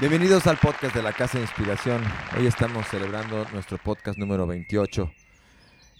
Bienvenidos 0.00 0.46
al 0.46 0.58
podcast 0.58 0.94
de 0.94 1.02
la 1.02 1.12
Casa 1.12 1.38
de 1.38 1.44
Inspiración. 1.44 2.00
Hoy 2.38 2.46
estamos 2.46 2.86
celebrando 2.86 3.44
nuestro 3.52 3.78
podcast 3.78 4.16
número 4.16 4.46
28. 4.46 5.10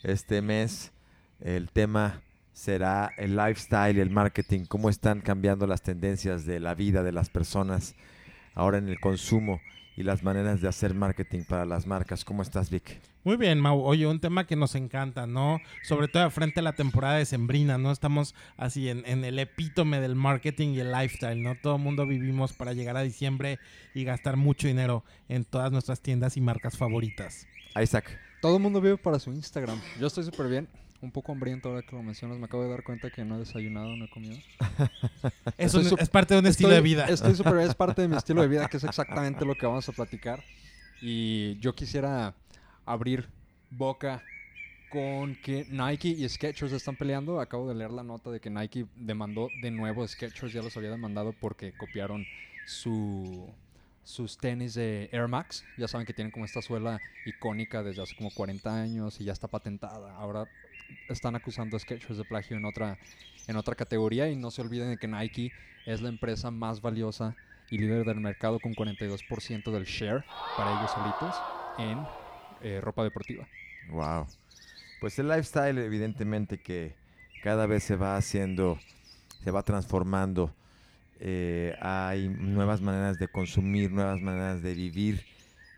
Este 0.05 0.41
mes 0.41 0.93
el 1.41 1.69
tema 1.73 2.23
será 2.53 3.11
el 3.17 3.35
lifestyle 3.35 3.99
el 3.99 4.11
marketing, 4.11 4.67
cómo 4.67 4.89
están 4.89 5.21
cambiando 5.21 5.67
las 5.67 5.83
tendencias 5.83 6.47
de 6.47 6.61
la 6.61 6.77
vida 6.77 7.03
de 7.03 7.11
las 7.11 7.29
personas 7.29 7.97
ahora 8.55 8.79
en 8.79 8.89
el 8.89 9.01
consumo 9.01 9.61
y 9.99 10.05
las 10.05 10.23
maneras 10.23 10.61
de 10.61 10.69
hacer 10.69 10.95
marketing 10.95 11.43
para 11.43 11.67
las 11.67 11.85
marcas. 11.85 12.25
¿Cómo 12.25 12.43
estás, 12.43 12.71
Vic? 12.71 13.01
Muy 13.25 13.37
bien, 13.37 13.59
Mau. 13.59 13.81
Oye, 13.83 14.07
un 14.07 14.21
tema 14.21 14.47
que 14.47 14.55
nos 14.55 14.77
encanta, 14.77 15.27
¿no? 15.27 15.59
Sobre 15.83 16.07
todo 16.07 16.31
frente 16.31 16.61
a 16.61 16.63
la 16.63 16.75
temporada 16.75 17.17
de 17.17 17.25
Sembrina, 17.25 17.79
¿no? 17.79 17.91
Estamos 17.91 18.37
así 18.57 18.89
en, 18.89 19.03
en, 19.07 19.25
el 19.25 19.41
epítome 19.41 20.01
del 20.01 20.15
marketing 20.15 20.69
y 20.69 20.81
el 20.81 20.93
lifestyle, 20.93 21.43
¿no? 21.43 21.57
Todo 21.61 21.77
el 21.77 21.83
mundo 21.83 22.07
vivimos 22.07 22.53
para 22.53 22.75
llegar 22.75 22.97
a 22.97 23.03
diciembre 23.03 23.59
y 23.93 24.05
gastar 24.05 24.37
mucho 24.37 24.69
dinero 24.69 25.03
en 25.29 25.45
todas 25.45 25.73
nuestras 25.73 26.01
tiendas 26.01 26.37
y 26.37 26.41
marcas 26.43 26.77
favoritas. 26.77 27.49
Isaac. 27.75 28.17
Todo 28.41 28.57
el 28.57 28.63
mundo 28.63 28.81
vive 28.81 28.99
para 28.99 29.19
su 29.19 29.33
Instagram. 29.33 29.81
Yo 29.99 30.07
estoy 30.07 30.23
súper 30.23 30.47
bien. 30.47 30.69
Un 31.01 31.13
poco 31.13 31.31
hambriento 31.33 31.69
ahora 31.69 31.83
que 31.83 31.95
lo 31.95 32.03
mencionas. 32.03 32.39
Me 32.39 32.47
acabo 32.47 32.65
de 32.65 32.71
dar 32.71 32.83
cuenta 32.83 33.09
que 33.11 33.25
no 33.25 33.37
he 33.37 33.39
desayunado, 33.39 33.95
no 33.97 34.07
he 34.07 34.11
comido. 34.11 34.37
Es, 35.57 35.75
un- 35.75 35.87
es 35.99 36.09
parte 36.09 36.35
de 36.35 36.41
un 36.41 36.47
estilo 36.47 36.71
de 36.71 36.81
vida. 36.81 37.07
Estoy 37.07 37.33
bien. 37.35 37.59
Es 37.61 37.75
parte 37.75 38.03
de 38.03 38.09
mi 38.09 38.17
estilo 38.19 38.43
de 38.43 38.49
vida, 38.49 38.69
que 38.69 38.77
es 38.79 38.85
exactamente 38.85 39.45
lo 39.45 39.55
que 39.55 39.67
vamos 39.67 39.89
a 39.89 39.93
platicar. 39.93 40.43
Y 41.01 41.57
yo 41.61 41.75
quisiera 41.75 42.35
abrir 42.85 43.29
boca 43.71 44.23
con 44.91 45.35
que 45.37 45.67
Nike 45.71 46.09
y 46.09 46.29
Skechers 46.29 46.73
están 46.73 46.97
peleando. 46.97 47.41
Acabo 47.41 47.69
de 47.69 47.75
leer 47.75 47.91
la 47.93 48.03
nota 48.03 48.31
de 48.31 48.41
que 48.41 48.51
Nike 48.51 48.87
demandó 48.97 49.49
de 49.63 49.71
nuevo 49.71 50.03
a 50.03 50.09
Skechers. 50.09 50.53
Ya 50.53 50.63
los 50.63 50.77
había 50.77 50.91
demandado 50.91 51.33
porque 51.33 51.73
copiaron 51.73 52.25
su 52.67 53.49
sus 54.05 54.39
tenis 54.39 54.73
de 54.75 55.11
Air 55.13 55.29
Max. 55.29 55.65
Ya 55.77 55.87
saben 55.87 56.07
que 56.07 56.15
tienen 56.15 56.31
como 56.31 56.45
esta 56.47 56.63
suela 56.63 56.99
icónica 57.27 57.83
desde 57.83 58.03
hace 58.03 58.17
como 58.17 58.31
40 58.31 58.75
años 58.83 59.21
y 59.21 59.25
ya 59.25 59.33
está 59.35 59.49
patentada. 59.49 60.15
Ahora 60.17 60.47
están 61.09 61.35
acusando 61.37 61.77
a 61.77 61.81
Skechers 61.81 62.19
de 62.19 62.25
plagio 62.25 62.57
en 62.57 62.65
otra, 62.65 62.99
en 63.47 63.57
otra 63.57 63.75
categoría 63.75 64.29
y 64.29 64.37
no 64.37 64.51
se 64.51 64.63
olviden 64.63 64.91
de 64.91 64.97
que 64.97 65.09
Nike 65.09 65.53
es 65.87 66.01
la 66.01 66.09
empresa 66.09 66.51
más 66.51 66.81
valiosa 66.81 67.37
y 67.71 67.79
líder 67.79 68.05
del 68.05 68.21
mercado 68.21 68.59
con 68.61 68.75
42% 68.75 69.71
del 69.71 69.85
share 69.85 70.25
para 70.57 70.79
ellos 70.79 70.91
solitos 70.91 71.35
en 71.79 72.07
eh, 72.63 72.81
ropa 72.81 73.05
deportiva. 73.05 73.47
Wow. 73.91 74.27
Pues 75.01 75.19
el 75.19 75.29
lifestyle, 75.29 75.79
evidentemente, 75.79 76.59
que 76.59 76.95
cada 77.43 77.67
vez 77.67 77.85
se 77.85 77.97
va 77.97 78.17
haciendo, 78.17 78.79
se 79.45 79.51
va 79.51 79.63
transformando. 79.63 80.55
Eh, 81.21 81.77
hay 81.81 82.29
nuevas 82.29 82.81
maneras 82.81 83.19
de 83.19 83.29
consumir, 83.29 83.91
nuevas 83.93 84.21
maneras 84.21 84.63
de 84.63 84.75
vivir 84.75 85.25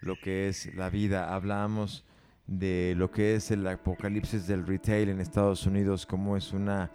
lo 0.01 0.17
que 0.17 0.49
es 0.49 0.75
la 0.75 0.91
vida. 0.91 1.35
Hablamos 1.35 2.05
de 2.51 2.95
lo 2.97 3.13
que 3.13 3.37
es 3.37 3.53
el 3.53 3.65
apocalipsis 3.65 4.49
del 4.49 4.67
retail 4.67 5.09
en 5.09 5.21
Estados 5.21 5.67
Unidos, 5.67 6.05
como 6.05 6.37
es 6.37 6.53
una, 6.53 6.91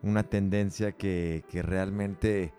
una 0.00 0.22
tendencia 0.22 0.92
que, 0.92 1.44
que 1.50 1.60
realmente 1.60 2.52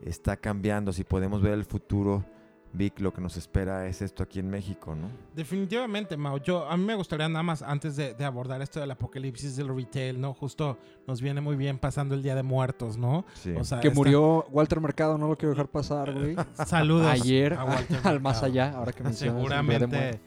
está 0.00 0.38
cambiando. 0.38 0.92
Si 0.94 1.04
podemos 1.04 1.42
ver 1.42 1.52
el 1.52 1.66
futuro, 1.66 2.24
Vic, 2.74 3.00
lo 3.00 3.12
que 3.12 3.20
nos 3.20 3.36
espera 3.36 3.86
es 3.86 4.00
esto 4.00 4.22
aquí 4.22 4.38
en 4.38 4.48
México, 4.48 4.94
¿no? 4.94 5.08
Definitivamente, 5.36 6.16
Mau. 6.16 6.38
Yo, 6.38 6.66
a 6.68 6.76
mí 6.76 6.84
me 6.84 6.94
gustaría 6.94 7.28
nada 7.28 7.42
más, 7.42 7.60
antes 7.62 7.96
de, 7.96 8.14
de 8.14 8.24
abordar 8.24 8.62
esto 8.62 8.80
del 8.80 8.90
apocalipsis 8.90 9.56
del 9.56 9.68
retail, 9.74 10.18
¿no? 10.20 10.32
Justo 10.32 10.78
nos 11.06 11.20
viene 11.20 11.40
muy 11.42 11.56
bien 11.56 11.78
pasando 11.78 12.14
el 12.14 12.22
Día 12.22 12.34
de 12.34 12.42
Muertos, 12.42 12.96
¿no? 12.96 13.26
Sí. 13.34 13.52
O 13.58 13.64
sea, 13.64 13.80
Que 13.80 13.88
esta- 13.88 13.98
murió 13.98 14.46
Walter 14.50 14.80
Mercado, 14.80 15.18
no 15.18 15.28
lo 15.28 15.36
quiero 15.36 15.50
dejar 15.50 15.68
pasar, 15.68 16.12
güey. 16.14 16.34
Saludos. 16.66 17.08
Ayer 17.08 17.52
a 17.54 17.64
Walter 17.64 18.00
al 18.04 18.20
más 18.20 18.40
Mercado. 18.42 18.46
allá, 18.46 18.76
ahora 18.78 18.92
que 18.92 19.02
de 19.04 19.12
Seguramente 19.12 20.20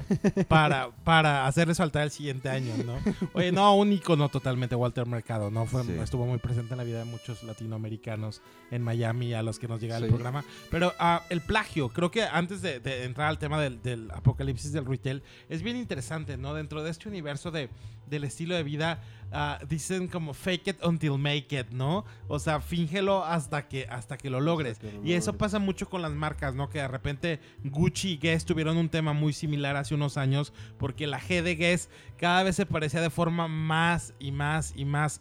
para, 0.48 0.90
para 1.04 1.46
hacerles 1.46 1.76
faltar 1.76 2.02
el 2.04 2.10
siguiente 2.10 2.48
año, 2.48 2.72
¿no? 2.86 2.94
Oye, 3.34 3.52
no, 3.52 3.76
un 3.76 3.92
icono 3.92 4.30
totalmente 4.30 4.74
Walter 4.74 5.06
Mercado, 5.06 5.50
¿no? 5.50 5.66
Fue, 5.66 5.84
Sí. 5.84 5.92
Estuvo 6.02 6.24
muy 6.26 6.38
presente 6.38 6.72
en 6.72 6.78
la 6.78 6.84
vida 6.84 7.00
de 7.00 7.04
muchos 7.04 7.42
latinoamericanos 7.42 8.40
en 8.70 8.82
Miami 8.82 9.34
a 9.34 9.42
los 9.42 9.58
que 9.58 9.68
nos 9.68 9.78
llega 9.80 9.98
el 9.98 10.06
programa. 10.08 10.42
Pero 10.70 10.92
ah, 10.98 11.22
el 11.28 11.42
plagio, 11.42 11.89
creo 11.92 12.10
que 12.10 12.22
antes 12.22 12.62
de, 12.62 12.80
de 12.80 13.04
entrar 13.04 13.28
al 13.28 13.38
tema 13.38 13.60
del, 13.60 13.82
del 13.82 14.10
apocalipsis 14.10 14.72
del 14.72 14.86
retail, 14.86 15.22
es 15.48 15.62
bien 15.62 15.76
interesante, 15.76 16.36
¿no? 16.36 16.54
Dentro 16.54 16.82
de 16.82 16.90
este 16.90 17.08
universo 17.08 17.50
de, 17.50 17.70
del 18.10 18.24
estilo 18.24 18.54
de 18.54 18.62
vida, 18.62 19.00
ah, 19.32 19.58
dicen 19.68 20.08
como 20.08 20.34
fake 20.34 20.68
it 20.68 20.84
until 20.84 21.12
make 21.18 21.58
it, 21.58 21.70
¿no? 21.70 22.04
O 22.28 22.38
sea, 22.38 22.60
fíngelo 22.60 23.24
hasta 23.24 23.68
que, 23.68 23.86
hasta 23.88 24.18
que 24.18 24.28
lo 24.28 24.40
logres. 24.40 24.78
que 24.78 24.92
lo 24.92 25.04
y 25.04 25.12
eso 25.14 25.38
pasa 25.38 25.58
mucho 25.58 25.88
con 25.88 26.02
las 26.02 26.12
marcas, 26.12 26.54
¿no? 26.54 26.68
Que 26.68 26.80
de 26.80 26.88
repente 26.88 27.40
Gucci 27.64 28.12
y 28.12 28.18
Guess 28.18 28.44
tuvieron 28.44 28.76
un 28.76 28.88
tema 28.88 29.12
muy 29.12 29.32
similar 29.32 29.76
hace 29.76 29.94
unos 29.94 30.16
años 30.16 30.52
porque 30.78 31.06
la 31.06 31.20
G 31.20 31.42
de 31.42 31.54
Guess 31.54 31.88
cada 32.18 32.42
vez 32.42 32.56
se 32.56 32.66
parecía 32.66 33.00
de 33.00 33.10
forma 33.10 33.48
más 33.48 34.12
y 34.18 34.32
más 34.32 34.72
y 34.76 34.84
más 34.84 35.20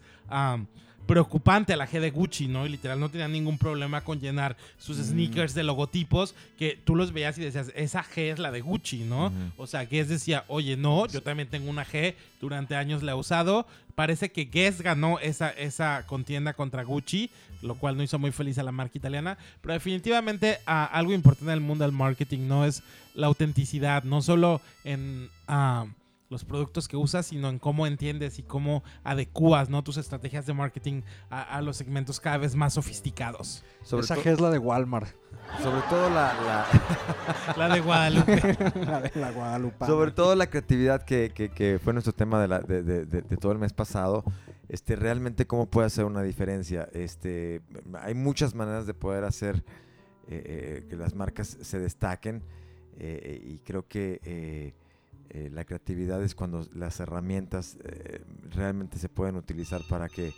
preocupante 1.09 1.73
a 1.73 1.75
la 1.75 1.87
G 1.87 1.99
de 1.99 2.11
Gucci, 2.11 2.47
¿no? 2.47 2.67
Y 2.67 2.69
literal 2.69 2.99
no 2.99 3.09
tenía 3.09 3.27
ningún 3.27 3.57
problema 3.57 4.01
con 4.01 4.19
llenar 4.19 4.55
sus 4.77 4.97
sneakers 4.97 5.55
de 5.55 5.63
logotipos 5.63 6.35
que 6.55 6.79
tú 6.83 6.95
los 6.95 7.11
veías 7.11 7.35
y 7.39 7.41
decías, 7.41 7.71
esa 7.75 8.03
G 8.03 8.31
es 8.31 8.37
la 8.37 8.51
de 8.51 8.61
Gucci, 8.61 8.99
¿no? 8.99 9.33
O 9.57 9.65
sea, 9.65 9.85
Guess 9.85 10.07
decía, 10.07 10.45
oye, 10.47 10.77
no, 10.77 11.07
yo 11.07 11.23
también 11.23 11.49
tengo 11.49 11.67
una 11.67 11.83
G, 11.83 12.13
durante 12.39 12.75
años 12.75 13.01
la 13.01 13.13
he 13.13 13.15
usado. 13.15 13.65
Parece 13.95 14.31
que 14.31 14.45
Guess 14.45 14.83
ganó 14.83 15.17
esa, 15.17 15.49
esa 15.49 16.05
contienda 16.05 16.53
contra 16.53 16.83
Gucci, 16.83 17.31
lo 17.63 17.73
cual 17.73 17.97
no 17.97 18.03
hizo 18.03 18.19
muy 18.19 18.31
feliz 18.31 18.59
a 18.59 18.63
la 18.63 18.71
marca 18.71 18.99
italiana. 18.99 19.39
Pero 19.61 19.73
definitivamente 19.73 20.59
ah, 20.67 20.85
algo 20.85 21.11
importante 21.11 21.51
en 21.51 21.57
el 21.57 21.61
mundo 21.61 21.85
del 21.85 21.91
marketing 21.91 22.47
no 22.47 22.65
es 22.65 22.83
la 23.15 23.25
autenticidad, 23.25 24.03
no 24.03 24.21
solo 24.21 24.61
en 24.83 25.31
ah, 25.47 25.87
los 26.29 26.45
productos 26.45 26.87
que 26.87 26.95
usas, 26.95 27.25
sino 27.25 27.49
en 27.49 27.57
cómo 27.57 27.87
entiendes 27.87 28.37
y 28.37 28.43
cómo 28.43 28.83
adecuas 29.03 29.67
¿no? 29.69 29.83
tus 29.83 29.97
estrategias 29.97 30.45
de 30.45 30.53
marketing 30.53 31.01
a, 31.31 31.41
a 31.41 31.61
los 31.61 31.77
segmentos 31.77 32.19
cada 32.19 32.37
vez 32.37 32.55
más 32.55 32.75
sofisticados. 32.75 33.63
Sobre, 33.81 34.03
Esa 34.05 34.15
es 34.15 34.39
la 34.39 34.51
de 34.51 34.59
Walmart. 34.59 35.07
sobre 35.63 35.81
todo 35.89 36.07
la, 36.11 36.33
la- 36.45 37.55
La 37.57 37.73
de 37.73 37.81
Guadalupe. 37.81 38.35
la 38.85 39.01
de 39.01 39.11
la 39.19 39.31
Guadalupe. 39.31 39.85
sobre 39.87 40.11
todo 40.11 40.35
la 40.35 40.47
creatividad 40.47 41.01
que, 41.03 41.31
que- 41.33 41.49
que 41.49 41.79
fue 41.83 41.93
nuestro 41.93 42.13
tema 42.13 42.39
de, 42.39 42.47
la- 42.47 42.59
de- 42.59 42.83
de- 42.83 43.05
de- 43.05 43.21
de 43.23 43.37
todo 43.37 43.51
el 43.51 43.57
mes 43.57 43.73
pasado. 43.73 44.23
Este, 44.67 44.95
realmente 44.95 45.47
cómo 45.47 45.65
puede 45.65 45.87
hacer 45.87 46.05
una 46.05 46.21
diferencia. 46.21 46.87
Este, 46.93 47.61
hay 48.03 48.13
muchas 48.13 48.53
maneras 48.53 48.85
de 48.85 48.93
poder 48.93 49.23
hacer 49.23 49.63
eh, 50.27 50.43
eh, 50.45 50.85
que 50.87 50.95
las 50.95 51.15
marcas 51.15 51.57
se 51.59 51.79
destaquen 51.79 52.43
eh, 52.99 53.41
y 53.43 53.57
creo 53.59 53.87
que 53.87 54.75
eh, 55.29 55.49
la 55.51 55.63
creatividad 55.65 56.23
es 56.23 56.35
cuando 56.35 56.65
las 56.73 56.99
herramientas 56.99 57.77
eh, 57.83 58.23
realmente 58.49 58.97
se 58.97 59.09
pueden 59.09 59.35
utilizar 59.35 59.81
para 59.89 60.09
que, 60.09 60.33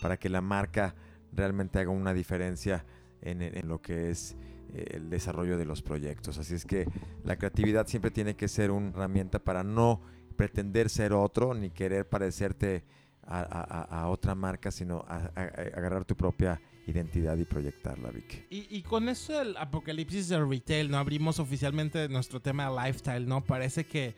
para 0.00 0.16
que 0.16 0.28
la 0.28 0.40
marca 0.40 0.94
realmente 1.32 1.78
haga 1.78 1.90
una 1.90 2.14
diferencia 2.14 2.84
en, 3.22 3.66
lo 3.68 3.80
que 3.82 4.10
es 4.10 4.36
eh, 4.72 4.86
el 4.94 5.10
desarrollo 5.10 5.58
de 5.58 5.64
los 5.64 5.82
proyectos. 5.82 6.38
Así 6.38 6.54
es 6.54 6.64
que 6.64 6.86
la 7.24 7.36
creatividad 7.36 7.86
siempre 7.88 8.10
tiene 8.10 8.36
que 8.36 8.46
ser 8.48 8.70
una 8.70 8.90
herramienta 8.90 9.38
para 9.40 9.64
no 9.64 10.00
pretender 10.36 10.90
ser 10.90 11.12
otro 11.12 11.54
ni 11.54 11.70
querer 11.70 12.08
parecerte 12.08 12.84
a, 13.22 13.40
a- 13.40 14.02
a- 14.02 14.08
otra 14.08 14.34
marca, 14.34 14.70
sino 14.70 15.04
agarrar 15.08 16.04
tu 16.04 16.14
propia 16.16 16.60
identidad 16.86 17.36
y 17.38 17.44
proyectarla, 17.44 18.10
Vic. 18.10 18.46
Y, 18.50 18.66
y 18.70 18.82
con 18.82 19.08
eso 19.08 19.32
del 19.38 19.56
apocalipsis 19.56 20.28
del 20.28 20.48
retail, 20.48 20.90
¿no? 20.90 20.98
Abrimos 20.98 21.38
oficialmente 21.38 22.08
nuestro 22.08 22.40
tema 22.40 22.70
de 22.70 22.76
lifestyle, 22.76 23.26
¿no? 23.26 23.44
Parece 23.44 23.86
que 23.86 24.14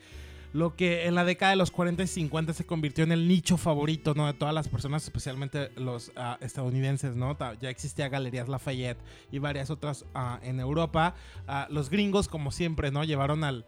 lo 0.53 0.77
que 0.77 1.07
en 1.07 1.15
la 1.15 1.25
década 1.25 1.51
de 1.51 1.57
los 1.57 1.71
40 1.71 2.03
y 2.03 2.07
50 2.07 2.53
se 2.53 2.65
convirtió 2.65 3.05
en 3.05 3.13
el 3.13 3.29
nicho 3.29 3.57
favorito, 3.57 4.15
¿no? 4.15 4.27
De 4.27 4.35
todas 4.35 4.55
las 4.55 4.69
personas, 4.69 5.05
especialmente 5.05 5.71
los 5.77 6.13
ah, 6.17 6.39
estadounidenses, 6.41 7.17
¿no? 7.17 7.37
Ya 7.61 7.71
existía 7.71 8.09
Galerías 8.09 8.49
Lafayette 8.49 8.99
y 9.31 9.39
varias 9.39 9.71
otras 9.71 10.05
ah, 10.15 10.41
en 10.43 10.61
Europa. 10.61 11.15
Ah, 11.47 11.69
los 11.71 11.91
gringos, 11.91 12.29
como 12.29 12.51
siempre, 12.51 12.91
¿no? 12.91 13.05
Llevaron 13.05 13.45
al 13.45 13.67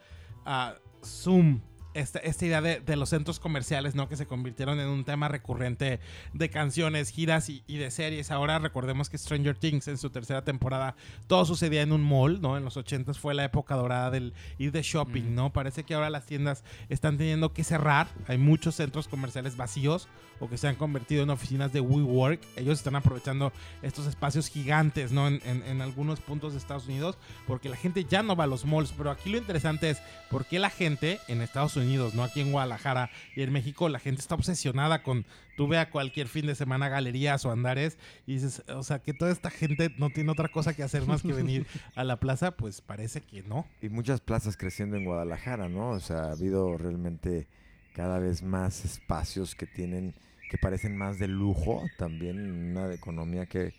Zoom 1.05 1.61
esta, 1.95 2.19
esta 2.21 2.47
idea 2.47 2.61
de, 2.61 2.81
de 2.81 2.97
los 2.97 3.11
centros 3.11 3.41
comerciales, 3.41 3.95
¿no? 3.95 4.09
Que 4.09 4.17
se 4.17 4.27
convirtieron 4.27 4.81
en 4.81 4.89
un 4.89 5.05
tema 5.05 5.29
recurrente 5.29 6.01
de 6.33 6.51
canciones, 6.51 7.11
giras 7.11 7.49
y, 7.49 7.63
y 7.67 7.79
de 7.79 7.91
series. 7.91 8.31
Ahora 8.31 8.59
recordemos 8.59 9.11
que 9.11 9.19
Stranger 9.19 9.57
Things 9.57 9.89
en 9.89 9.99
su 9.99 10.11
tercera 10.11 10.43
temporada 10.43 10.95
todo 11.27 11.45
sucedía 11.45 11.83
en 11.83 11.93
un 11.93 12.03
mall, 12.03 12.41
¿no? 12.41 12.57
En 12.57 12.65
los 12.65 12.77
80s 12.77 13.19
fue 13.19 13.35
la 13.35 13.45
época 13.45 13.75
dorada 13.75 14.11
del 14.11 14.35
ir 14.59 14.73
de 14.73 14.83
shopping, 14.83 15.35
¿no? 15.35 15.53
Parece 15.53 15.85
que 15.85 15.95
ahora 15.95 16.11
las 16.11 16.27
tiendas 16.27 16.65
están 16.89 17.19
teniendo 17.19 17.53
que 17.53 17.65
cerrar. 17.65 18.09
Hay 18.27 18.39
muchos 18.39 18.77
centros 18.77 19.09
comerciales 19.09 19.57
vacíos 19.57 20.09
o 20.41 20.49
que 20.49 20.59
se 20.59 20.69
han 20.69 20.77
convertido 20.77 21.23
en 21.23 21.31
oficinas 21.31 21.73
de 21.73 21.81
WeWork. 21.81 22.41
Ellos 22.57 22.79
están 22.79 22.97
aprovechando 22.97 23.53
estos 23.83 24.07
espacios 24.07 24.49
gigantes, 24.49 25.13
¿no? 25.13 25.29
En, 25.29 25.81
algunos 25.81 26.21
puntos 26.21 26.53
de 26.53 26.59
Estados 26.59 26.87
Unidos 26.87 27.17
porque 27.47 27.69
la 27.69 27.77
gente 27.77 28.05
ya 28.05 28.23
no 28.23 28.37
va 28.37 28.45
a 28.45 28.47
los 28.47 28.65
malls. 28.65 28.93
Pero 28.93 29.11
aquí 29.11 29.31
lo 29.31 29.39
interesante 29.39 29.91
es 29.91 29.99
por 30.31 30.45
qué 30.45 30.59
la 30.59 30.71
gente 30.71 31.19
en 31.29 31.41
Estados 31.41 31.77
Unidos 31.77 31.81
Unidos, 31.81 32.15
¿no? 32.15 32.23
Aquí 32.23 32.41
en 32.41 32.53
Guadalajara 32.53 33.11
y 33.35 33.43
en 33.43 33.53
México 33.53 33.89
la 33.89 33.99
gente 33.99 34.21
está 34.21 34.35
obsesionada 34.35 35.03
con, 35.03 35.27
tú 35.57 35.69
ve 35.69 35.79
a 35.79 35.91
cualquier 35.91 36.29
fin 36.29 36.47
de 36.47 36.55
semana 36.55 36.89
galerías 36.89 37.45
o 37.45 37.51
andares 37.51 37.99
y 38.27 38.35
dices, 38.35 38.63
o 38.69 38.83
sea, 38.83 39.01
que 39.01 39.15
toda 39.15 39.31
esta 39.31 39.51
gente 39.51 39.93
no 39.99 40.11
tiene 40.11 40.31
otra 40.31 40.49
cosa 40.49 40.75
que 40.75 40.83
hacer 40.83 41.07
más 41.07 41.23
que 41.23 41.33
venir 41.33 41.67
a 41.95 42.05
la 42.05 42.19
plaza, 42.21 42.53
pues 42.53 42.81
parece 42.81 43.21
que 43.21 43.43
no. 43.43 43.67
Y 43.83 43.89
muchas 43.89 44.21
plazas 44.21 44.57
creciendo 44.57 44.97
en 44.97 45.05
Guadalajara, 45.05 45.69
¿no? 45.69 45.91
O 45.91 46.01
sea, 46.01 46.25
ha 46.25 46.33
habido 46.33 46.77
realmente 46.77 47.49
cada 47.95 48.19
vez 48.19 48.43
más 48.43 48.85
espacios 48.85 49.55
que 49.55 49.67
tienen, 49.67 50.15
que 50.51 50.59
parecen 50.59 50.97
más 50.97 51.19
de 51.19 51.29
lujo, 51.29 51.85
también 51.97 52.71
una 52.77 52.93
economía 52.93 53.47
que, 53.47 53.73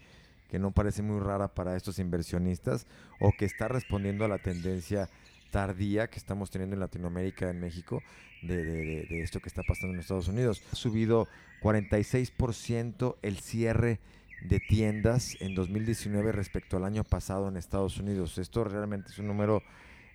que 0.49 0.57
no 0.57 0.71
parece 0.71 1.01
muy 1.03 1.19
rara 1.19 1.49
para 1.49 1.75
estos 1.75 1.99
inversionistas 1.99 2.87
o 3.19 3.31
que 3.37 3.45
está 3.45 3.67
respondiendo 3.67 4.25
a 4.25 4.29
la 4.29 4.39
tendencia 4.39 5.09
tardía 5.51 6.07
que 6.09 6.17
estamos 6.17 6.49
teniendo 6.49 6.75
en 6.75 6.79
Latinoamérica, 6.79 7.49
en 7.49 7.59
México, 7.59 8.01
de, 8.41 8.63
de- 8.63 9.21
esto 9.21 9.41
que 9.41 9.49
está 9.49 9.63
pasando 9.67 9.93
en 9.93 9.99
Estados 9.99 10.29
Unidos. 10.29 10.63
Ha 10.71 10.75
subido 10.77 11.27
46% 11.61 13.17
el 13.21 13.37
cierre 13.39 13.99
de 14.41 14.59
tiendas 14.59 15.35
en 15.41 15.53
2019 15.53 16.31
respecto 16.31 16.77
al 16.77 16.85
año 16.85 17.03
pasado 17.03 17.49
en 17.49 17.57
Estados 17.57 17.97
Unidos. 17.97 18.37
Esto 18.37 18.63
realmente 18.63 19.09
es 19.11 19.19
un 19.19 19.27
número 19.27 19.61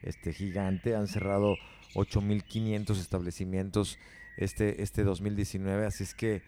este, 0.02 0.32
gigante. 0.32 0.96
Han 0.96 1.06
cerrado 1.06 1.54
8.500 1.94 2.98
establecimientos 2.98 3.98
este, 4.36 4.82
este 4.82 5.04
2019, 5.04 5.86
así 5.86 6.04
es 6.04 6.14
que 6.14 6.42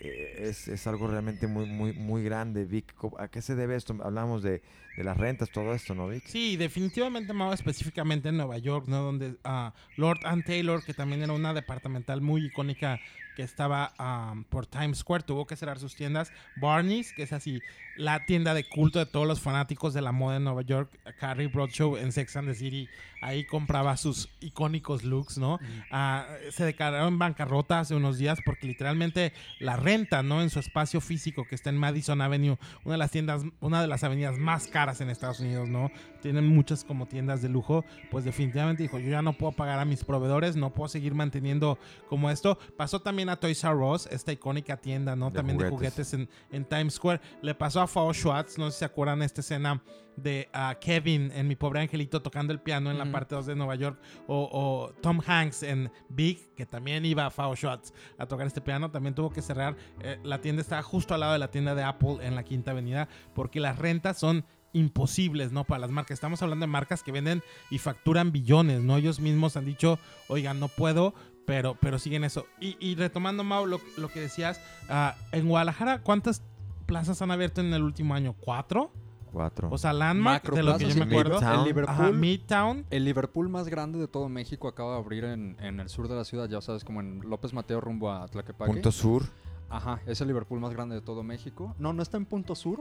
eh, 0.00 0.48
es, 0.48 0.66
es 0.68 0.86
algo 0.86 1.08
realmente 1.08 1.46
muy, 1.46 1.66
muy, 1.66 1.92
muy 1.92 2.22
grande. 2.24 2.64
Vic, 2.64 2.94
¿cómo- 2.94 3.18
¿a 3.20 3.28
qué 3.28 3.42
se 3.42 3.54
debe 3.54 3.76
esto? 3.76 3.96
Hablamos 4.02 4.42
de, 4.42 4.62
de 4.96 5.04
las 5.04 5.16
rentas, 5.16 5.50
todo 5.50 5.74
esto, 5.74 5.94
¿no, 5.94 6.08
Vic? 6.08 6.24
Sí, 6.26 6.56
definitivamente, 6.56 7.32
Mau, 7.34 7.52
específicamente 7.52 8.30
en 8.30 8.38
Nueva 8.38 8.56
York, 8.58 8.86
¿no? 8.88 9.02
Donde 9.02 9.36
ah, 9.44 9.74
Lord 9.96 10.20
and 10.24 10.44
Taylor, 10.44 10.82
que 10.82 10.94
también 10.94 11.22
era 11.22 11.32
una 11.34 11.52
departamental 11.52 12.22
muy 12.22 12.46
icónica 12.46 12.98
que 13.36 13.42
estaba 13.42 13.92
ah, 13.98 14.34
por 14.48 14.66
Times 14.66 14.98
Square, 14.98 15.24
tuvo 15.24 15.46
que 15.46 15.54
cerrar 15.56 15.78
sus 15.78 15.94
tiendas. 15.94 16.32
Barney's, 16.56 17.12
que 17.12 17.22
es 17.24 17.32
así 17.34 17.60
la 17.96 18.24
tienda 18.24 18.54
de 18.54 18.64
culto 18.64 18.98
de 18.98 19.06
todos 19.06 19.26
los 19.26 19.40
fanáticos 19.40 19.92
de 19.94 20.00
la 20.00 20.12
moda 20.12 20.36
en 20.38 20.44
Nueva 20.44 20.62
York. 20.62 20.90
Carrie 21.18 21.46
Broadshow 21.48 21.96
en 21.98 22.10
Sex 22.10 22.36
and 22.36 22.48
the 22.48 22.54
City, 22.54 22.88
ahí 23.20 23.44
compraba 23.44 23.96
sus 23.96 24.28
icónicos 24.40 25.04
looks, 25.04 25.38
¿no? 25.38 25.58
Ah, 25.90 26.26
se 26.50 26.64
declararon 26.64 27.18
bancarrota 27.18 27.80
hace 27.80 27.94
unos 27.94 28.18
días 28.18 28.38
porque 28.44 28.66
literalmente 28.66 29.32
la 29.58 29.76
renta, 29.76 30.22
¿no? 30.22 30.42
En 30.42 30.50
su 30.50 30.58
espacio 30.60 31.00
físico 31.00 31.44
que 31.48 31.54
está 31.54 31.70
en 31.70 31.76
Madison 31.76 32.20
Avenue, 32.20 32.58
una 32.84 32.94
de 32.94 32.98
las 32.98 33.10
tiendas, 33.10 33.42
una 33.60 33.80
de 33.80 33.88
las 33.88 34.04
avenidas 34.04 34.38
más 34.38 34.66
caras 34.66 35.00
en 35.00 35.10
Estados 35.10 35.40
Unidos, 35.40 35.68
¿no? 35.68 35.90
Tienen 36.22 36.46
muchas 36.46 36.84
como 36.84 37.06
tiendas 37.06 37.42
de 37.42 37.48
lujo, 37.48 37.84
pues 38.10 38.24
definitivamente 38.24 38.82
dijo, 38.82 38.98
yo 38.98 39.10
ya 39.10 39.22
no 39.22 39.34
puedo 39.34 39.52
pagar 39.52 39.78
a 39.78 39.84
mis 39.84 40.04
proveedores, 40.04 40.56
no 40.56 40.72
puedo 40.72 40.88
seguir 40.88 41.14
manteniendo 41.14 41.78
como 42.08 42.30
esto. 42.30 42.58
Pasó 42.76 43.00
también 43.00 43.28
a 43.28 43.36
Toys 43.36 43.62
R 43.64 43.74
Us, 43.74 44.06
esta 44.06 44.32
icónica 44.32 44.76
tienda, 44.76 45.16
¿no? 45.16 45.30
De 45.30 45.36
también 45.36 45.58
de 45.58 45.68
juguetes. 45.68 46.08
juguetes 46.08 46.28
en, 46.50 46.56
en 46.56 46.64
Times 46.64 46.94
Square. 46.94 47.20
Le 47.42 47.54
pasó 47.54 47.80
a 47.80 47.86
Fao 47.86 48.12
Schwartz, 48.12 48.58
no 48.58 48.66
sé 48.66 48.72
si 48.72 48.78
se 48.80 48.84
acuerdan 48.84 49.22
esta 49.22 49.40
escena 49.40 49.82
de 50.22 50.48
ah, 50.52 50.76
Kevin 50.80 51.30
en 51.34 51.48
Mi 51.48 51.56
Pobre 51.56 51.80
Angelito 51.80 52.22
tocando 52.22 52.52
el 52.52 52.60
piano 52.60 52.90
en 52.90 52.98
la 52.98 53.10
parte 53.10 53.34
2 53.34 53.46
de 53.46 53.56
Nueva 53.56 53.74
York, 53.74 54.00
o, 54.26 54.48
o 54.52 54.92
Tom 55.00 55.20
Hanks 55.26 55.62
en 55.62 55.90
Big, 56.08 56.54
que 56.54 56.66
también 56.66 57.04
iba 57.04 57.26
a 57.26 57.30
Fao 57.30 57.54
Schwartz 57.56 57.92
a 58.18 58.26
tocar 58.26 58.46
este 58.46 58.60
piano, 58.60 58.90
también 58.90 59.14
tuvo 59.14 59.30
que 59.30 59.42
cerrar. 59.42 59.76
Eh, 60.02 60.18
la 60.22 60.40
tienda 60.40 60.62
estaba 60.62 60.82
justo 60.82 61.14
al 61.14 61.20
lado 61.20 61.32
de 61.32 61.38
la 61.38 61.50
tienda 61.50 61.74
de 61.74 61.82
Apple 61.82 62.18
en 62.22 62.34
la 62.34 62.44
Quinta 62.44 62.70
Avenida, 62.70 63.08
porque 63.34 63.60
las 63.60 63.78
rentas 63.78 64.18
son 64.18 64.44
imposibles, 64.72 65.52
¿no? 65.52 65.64
Para 65.64 65.80
las 65.80 65.90
marcas. 65.90 66.14
Estamos 66.14 66.42
hablando 66.42 66.64
de 66.64 66.68
marcas 66.68 67.02
que 67.02 67.12
venden 67.12 67.42
y 67.70 67.78
facturan 67.78 68.32
billones, 68.32 68.82
¿no? 68.82 68.96
Ellos 68.96 69.20
mismos 69.20 69.56
han 69.56 69.64
dicho, 69.64 69.98
oigan, 70.28 70.60
no 70.60 70.68
puedo, 70.68 71.14
pero, 71.46 71.76
pero 71.80 71.98
siguen 71.98 72.24
eso. 72.24 72.46
Y, 72.60 72.76
y 72.78 72.94
retomando, 72.94 73.44
Mau, 73.44 73.66
lo, 73.66 73.80
lo 73.96 74.08
que 74.08 74.20
decías, 74.20 74.60
ah, 74.88 75.16
en 75.32 75.48
Guadalajara, 75.48 76.02
¿cuántas 76.02 76.42
plazas 76.86 77.20
han 77.22 77.30
abierto 77.30 77.60
en 77.60 77.72
el 77.72 77.82
último 77.82 78.14
año? 78.14 78.34
¿Cuatro? 78.34 78.92
Cuatro. 79.32 79.68
O 79.70 79.78
sea, 79.78 79.92
Landmark, 79.92 80.42
Macro 80.44 80.56
de 80.56 80.62
lo 80.62 80.76
que 80.78 80.88
yo 80.88 80.96
me 80.96 81.04
acuerdo. 81.04 81.34
Midtown. 81.40 81.58
El 81.60 81.64
Liverpool, 81.64 81.94
Ajá, 81.94 82.10
Midtown. 82.12 82.86
el 82.90 83.04
Liverpool 83.04 83.48
más 83.48 83.68
grande 83.68 83.98
de 83.98 84.08
todo 84.08 84.28
México 84.28 84.68
acaba 84.68 84.92
de 84.94 84.98
abrir 84.98 85.24
en, 85.24 85.56
en 85.60 85.80
el 85.80 85.88
sur 85.88 86.08
de 86.08 86.16
la 86.16 86.24
ciudad, 86.24 86.48
ya 86.48 86.60
sabes, 86.60 86.84
como 86.84 87.00
en 87.00 87.20
López 87.28 87.52
Mateo 87.52 87.80
rumbo 87.80 88.10
a 88.10 88.26
Tlaquepaque. 88.28 88.72
Punto 88.72 88.90
Sur. 88.92 89.24
Ajá, 89.68 90.00
es 90.06 90.20
el 90.20 90.26
Liverpool 90.28 90.58
más 90.58 90.72
grande 90.72 90.96
de 90.96 91.00
todo 91.00 91.22
México. 91.22 91.74
No, 91.78 91.92
no 91.92 92.02
está 92.02 92.16
en 92.16 92.24
Punto 92.26 92.54
Sur. 92.56 92.80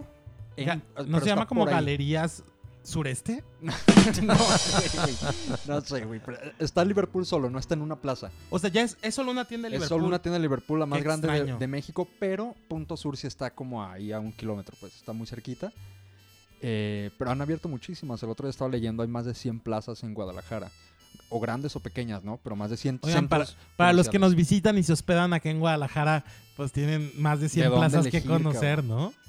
en- 0.58 0.68
Ga- 0.68 0.78
eh, 0.78 0.82
pero 0.96 1.08
¿No 1.08 1.18
se 1.20 1.26
está 1.26 1.36
llama 1.36 1.48
como 1.48 1.62
por 1.62 1.70
ahí. 1.70 1.76
Galerías 1.76 2.44
Sureste? 2.82 3.44
no 3.62 4.36
sé, 4.36 4.90
güey. 4.98 5.16
No 5.68 5.82
sé, 5.82 6.06
güey. 6.06 6.22
pero 6.26 6.38
Está 6.60 6.84
Liverpool 6.84 7.26
solo, 7.26 7.50
no 7.50 7.60
está 7.60 7.76
en 7.76 7.82
una 7.82 7.96
plaza. 7.98 8.32
O 8.50 8.58
sea, 8.58 8.70
ya 8.70 8.82
es, 8.82 8.98
es 9.02 9.14
solo 9.16 9.32
una 9.32 9.46
tienda 9.46 9.68
de 9.70 9.76
Es 9.76 9.80
Liverpool. 9.82 9.98
solo 10.00 10.08
una 10.08 10.20
tienda 10.22 10.38
de 10.38 10.42
Liverpool, 10.42 10.80
la 10.80 10.86
más 10.86 10.98
Qué 10.98 11.04
grande 11.04 11.28
de, 11.28 11.34
extraño. 11.38 11.60
de 11.60 11.68
México, 11.68 12.08
pero 12.20 12.56
Punto 12.68 12.98
Sur 12.98 13.18
sí 13.18 13.28
está 13.28 13.52
como 13.52 13.84
ahí 13.84 14.12
a 14.12 14.20
un 14.20 14.32
kilómetro, 14.32 14.76
pues 14.80 14.96
está 14.96 15.14
muy 15.14 15.28
cerquita. 15.28 15.72
Eh, 16.62 17.12
pero 17.18 17.32
han 17.32 17.42
abierto 17.42 17.70
muchísimas. 17.70 18.22
El 18.24 18.30
otro 18.30 18.46
día 18.46 18.52
estaba 18.52 18.70
leyendo, 18.70 19.04
hay 19.04 19.10
más 19.10 19.26
de 19.26 19.34
100 19.34 19.60
plazas 19.60 20.04
en 20.04 20.14
Guadalajara. 20.14 20.70
O 21.30 21.40
grandes 21.40 21.76
o 21.76 21.80
pequeñas, 21.80 22.24
¿no? 22.24 22.40
Pero 22.44 22.56
más 22.56 22.72
de 22.72 22.78
100 22.78 23.00
Oigan, 23.04 23.28
para, 23.28 23.46
para 23.76 23.94
los 23.94 24.10
que 24.10 24.18
nos 24.18 24.36
visitan 24.36 24.78
y 24.78 24.84
se 24.84 24.94
hospedan 24.94 25.34
aquí 25.34 25.50
en 25.50 25.60
Guadalajara, 25.60 26.24
pues 26.56 26.72
tienen 26.72 27.12
más 27.18 27.40
de 27.40 27.50
100 27.50 27.64
¿De 27.64 27.70
dónde 27.70 27.90
plazas 27.90 28.12
que 28.12 28.24
conocer, 28.24 28.84
¿no? 28.84 29.14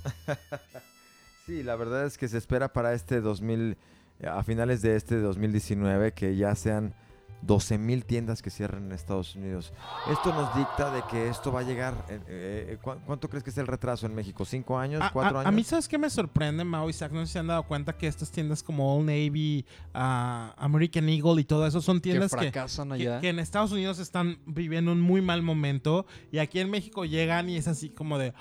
Sí, 1.46 1.64
la 1.64 1.74
verdad 1.74 2.06
es 2.06 2.16
que 2.16 2.28
se 2.28 2.38
espera 2.38 2.72
para 2.72 2.94
este 2.94 3.20
2000, 3.20 3.76
a 4.24 4.44
finales 4.44 4.82
de 4.82 4.94
este 4.94 5.18
2019, 5.18 6.12
que 6.12 6.36
ya 6.36 6.54
sean 6.54 6.94
12 7.42 7.78
mil 7.78 8.04
tiendas 8.04 8.42
que 8.42 8.50
cierren 8.50 8.84
en 8.86 8.92
Estados 8.92 9.34
Unidos. 9.34 9.72
Esto 10.10 10.32
nos 10.32 10.54
dicta 10.54 10.90
de 10.92 11.02
que 11.10 11.28
esto 11.28 11.50
va 11.52 11.60
a 11.60 11.62
llegar. 11.62 11.94
eh, 12.08 12.20
eh, 12.28 12.78
¿cu- 12.82 12.96
¿Cuánto 13.06 13.28
crees 13.28 13.42
que 13.42 13.50
es 13.50 13.58
el 13.58 13.66
retraso 13.66 14.06
en 14.06 14.14
México? 14.14 14.44
¿Cinco 14.44 14.78
años? 14.78 15.00
A, 15.02 15.10
¿Cuatro 15.10 15.38
a- 15.38 15.40
años? 15.42 15.48
a 15.48 15.52
mí, 15.52 15.64
¿sabes 15.64 15.88
qué 15.88 15.96
me 15.98 16.10
sorprende, 16.10 16.64
Mao 16.64 16.88
y 16.90 16.92
Zach? 16.92 17.10
No 17.12 17.20
sé 17.20 17.26
si 17.26 17.32
se 17.34 17.38
han 17.38 17.46
dado 17.46 17.62
cuenta 17.64 17.96
que 17.96 18.06
estas 18.06 18.30
tiendas 18.30 18.62
como 18.62 18.94
Old 18.96 19.06
Navy, 19.06 19.64
ah, 19.94 20.54
American 20.58 21.08
Eagle 21.08 21.40
y 21.40 21.44
todo 21.44 21.66
eso 21.66 21.80
son 21.80 22.00
tiendas 22.00 22.30
que, 22.32 22.38
fracasan 22.38 22.88
que, 22.88 22.94
allá. 22.94 23.20
que 23.20 23.28
en 23.30 23.38
Estados 23.38 23.72
Unidos 23.72 23.98
están 23.98 24.38
viviendo 24.46 24.92
un 24.92 25.00
muy 25.00 25.22
mal 25.22 25.42
momento 25.42 26.06
y 26.30 26.38
aquí 26.38 26.60
en 26.60 26.70
México 26.70 27.04
llegan 27.04 27.48
y 27.48 27.56
es 27.56 27.68
así 27.68 27.88
como 27.90 28.18
de, 28.18 28.34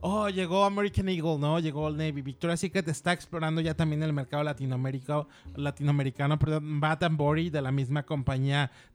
oh, 0.00 0.28
llegó 0.28 0.64
American 0.64 1.08
Eagle, 1.08 1.38
¿no? 1.38 1.58
Llegó 1.58 1.82
Old 1.84 1.96
Navy. 1.98 2.22
Victoria's 2.22 2.60
Secret 2.60 2.86
está 2.88 3.12
explorando 3.12 3.60
ya 3.60 3.74
también 3.74 4.02
el 4.02 4.12
mercado 4.12 4.42
latinoamericano, 4.44 5.28
latinoamericano 5.56 6.38
perdón, 6.38 6.80
Bath 6.80 7.02
and 7.04 7.16
Body 7.16 7.48
de 7.50 7.62
la 7.62 7.72
misma 7.72 8.02
compañía 8.04 8.41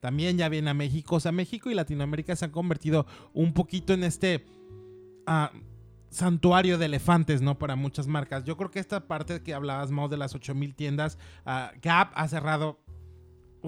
también 0.00 0.38
ya 0.38 0.48
viene 0.48 0.70
a 0.70 0.74
México. 0.74 1.16
O 1.16 1.20
sea, 1.20 1.32
México 1.32 1.70
y 1.70 1.74
Latinoamérica 1.74 2.36
se 2.36 2.44
han 2.44 2.50
convertido 2.50 3.06
un 3.32 3.52
poquito 3.52 3.92
en 3.92 4.04
este... 4.04 4.44
ah, 5.26 5.50
santuario 6.10 6.78
de 6.78 6.86
elefantes, 6.86 7.42
¿no? 7.42 7.58
Para 7.58 7.76
muchas 7.76 8.06
marcas. 8.06 8.44
Yo 8.44 8.56
creo 8.56 8.70
que 8.70 8.78
esta 8.78 9.06
parte 9.06 9.42
que 9.42 9.54
hablabas, 9.54 9.90
Mau, 9.90 10.08
de 10.08 10.16
las 10.16 10.34
8000 10.34 10.74
tiendas, 10.74 11.18
ah, 11.44 11.72
Gap 11.82 12.12
ha 12.14 12.28
cerrado 12.28 12.80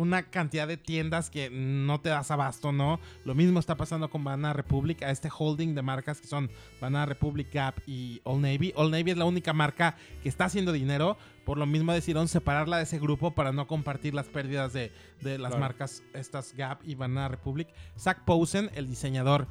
una 0.00 0.30
cantidad 0.30 0.66
de 0.66 0.76
tiendas 0.76 1.30
que 1.30 1.50
no 1.50 2.00
te 2.00 2.08
das 2.08 2.30
abasto, 2.30 2.72
¿no? 2.72 2.98
Lo 3.24 3.34
mismo 3.34 3.60
está 3.60 3.76
pasando 3.76 4.08
con 4.10 4.24
Banana 4.24 4.52
Republic, 4.52 5.02
a 5.02 5.10
este 5.10 5.28
holding 5.36 5.74
de 5.74 5.82
marcas 5.82 6.20
que 6.20 6.26
son 6.26 6.50
Banana 6.80 7.06
Republic, 7.06 7.52
Gap 7.52 7.80
y 7.86 8.20
Old 8.24 8.42
Navy. 8.42 8.72
Old 8.76 8.92
Navy 8.92 9.10
es 9.12 9.16
la 9.16 9.24
única 9.26 9.52
marca 9.52 9.96
que 10.22 10.28
está 10.28 10.46
haciendo 10.46 10.72
dinero, 10.72 11.16
por 11.44 11.58
lo 11.58 11.66
mismo 11.66 11.92
decidieron 11.92 12.28
separarla 12.28 12.78
de 12.78 12.84
ese 12.84 12.98
grupo 12.98 13.32
para 13.34 13.52
no 13.52 13.66
compartir 13.66 14.14
las 14.14 14.26
pérdidas 14.28 14.72
de, 14.72 14.92
de 15.20 15.38
las 15.38 15.50
Claro. 15.50 15.60
marcas 15.60 16.02
estas 16.14 16.54
Gap 16.54 16.80
y 16.84 16.94
Banana 16.94 17.28
Republic. 17.28 17.68
Zach 17.98 18.24
Posen, 18.24 18.70
el 18.74 18.88
diseñador 18.88 19.46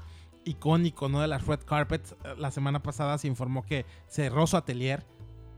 icónico, 0.46 1.10
¿no? 1.10 1.22
De 1.22 1.28
las 1.28 1.46
red 1.46 1.60
carpets, 1.60 2.14
eh, 2.24 2.34
la 2.38 2.52
semana 2.52 2.82
pasada 2.82 3.18
se 3.18 3.28
informó 3.28 3.64
que 3.64 3.86
cerró 4.08 4.48
su 4.48 4.58
atelier 4.58 5.06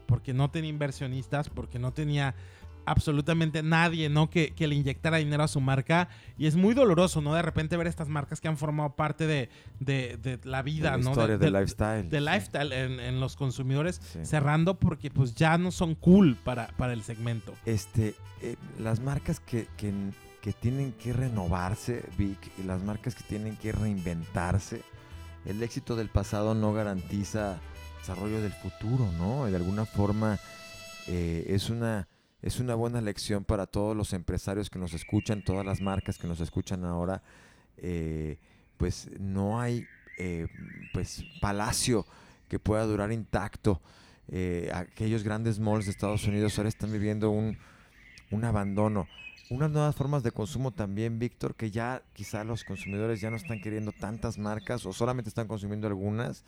porque 0.07 0.33
no 0.33 0.49
tenía 0.51 0.69
inversionistas, 0.69 1.47
porque 1.49 1.79
no 1.79 1.93
tenía 1.93 2.35
absolutamente 2.85 3.63
nadie, 3.63 4.09
¿no? 4.09 4.29
Que, 4.29 4.51
que 4.51 4.67
le 4.67 4.75
inyectara 4.75 5.17
dinero 5.17 5.43
a 5.43 5.47
su 5.47 5.61
marca. 5.61 6.09
Y 6.37 6.47
es 6.47 6.55
muy 6.55 6.73
doloroso, 6.73 7.21
¿no? 7.21 7.33
De 7.33 7.41
repente 7.41 7.77
ver 7.77 7.87
estas 7.87 8.07
marcas 8.09 8.41
que 8.41 8.47
han 8.47 8.57
formado 8.57 8.95
parte 8.95 9.27
de, 9.27 9.49
de- 9.79 10.17
de 10.17 10.39
la 10.43 10.61
vida, 10.61 10.91
De 10.91 10.97
la 10.97 11.03
¿no? 11.03 11.09
historia 11.11 11.37
de, 11.37 11.51
lifestyle. 11.51 12.09
de 12.09 12.21
lifestyle 12.21 12.71
en, 12.73 12.99
en 12.99 13.19
los 13.19 13.35
consumidores 13.35 14.01
Sí. 14.13 14.19
cerrando 14.25 14.79
porque 14.79 15.09
pues 15.11 15.35
ya 15.35 15.57
no 15.57 15.71
son 15.71 15.95
cool 15.95 16.35
para, 16.43 16.67
para 16.77 16.93
el 16.93 17.03
segmento. 17.03 17.53
Este, 17.65 18.15
eh, 18.41 18.55
las 18.79 18.99
marcas 18.99 19.39
que, 19.39 19.67
que, 19.77 19.93
que 20.41 20.53
tienen 20.53 20.91
que 20.93 21.13
renovarse, 21.13 22.03
Vic, 22.17 22.37
y 22.57 22.63
las 22.63 22.81
marcas 22.83 23.15
que 23.15 23.23
tienen 23.23 23.55
que 23.57 23.71
reinventarse, 23.71 24.81
el 25.45 25.61
éxito 25.63 25.95
del 25.95 26.09
pasado 26.09 26.53
no 26.55 26.73
garantiza 26.73 27.59
desarrollo 27.99 28.41
del 28.41 28.51
futuro, 28.53 29.07
¿no? 29.17 29.45
De 29.45 29.55
alguna 29.55 29.85
forma 29.85 30.39
eh, 31.07 31.45
es 31.49 31.69
una 31.69 32.07
es 32.41 32.59
una 32.59 32.75
buena 32.75 33.01
lección 33.01 33.43
para 33.43 33.65
todos 33.67 33.95
los 33.95 34.13
empresarios 34.13 34.69
que 34.69 34.79
nos 34.79 34.93
escuchan, 34.93 35.43
todas 35.43 35.65
las 35.65 35.81
marcas 35.81 36.17
que 36.17 36.27
nos 36.27 36.39
escuchan 36.39 36.85
ahora. 36.85 37.21
eh, 37.77 38.37
pues 38.77 39.09
no 39.19 39.61
hay 39.61 39.85
eh, 40.17 40.47
pues 40.93 41.23
palacio 41.39 42.05
que 42.49 42.57
pueda 42.59 42.83
durar 42.85 43.11
intacto. 43.11 43.79
Eh, 44.27 44.71
aquellos 44.73 45.23
grandes 45.23 45.59
malls 45.59 45.85
de 45.85 45.91
Estados 45.91 46.25
Unidos 46.25 46.57
ahora 46.57 46.69
están 46.69 46.91
viviendo 46.91 47.29
un, 47.29 47.57
un 48.31 48.43
abandono. 48.43 49.07
unas 49.51 49.69
nuevas 49.69 49.95
formas 49.95 50.23
de 50.23 50.31
consumo 50.31 50.71
también, 50.71 51.19
Víctor, 51.19 51.55
que 51.55 51.69
ya 51.69 52.01
quizá 52.13 52.43
los 52.43 52.63
consumidores 52.63 53.21
ya 53.21 53.29
no 53.29 53.35
están 53.35 53.61
queriendo 53.61 53.91
tantas 53.91 54.37
marcas 54.37 54.85
o 54.85 54.93
solamente 54.93 55.29
están 55.29 55.47
consumiendo 55.47 55.87
algunas 55.87 56.43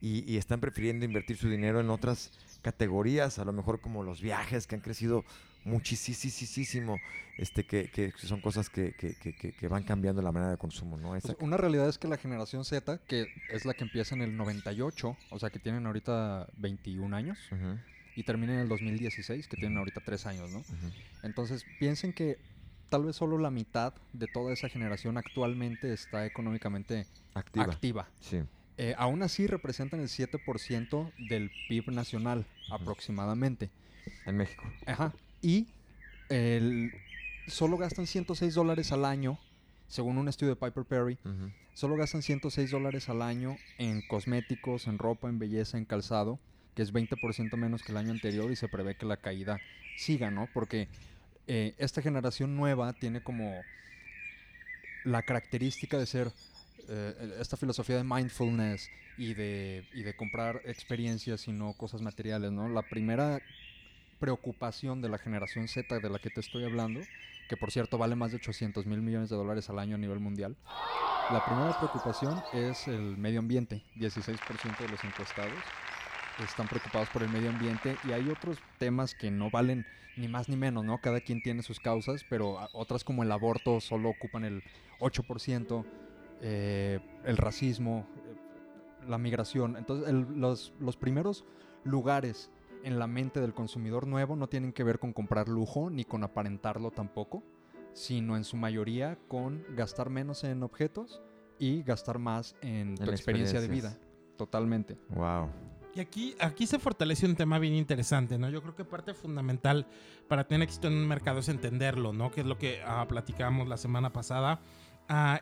y, 0.00 0.30
y 0.30 0.38
están 0.38 0.60
prefiriendo 0.60 1.04
invertir 1.04 1.36
su 1.36 1.48
dinero 1.48 1.80
en 1.80 1.90
otras 1.90 2.32
categorías, 2.66 3.38
a 3.38 3.44
lo 3.44 3.52
mejor 3.52 3.80
como 3.80 4.02
los 4.02 4.20
viajes 4.20 4.66
que 4.66 4.74
han 4.74 4.80
crecido 4.80 5.24
muchísimo, 5.62 6.98
este, 7.38 7.64
que, 7.64 7.92
que 7.92 8.12
son 8.16 8.40
cosas 8.40 8.68
que, 8.68 8.92
que, 8.94 9.14
que, 9.14 9.52
que 9.52 9.68
van 9.68 9.84
cambiando 9.84 10.20
la 10.20 10.32
manera 10.32 10.50
de 10.50 10.56
consumo, 10.56 10.96
¿no? 10.96 11.10
Pues 11.10 11.36
una 11.38 11.56
realidad 11.56 11.88
es 11.88 11.96
que 11.96 12.08
la 12.08 12.16
generación 12.16 12.64
Z, 12.64 12.98
que 13.06 13.28
es 13.52 13.64
la 13.66 13.74
que 13.74 13.84
empieza 13.84 14.16
en 14.16 14.22
el 14.22 14.36
98, 14.36 15.16
o 15.30 15.38
sea 15.38 15.50
que 15.50 15.60
tienen 15.60 15.86
ahorita 15.86 16.48
21 16.56 17.16
años, 17.16 17.38
y 18.16 18.24
termina 18.24 18.54
en 18.54 18.58
el 18.58 18.68
2016, 18.68 19.46
que 19.46 19.56
tienen 19.56 19.78
ahorita 19.78 20.00
3 20.04 20.26
años, 20.26 20.50
¿no? 20.50 20.64
Entonces 21.22 21.64
piensen 21.78 22.12
que 22.12 22.36
tal 22.88 23.04
vez 23.04 23.14
solo 23.14 23.38
la 23.38 23.52
mitad 23.52 23.94
de 24.12 24.26
toda 24.26 24.52
esa 24.52 24.68
generación 24.68 25.18
actualmente 25.18 25.92
está 25.92 26.26
económicamente 26.26 27.06
Activa. 27.34 27.64
activa. 27.64 28.08
Sí. 28.20 28.42
Eh, 28.78 28.94
aún 28.98 29.22
así 29.22 29.46
representan 29.46 30.00
el 30.00 30.08
7% 30.08 31.12
del 31.28 31.50
PIB 31.68 31.92
nacional 31.92 32.46
aproximadamente. 32.70 33.70
En 34.26 34.36
México. 34.36 34.64
Ajá. 34.86 35.12
Y 35.42 35.66
el- 36.28 36.92
solo 37.46 37.76
gastan 37.78 38.06
106 38.06 38.54
dólares 38.54 38.92
al 38.92 39.04
año, 39.04 39.38
según 39.88 40.18
un 40.18 40.28
estudio 40.28 40.54
de 40.54 40.60
Piper 40.60 40.84
Perry, 40.84 41.18
solo 41.74 41.96
gastan 41.96 42.22
106 42.22 42.70
dólares 42.70 43.08
al 43.08 43.22
año 43.22 43.56
en 43.78 44.02
cosméticos, 44.08 44.86
en 44.88 44.98
ropa, 44.98 45.28
en 45.28 45.38
belleza, 45.38 45.78
en 45.78 45.84
calzado, 45.84 46.38
que 46.74 46.82
es 46.82 46.92
20% 46.92 47.56
menos 47.56 47.82
que 47.82 47.92
el 47.92 47.98
año 47.98 48.10
anterior 48.10 48.50
y 48.50 48.56
se 48.56 48.68
prevé 48.68 48.96
que 48.96 49.06
la 49.06 49.16
caída 49.16 49.60
siga, 49.96 50.30
¿no? 50.30 50.48
Porque 50.52 50.88
eh, 51.46 51.74
esta 51.78 52.02
generación 52.02 52.56
nueva 52.56 52.92
tiene 52.92 53.22
como 53.22 53.62
la 55.04 55.22
característica 55.22 55.98
de 55.98 56.06
ser 56.06 56.32
eh, 56.88 57.36
esta 57.40 57.56
filosofía 57.56 57.96
de 57.96 58.04
mindfulness 58.04 58.90
y 59.16 59.34
de, 59.34 59.84
y 59.94 60.02
de 60.02 60.14
comprar 60.14 60.60
experiencias 60.64 61.48
y 61.48 61.52
no 61.52 61.72
cosas 61.72 62.02
materiales, 62.02 62.52
¿no? 62.52 62.68
La 62.68 62.82
primera 62.82 63.40
preocupación 64.18 65.02
de 65.02 65.08
la 65.08 65.18
generación 65.18 65.68
Z 65.68 65.98
de 65.98 66.10
la 66.10 66.18
que 66.18 66.30
te 66.30 66.40
estoy 66.40 66.64
hablando, 66.64 67.00
que 67.48 67.56
por 67.56 67.70
cierto 67.70 67.98
vale 67.98 68.16
más 68.16 68.30
de 68.30 68.38
800 68.38 68.86
mil 68.86 69.02
millones 69.02 69.28
de 69.30 69.36
dólares 69.36 69.68
al 69.68 69.78
año 69.78 69.96
a 69.96 69.98
nivel 69.98 70.20
mundial, 70.20 70.56
la 71.30 71.44
primera 71.44 71.76
preocupación 71.76 72.40
es 72.52 72.86
el 72.86 73.16
medio 73.16 73.40
ambiente. 73.40 73.82
16% 73.96 74.78
de 74.78 74.88
los 74.88 75.02
encuestados 75.02 75.58
están 76.44 76.68
preocupados 76.68 77.08
por 77.08 77.22
el 77.22 77.28
medio 77.30 77.50
ambiente 77.50 77.96
y 78.04 78.12
hay 78.12 78.28
otros 78.28 78.58
temas 78.78 79.14
que 79.14 79.30
no 79.30 79.50
valen 79.50 79.86
ni 80.16 80.28
más 80.28 80.48
ni 80.48 80.56
menos, 80.56 80.84
¿no? 80.84 80.98
Cada 80.98 81.20
quien 81.20 81.42
tiene 81.42 81.62
sus 81.62 81.80
causas, 81.80 82.24
pero 82.28 82.68
otras 82.72 83.04
como 83.04 83.22
el 83.22 83.32
aborto 83.32 83.80
solo 83.80 84.10
ocupan 84.10 84.44
el 84.44 84.62
8%, 85.00 85.84
eh, 86.40 87.00
el 87.24 87.36
racismo, 87.36 88.06
eh, 88.16 89.06
la 89.08 89.18
migración. 89.18 89.76
Entonces, 89.76 90.08
el- 90.08 90.40
los, 90.40 90.72
los 90.80 90.96
primeros 90.96 91.44
lugares 91.84 92.50
en 92.84 92.98
la 92.98 93.06
mente 93.06 93.40
del 93.40 93.54
consumidor 93.54 94.06
nuevo 94.06 94.36
no 94.36 94.48
tienen 94.48 94.72
que 94.72 94.84
ver 94.84 94.98
con 94.98 95.12
comprar 95.12 95.48
lujo 95.48 95.90
ni 95.90 96.04
con 96.04 96.22
aparentarlo 96.24 96.90
tampoco, 96.90 97.42
sino 97.94 98.36
en 98.36 98.44
su 98.44 98.56
mayoría 98.56 99.18
con 99.28 99.64
gastar 99.74 100.10
menos 100.10 100.44
en 100.44 100.62
objetos 100.62 101.22
y 101.58 101.82
gastar 101.82 102.18
más 102.18 102.54
en 102.60 102.94
tu 102.96 103.04
En 103.04 103.08
experiencia 103.10 103.60
de 103.60 103.68
vida. 103.68 103.96
Totalmente. 104.36 104.98
Wow. 105.08 105.48
Y 105.94 106.00
aquí, 106.00 106.34
aquí 106.38 106.66
se 106.66 106.78
fortalece 106.78 107.24
un 107.24 107.36
tema 107.36 107.58
bien 107.58 107.72
interesante, 107.74 108.36
¿no? 108.36 108.50
Yo 108.50 108.60
creo 108.60 108.76
que 108.76 108.84
parte 108.84 109.14
fundamental 109.14 109.86
para 110.28 110.46
tener 110.46 110.64
éxito 110.68 110.88
en 110.88 110.92
un 110.94 111.08
mercado 111.08 111.38
es 111.38 111.48
entenderlo, 111.48 112.12
¿no? 112.12 112.30
Que 112.30 112.42
es 112.42 112.46
lo 112.46 112.58
que 112.58 112.82
ah, 112.84 113.06
platicábamos 113.08 113.66
la 113.66 113.78
semana 113.78 114.12
pasada. 114.12 114.60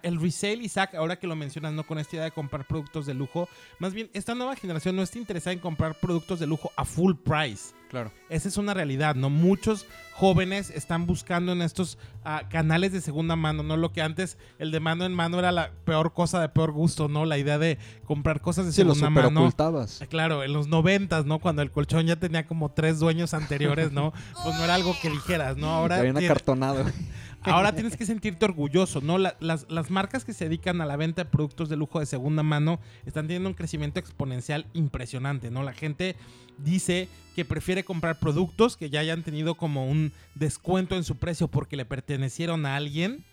El 0.03 0.21
resale, 0.21 0.63
Isaac, 0.65 0.95
ahora 0.95 1.17
que 1.19 1.27
lo 1.27 1.37
mencionas, 1.37 1.73
¿no? 1.73 1.85
Con 1.87 1.99
esta 1.99 2.17
idea 2.17 2.25
de 2.27 2.33
comprar 2.33 2.67
productos 2.67 3.07
de 3.07 3.15
lujo. 3.15 3.49
Más 3.79 3.95
bien, 3.95 4.11
esta 4.13 4.35
nueva 4.35 4.57
generación 4.57 4.97
no 4.97 5.03
está 5.03 5.19
interesada 5.19 5.53
en 5.53 5.59
comprar 5.61 5.95
productos 5.95 6.39
de 6.41 6.47
lujo 6.47 6.71
a 6.77 6.85
full 6.85 7.15
price. 7.15 7.73
Claro. 7.89 8.11
Esa 8.29 8.49
es 8.49 8.57
una 8.57 8.75
realidad, 8.75 9.15
¿no? 9.15 9.31
Muchos 9.31 9.87
jóvenes 10.15 10.71
están 10.71 11.07
buscando 11.07 11.53
en 11.53 11.63
estos 11.63 11.97
ah, 12.25 12.43
canales 12.51 12.91
de 12.93 13.01
segunda 13.01 13.37
mano, 13.37 13.63
¿no? 13.63 13.77
Lo 13.77 13.93
que 13.93 14.03
antes 14.03 14.37
el 14.59 14.73
de 14.73 14.81
mano 14.81 15.05
en 15.05 15.13
mano 15.15 15.39
era 15.39 15.53
la 15.53 15.71
peor 15.85 16.13
cosa 16.13 16.41
de 16.41 16.49
peor 16.49 16.73
gusto, 16.73 17.07
¿no? 17.09 17.25
La 17.25 17.39
idea 17.39 17.57
de 17.59 17.79
comprar 18.05 18.41
cosas 18.41 18.67
de 18.67 18.73
Sí, 18.73 18.83
lo 18.83 18.95
segunda 18.95 19.21
super 19.21 19.25
mano. 19.33 19.41
ocultabas. 19.47 20.03
Ah, 20.03 20.07
Claro, 20.07 20.43
en 20.43 20.53
los 20.53 20.67
noventas, 20.67 21.25
¿no? 21.25 21.39
Cuando 21.39 21.63
el 21.63 21.71
colchón 21.71 22.07
ya 22.07 22.17
tenía 22.17 22.47
como 22.47 22.71
tres 22.73 22.99
dueños 22.99 23.33
anteriores, 23.33 23.93
¿no? 23.93 24.13
Pues 24.43 24.57
no 24.57 24.65
era 24.65 24.75
algo 24.75 24.97
que 25.01 25.11
dijeras, 25.11 25.57
¿no? 25.57 25.71
Ahora, 25.71 26.03
tiene- 26.03 26.25
acartonado. 26.25 26.85
ahora 27.45 27.75
tienes 27.75 27.97
que 27.97 28.07
sentirte 28.07 28.45
orgulloso, 28.45 29.01
¿no? 29.01 29.19
La- 29.19 29.37
las, 29.41 29.67
las 29.71 29.91
marcas 29.91 30.25
que 30.25 30.33
se 30.33 30.45
dedican 30.45 30.81
a 30.81 30.87
la 30.87 30.97
venta 30.97 31.25
de 31.25 31.31
productos 31.31 31.69
de 31.69 31.77
lujo 31.77 32.01
de 32.01 32.07
segunda 32.07 32.43
mano 32.43 32.81
están 33.07 33.27
teniendo 33.27 33.49
un 33.49 33.55
crecimiento 33.55 34.01
exponencial 34.01 34.67
impresionante, 34.73 35.51
¿no? 35.51 35.63
La 35.63 35.73
gente 35.73 36.17
dice 36.59 37.09
que 37.35 37.45
prefiere 37.45 37.85
comprar 37.85 38.19
productos 38.19 38.77
que 38.77 38.91
ya 38.91 39.01
hayan 39.01 39.23
tenido 39.23 39.55
como 39.57 39.87
un 39.89 40.13
descuento 40.35 40.97
en 40.97 41.05
su 41.05 41.17
precio 41.17 41.49
porque 41.49 41.77
le 41.77 41.85
pertenecieron 41.85 42.65
a 42.67 42.77
alguien 42.77 43.25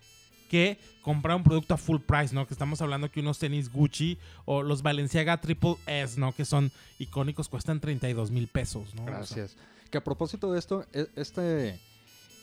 que 0.49 0.77
comprar 1.01 1.37
un 1.37 1.43
producto 1.43 1.73
a 1.75 1.77
full 1.77 1.99
price, 2.01 2.35
¿no? 2.35 2.45
Que 2.45 2.53
estamos 2.53 2.81
hablando 2.81 3.09
que 3.09 3.21
unos 3.21 3.39
tenis 3.39 3.71
Gucci 3.71 4.17
o 4.45 4.63
los 4.63 4.81
Balenciaga 4.81 5.39
Triple 5.39 5.75
S, 5.85 6.19
¿no? 6.19 6.33
Que 6.33 6.43
son 6.43 6.71
icónicos, 6.99 7.47
cuestan 7.47 7.79
32 7.79 8.31
mil 8.31 8.47
pesos, 8.47 8.93
¿no? 8.95 9.05
Gracias. 9.05 9.55
Que 9.89 9.97
a 9.97 10.03
propósito 10.03 10.51
de 10.51 10.59
esto, 10.59 10.85
e- 10.93 11.07
este, 11.15 11.79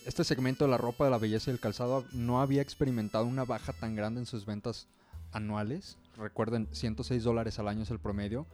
este 0.09 0.25
segmento 0.25 0.65
de 0.65 0.71
la 0.71 0.79
ropa, 0.79 1.05
de 1.05 1.11
la 1.11 1.19
belleza 1.19 1.51
y 1.51 1.53
el 1.53 1.61
calzado 1.61 2.03
no 2.13 2.41
había 2.41 2.63
experimentado 2.63 3.27
una 3.27 3.45
baja 3.45 3.75
tan 3.75 3.95
grande 3.95 4.21
en 4.21 4.27
sus 4.27 4.47
ventas 4.47 4.89
anuales. 5.33 5.99
Recuerden, 6.17 6.67
106 6.73 7.23
dólares 7.23 7.59
al 7.59 7.69
año 7.69 7.83
es 7.83 7.91
el 7.91 7.99
promedio, 7.99 8.47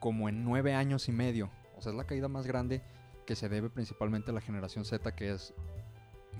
como 0.00 0.30
en 0.30 0.42
nueve 0.42 0.72
años 0.72 1.10
y 1.10 1.12
medio. 1.12 1.50
O 1.76 1.82
sea, 1.82 1.92
es 1.92 1.98
la 1.98 2.04
caída 2.04 2.28
más 2.28 2.46
grande 2.46 2.80
que 3.26 3.36
se 3.36 3.50
debe 3.50 3.68
principalmente 3.68 4.30
a 4.30 4.34
la 4.34 4.40
generación 4.40 4.86
Z, 4.86 5.14
que 5.14 5.32
es, 5.32 5.52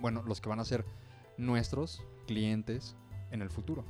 bueno, 0.00 0.22
los 0.26 0.40
que 0.40 0.48
van 0.48 0.60
a 0.60 0.64
ser 0.64 0.86
nuestros 1.36 2.02
clientes 2.26 2.96
en 3.32 3.42
el 3.42 3.50
futuro. 3.50 3.84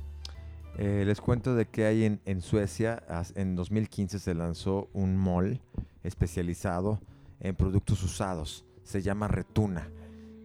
Eh, 0.77 1.03
les 1.05 1.21
cuento 1.21 1.55
de 1.55 1.65
que 1.65 1.85
hay 1.85 2.03
en, 2.03 2.19
en 2.25 2.41
Suecia, 2.41 3.01
en 3.35 3.55
2015 3.55 4.19
se 4.19 4.33
lanzó 4.33 4.89
un 4.91 5.15
mall 5.15 5.61
especializado 6.03 6.99
en 7.39 7.55
productos 7.55 8.03
usados. 8.03 8.65
Se 8.83 9.01
llama 9.01 9.29
Retuna. 9.29 9.89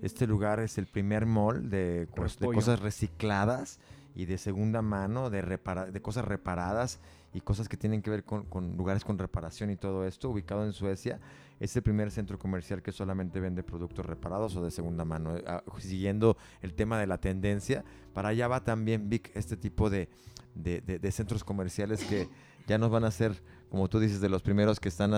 Este 0.03 0.27
lugar 0.27 0.61
es 0.61 0.77
el 0.79 0.87
primer 0.87 1.25
mall 1.27 1.71
de, 1.71 2.07
de 2.41 2.47
cosas 2.55 2.81
recicladas 2.81 3.79
y 4.15 4.27
de 4.27 4.37
segunda 4.37 4.83
mano, 4.83 5.31
de, 5.31 5.41
repara- 5.43 5.91
de 5.91 6.03
cosas 6.03 6.25
reparadas 6.27 7.01
y 7.33 7.41
cosas 7.41 7.67
que 7.69 7.79
tienen 7.79 8.03
que 8.03 8.11
ver 8.11 8.25
con, 8.25 8.45
con 8.45 8.77
lugares 8.77 9.05
con 9.05 9.17
reparación 9.17 9.71
y 9.71 9.77
todo 9.77 10.07
esto, 10.07 10.29
ubicado 10.29 10.67
en 10.67 10.73
Suecia. 10.75 11.19
Es 11.61 11.75
el 11.77 11.83
primer 11.83 12.11
centro 12.11 12.39
comercial 12.39 12.83
que 12.83 12.93
solamente 12.93 13.41
vende 13.41 13.63
productos 13.63 14.05
reparados 14.05 14.55
o 14.57 14.63
de 14.65 14.71
segunda 14.71 15.05
mano. 15.07 15.37
Eh, 15.37 15.45
ah, 15.47 15.63
siguiendo 15.79 16.37
el 16.61 16.75
tema 16.75 16.99
de 16.99 17.07
la 17.07 17.19
tendencia, 17.19 17.85
para 18.13 18.31
allá 18.31 18.49
va 18.49 18.65
también 18.65 19.09
Vic, 19.09 19.31
este 19.35 19.57
tipo 19.57 19.89
de, 19.89 20.09
de, 20.55 20.81
de- 20.83 20.99
de 20.99 21.13
centros 21.13 21.43
comerciales 21.45 22.05
que 22.05 22.29
ya 22.67 22.77
no 22.77 22.91
van 22.91 23.05
a 23.05 23.11
ser, 23.11 23.41
como 23.71 23.89
tú 23.89 23.99
dices, 23.99 24.21
de 24.21 24.29
los 24.29 24.43
primeros 24.43 24.79
que 24.79 24.89
están 24.89 25.13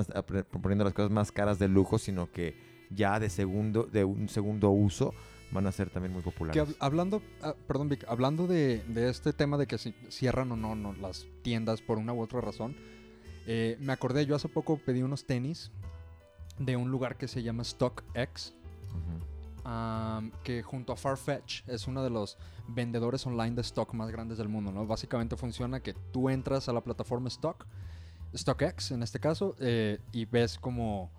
proponiendo 0.51 0.85
las 0.85 0.95
cosas 0.95 1.11
más 1.11 1.33
caras 1.33 1.59
de 1.59 1.67
lujo, 1.69 1.99
sino 1.99 2.31
que 2.31 2.74
ya 2.95 3.19
de 3.21 3.29
segundo, 3.31 3.85
de 3.85 4.05
un 4.05 4.29
segundo 4.29 4.71
uso 4.71 5.13
van 5.53 5.67
a 5.67 5.73
ser 5.73 5.89
también 5.91 6.13
muy 6.13 6.23
populares. 6.23 6.61
hab- 6.63 6.77
hablando, 6.81 7.23
ah, 7.43 7.55
perdón, 7.69 7.89
Vic, 7.89 8.05
hablando 8.09 8.47
de, 8.47 8.83
de 8.89 9.09
este 9.09 9.33
tema 9.33 9.57
de 9.57 9.67
que 9.67 9.79
si 9.79 9.95
cierran 10.09 10.51
o 10.53 10.57
no, 10.57 10.75
no 10.75 10.93
las 10.95 11.27
tiendas 11.43 11.81
por 11.81 11.99
una 11.99 12.13
u 12.13 12.21
otra 12.21 12.41
razón, 12.41 12.75
eh, 13.47 13.77
me 13.81 13.93
acordé, 13.93 14.27
yo 14.27 14.35
hace 14.35 14.49
poco 14.49 14.79
pedí 14.79 15.03
unos 15.03 15.27
tenis 15.27 15.71
de 16.59 16.77
un 16.77 16.91
lugar 16.91 17.17
que 17.17 17.29
se 17.29 17.43
llama 17.43 17.63
StockX, 17.63 18.55
am, 19.65 20.31
que 20.43 20.63
junto 20.63 20.93
a 20.93 20.97
Farfetch 20.97 21.63
es 21.69 21.87
uno 21.87 22.03
de 22.03 22.11
los 22.11 22.37
vendedores 22.69 23.27
online 23.27 23.55
de 23.55 23.63
stock 23.63 23.93
más 23.95 24.11
grandes 24.11 24.39
del 24.39 24.49
mundo, 24.49 24.73
¿no? 24.73 24.87
Básicamente 24.87 25.37
funciona 25.37 25.81
que 25.81 25.95
tú 26.13 26.29
entras 26.31 26.69
a 26.69 26.73
la 26.73 26.81
plataforma 26.83 27.29
Stock, 27.29 27.67
StockX 28.37 28.91
en 28.93 29.03
este 29.03 29.21
caso, 29.21 29.55
eh, 29.61 29.99
y 30.13 30.25
ves 30.25 30.59
como 30.59 31.11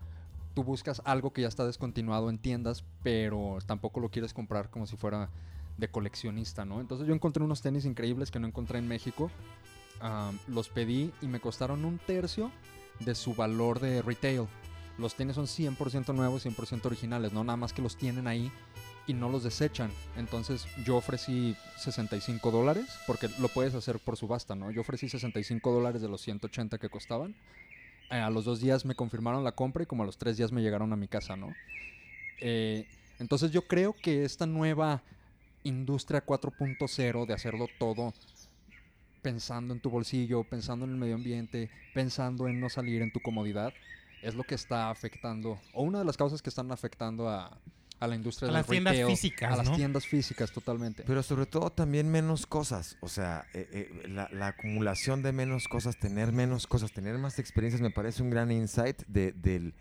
tú 0.55 0.63
buscas 0.63 1.01
algo 1.05 1.31
que 1.33 1.43
ya 1.43 1.47
está 1.47 1.65
descontinuado 1.65 2.31
en 2.31 2.39
tiendas, 2.39 2.83
pero 3.03 3.59
tampoco 3.67 3.99
lo 3.99 4.09
quieres 4.09 4.33
comprar 4.33 4.71
como 4.71 4.87
si 4.87 4.97
fuera 4.97 5.29
de 5.77 5.89
coleccionista, 5.89 6.65
¿no? 6.65 6.81
Entonces 6.81 7.05
yo 7.05 7.13
encontré 7.13 7.43
unos 7.43 7.61
tenis 7.61 7.85
increíbles 7.85 8.31
que 8.31 8.39
no 8.39 8.47
encontré 8.47 8.79
en 8.79 8.87
México, 8.87 9.29
los 10.47 10.69
pedí 10.69 11.11
y 11.21 11.27
me 11.27 11.39
costaron 11.39 11.85
un 11.85 11.99
tercio 11.99 12.51
de 13.01 13.13
su 13.13 13.35
valor 13.35 13.79
de 13.79 14.01
retail. 14.01 14.47
Los 14.97 15.15
tenis 15.15 15.35
son 15.35 15.45
100% 15.45 16.15
nuevos, 16.15 16.45
100% 16.45 16.85
originales, 16.85 17.33
no 17.33 17.43
nada 17.43 17.57
más 17.57 17.73
que 17.73 17.81
los 17.81 17.97
tienen 17.97 18.27
ahí 18.27 18.49
y 19.07 19.13
no 19.13 19.29
los 19.29 19.43
desechan. 19.43 19.91
Entonces 20.15 20.65
yo 20.85 20.95
ofrecí 20.95 21.57
65 21.77 22.49
dólares, 22.49 22.85
porque 23.05 23.29
lo 23.39 23.49
puedes 23.49 23.75
hacer 23.75 23.99
por 23.99 24.15
subasta, 24.15 24.55
¿no? 24.55 24.71
Yo 24.71 24.81
ofrecí 24.81 25.09
65 25.09 25.71
dólares 25.73 26.01
de 26.01 26.07
los 26.07 26.21
180 26.21 26.77
que 26.77 26.89
costaban. 26.89 27.35
Eh, 28.11 28.15
a 28.15 28.29
los 28.29 28.45
dos 28.45 28.59
días 28.59 28.85
me 28.85 28.95
confirmaron 28.95 29.43
la 29.43 29.53
compra 29.53 29.83
y 29.83 29.85
como 29.85 30.03
a 30.03 30.05
los 30.05 30.17
tres 30.17 30.37
días 30.37 30.51
me 30.51 30.61
llegaron 30.61 30.93
a 30.93 30.95
mi 30.95 31.07
casa, 31.07 31.35
¿no? 31.35 31.53
Eh, 32.41 32.87
Entonces 33.19 33.51
yo 33.51 33.61
creo 33.63 33.93
que 33.93 34.25
esta 34.25 34.45
nueva 34.45 35.01
industria 35.63 36.23
4.0 36.25 37.25
de 37.25 37.33
hacerlo 37.33 37.67
todo 37.79 38.13
pensando 39.21 39.73
en 39.73 39.79
tu 39.79 39.89
bolsillo, 39.89 40.43
pensando 40.43 40.85
en 40.85 40.91
el 40.91 40.97
medio 40.97 41.15
ambiente, 41.15 41.71
pensando 41.95 42.47
en 42.47 42.59
no 42.59 42.69
salir 42.69 43.01
en 43.01 43.11
tu 43.11 43.19
comodidad, 43.21 43.73
es 44.21 44.35
lo 44.35 44.43
que 44.43 44.53
está 44.53 44.91
afectando, 44.91 45.59
o 45.73 45.81
una 45.81 45.99
de 45.99 46.05
las 46.05 46.17
causas 46.17 46.43
que 46.43 46.49
están 46.49 46.71
afectando 46.71 47.27
a, 47.27 47.57
a 47.99 48.07
la 48.07 48.15
industria 48.15 48.47
A 48.47 48.51
del 48.51 48.53
las 48.59 48.67
tiendas 48.67 48.93
físicas, 49.07 49.51
a 49.51 49.55
las 49.57 49.75
tiendas 49.75 50.05
físicas 50.05 50.51
totalmente. 50.51 51.03
Pero 51.07 51.23
sobre 51.23 51.45
todo 51.45 51.69
también 51.71 52.09
menos 52.11 52.45
cosas. 52.45 52.97
O 53.01 53.07
sea, 53.07 53.45
eh, 53.53 53.67
eh, 54.03 54.07
la, 54.09 54.29
la 54.33 54.47
acumulación 54.47 55.23
de 55.23 55.31
menos 55.31 55.67
cosas, 55.67 55.97
tener 55.97 56.31
menos 56.31 56.67
cosas, 56.67 56.91
tener 56.91 57.17
más 57.17 57.39
experiencias, 57.39 57.81
me 57.81 57.91
parece 57.91 58.21
un 58.21 58.29
gran 58.29 58.51
insight 58.51 59.01
de, 59.07 59.31
del- 59.31 59.73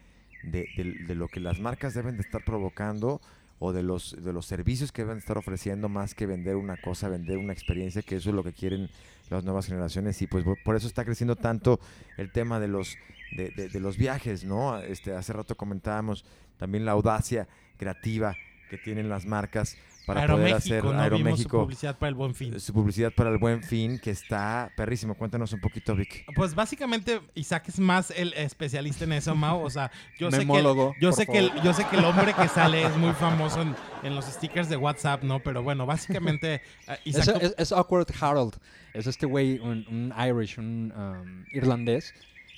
de- 0.45 0.69
de 1.07 1.15
lo 1.15 1.29
que 1.29 1.41
las 1.41 1.59
marcas 1.59 1.95
deben 1.95 2.17
de 2.17 2.23
estar 2.23 2.45
provocando 2.45 3.21
o 3.59 3.73
de 3.73 3.83
los, 3.83 4.17
de 4.23 4.33
los 4.33 4.47
servicios 4.47 4.93
que 4.93 5.03
deben 5.03 5.19
estar 5.19 5.39
ofreciendo 5.39 5.89
más 5.89 6.15
que 6.15 6.27
vender 6.27 6.57
una 6.57 6.77
cosa, 6.77 7.09
vender 7.09 7.39
una 7.39 7.53
experiencia, 7.53 8.03
que 8.03 8.17
eso 8.17 8.29
es 8.31 8.35
lo 8.37 8.43
que 8.45 8.53
quieren 8.53 8.91
las 9.31 9.43
nuevas 9.43 9.67
generaciones 9.67 10.21
y 10.23 10.27
pues 10.27 10.45
por- 10.45 10.63
por 10.63 10.77
eso 10.77 10.87
está 10.87 11.05
creciendo 11.05 11.35
tanto 11.37 11.81
el 12.19 12.31
tema 12.31 12.61
de 12.61 12.69
los, 12.69 12.97
de, 13.37 13.51
de- 13.51 13.69
de 13.71 13.81
los 13.81 13.97
viajes, 13.97 14.45
¿no? 14.45 14.79
Este, 14.79 15.13
hace 15.15 15.33
rato 15.33 15.57
comentábamos 15.57 16.25
también 16.59 16.85
la 16.85 16.93
audacia 16.93 17.49
creativa 17.77 18.37
que 18.71 18.79
tienen 18.79 19.09
las 19.09 19.27
marcas 19.27 19.77
para 20.07 20.27
poder 20.27 20.47
Aeroméxico, 20.47 20.75
hacer 20.75 20.85
¿no? 20.85 20.91
Vimos 20.91 20.99
su 21.09 21.15
Aeroméxico 21.15 21.61
publicidad 21.63 21.99
para 21.99 22.09
el 22.11 22.15
Buen 22.15 22.35
Fin. 22.35 22.61
su 22.61 22.73
publicidad 22.75 23.13
para 23.15 23.31
el 23.31 23.39
buen 23.39 23.63
fin, 23.63 23.99
que 23.99 24.11
está 24.11 24.71
perrísimo. 24.77 25.15
Cuéntanos 25.15 25.51
un 25.55 25.61
poquito, 25.63 25.95
Vic. 25.97 26.27
Pues 26.35 26.55
básicamente 26.55 27.23
Isaac 27.35 27.69
es 27.69 27.79
más 27.81 28.11
el 28.11 28.35
especialista 28.35 29.05
en 29.05 29.15
eso, 29.15 29.35
Mau. 29.35 29.63
O 29.63 29.71
sea, 29.71 29.91
yo 30.19 30.31
sé 30.31 30.47
que 30.47 30.59
el, 30.59 30.67
yo 31.01 31.13
sé 31.13 31.27
que 31.27 31.39
el, 31.39 31.53
yo 31.63 31.73
sé 31.73 31.87
que 31.89 31.97
el 31.97 32.05
hombre 32.05 32.35
que 32.35 32.49
sale 32.49 32.83
es 32.85 32.95
muy 32.99 33.13
famoso 33.15 33.63
en, 33.63 33.75
en 34.03 34.15
los 34.15 34.27
stickers 34.27 34.69
de 34.69 34.77
WhatsApp, 34.77 35.23
¿no? 35.23 35.41
Pero 35.43 35.63
bueno, 35.63 35.87
básicamente 35.87 36.57
eh, 36.57 36.61
Es, 36.87 37.07
Isaac 37.07 37.39
es- 37.41 37.55
es 37.57 37.73
Awkward 37.73 38.09
Harold. 38.21 38.57
Es 38.93 39.07
este 39.07 39.25
güey, 39.25 39.59
un, 39.59 39.87
un 39.89 40.13
Irish, 40.23 40.59
un 40.59 40.93
um, 40.95 41.45
irlandés, 41.53 42.13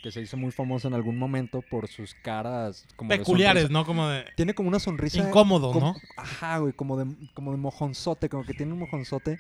que 0.07 0.13
se 0.13 0.21
hizo 0.21 0.37
muy 0.37 0.53
famoso 0.53 0.87
en 0.87 0.95
algún 0.95 1.19
momento 1.19 1.63
por 1.63 1.89
sus 1.89 2.15
caras 2.15 2.87
como 2.95 3.09
peculiares. 3.09 3.71
¿no? 3.71 3.85
Como 3.85 4.07
de 4.09 4.25
Tiene 4.37 4.55
como 4.55 4.69
una 4.69 4.79
sonrisa... 4.79 5.19
incómodo, 5.19 5.73
como- 5.73 5.95
¿no? 5.95 5.97
Ajá, 6.17 6.59
güey, 6.59 6.73
como 6.73 6.97
de, 6.97 7.13
como 7.35 7.51
de 7.51 7.57
mojonzote, 7.59 8.29
como 8.29 8.45
que 8.45 8.55
tiene 8.55 8.73
un 8.73 8.79
mojonzote, 8.79 9.37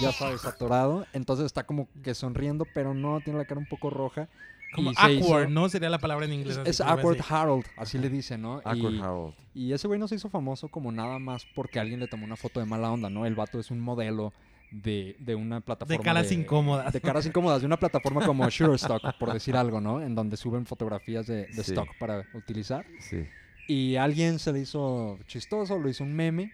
ya 0.00 0.12
sabes, 0.12 0.44
atorado. 0.44 1.04
Entonces 1.14 1.46
está 1.46 1.64
como 1.64 1.88
que 2.04 2.14
sonriendo, 2.14 2.64
pero 2.64 2.94
no, 2.94 3.20
tiene 3.22 3.40
la 3.40 3.44
cara 3.44 3.58
un 3.58 3.66
poco 3.66 3.90
roja. 3.90 4.28
Como 4.76 4.92
y 4.92 4.94
se 4.94 5.12
hizo- 5.14 5.24
awkward, 5.26 5.48
¿no? 5.48 5.68
Sería 5.68 5.90
la 5.90 5.98
palabra 5.98 6.26
en 6.26 6.32
inglés. 6.32 6.58
Es, 6.58 6.68
es 6.68 6.80
Awkward. 6.80 7.18
Harold, 7.28 7.64
así 7.76 7.98
le 7.98 8.08
dicen, 8.08 8.40
¿no? 8.42 8.60
Awkward 8.64 8.92
y, 8.94 9.00
Harold. 9.00 9.34
y 9.52 9.72
ese 9.72 9.88
güey 9.88 9.98
no 9.98 10.06
se 10.06 10.14
hizo 10.14 10.28
famoso 10.28 10.68
como 10.68 10.92
nada 10.92 11.18
más 11.18 11.44
porque 11.56 11.80
alguien 11.80 11.98
le 11.98 12.06
tomó 12.06 12.24
una 12.24 12.36
foto 12.36 12.60
de 12.60 12.66
mala 12.66 12.88
onda, 12.92 13.10
¿no? 13.10 13.26
El 13.26 13.34
vato 13.34 13.58
es 13.58 13.72
un 13.72 13.80
modelo 13.80 14.32
de, 14.82 15.16
de 15.20 15.34
una 15.34 15.60
plataforma. 15.60 15.98
De 15.98 16.04
caras 16.04 16.32
incómodas. 16.32 16.92
De 16.92 17.00
caras 17.00 17.26
incómodas, 17.26 17.60
de 17.60 17.66
una 17.66 17.76
plataforma 17.78 18.24
como 18.26 18.48
Shutterstock, 18.50 19.16
por 19.18 19.32
decir 19.32 19.56
algo, 19.56 19.80
¿no? 19.80 20.00
En 20.00 20.14
donde 20.14 20.36
suben 20.36 20.66
fotografías 20.66 21.26
de, 21.26 21.46
de 21.46 21.52
Sí. 21.64 21.72
stock 21.72 21.88
para 21.98 22.24
utilizar. 22.34 22.84
Sí. 22.98 23.26
Y 23.68 23.96
a 23.96 24.04
alguien 24.04 24.38
se 24.38 24.52
le 24.52 24.60
hizo 24.60 25.18
chistoso, 25.26 25.78
lo 25.78 25.88
hizo 25.88 26.04
un 26.04 26.14
meme. 26.14 26.52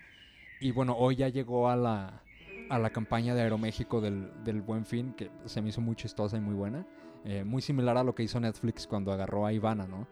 Y 0.60 0.70
bueno, 0.72 0.94
hoy 0.96 1.16
ya 1.16 1.28
llegó 1.28 1.70
a 1.70 1.76
la, 1.76 2.22
a 2.68 2.78
la 2.78 2.90
campaña 2.90 3.34
de 3.34 3.42
Aeroméxico 3.42 4.00
del, 4.00 4.30
del 4.44 4.60
Buen 4.60 4.84
Fin, 4.84 5.14
que 5.14 5.30
se 5.46 5.62
me 5.62 5.70
hizo 5.70 5.80
muy 5.80 5.96
chistosa 5.96 6.36
y 6.36 6.40
muy 6.40 6.54
buena. 6.54 6.86
Eh, 7.24 7.44
muy 7.44 7.62
similar 7.62 7.96
a 7.96 8.04
lo 8.04 8.14
que 8.14 8.22
hizo 8.22 8.38
Netflix 8.40 8.86
cuando 8.86 9.12
agarró 9.12 9.44
a 9.46 9.52
Ivana, 9.52 9.86
¿no? 9.86 10.06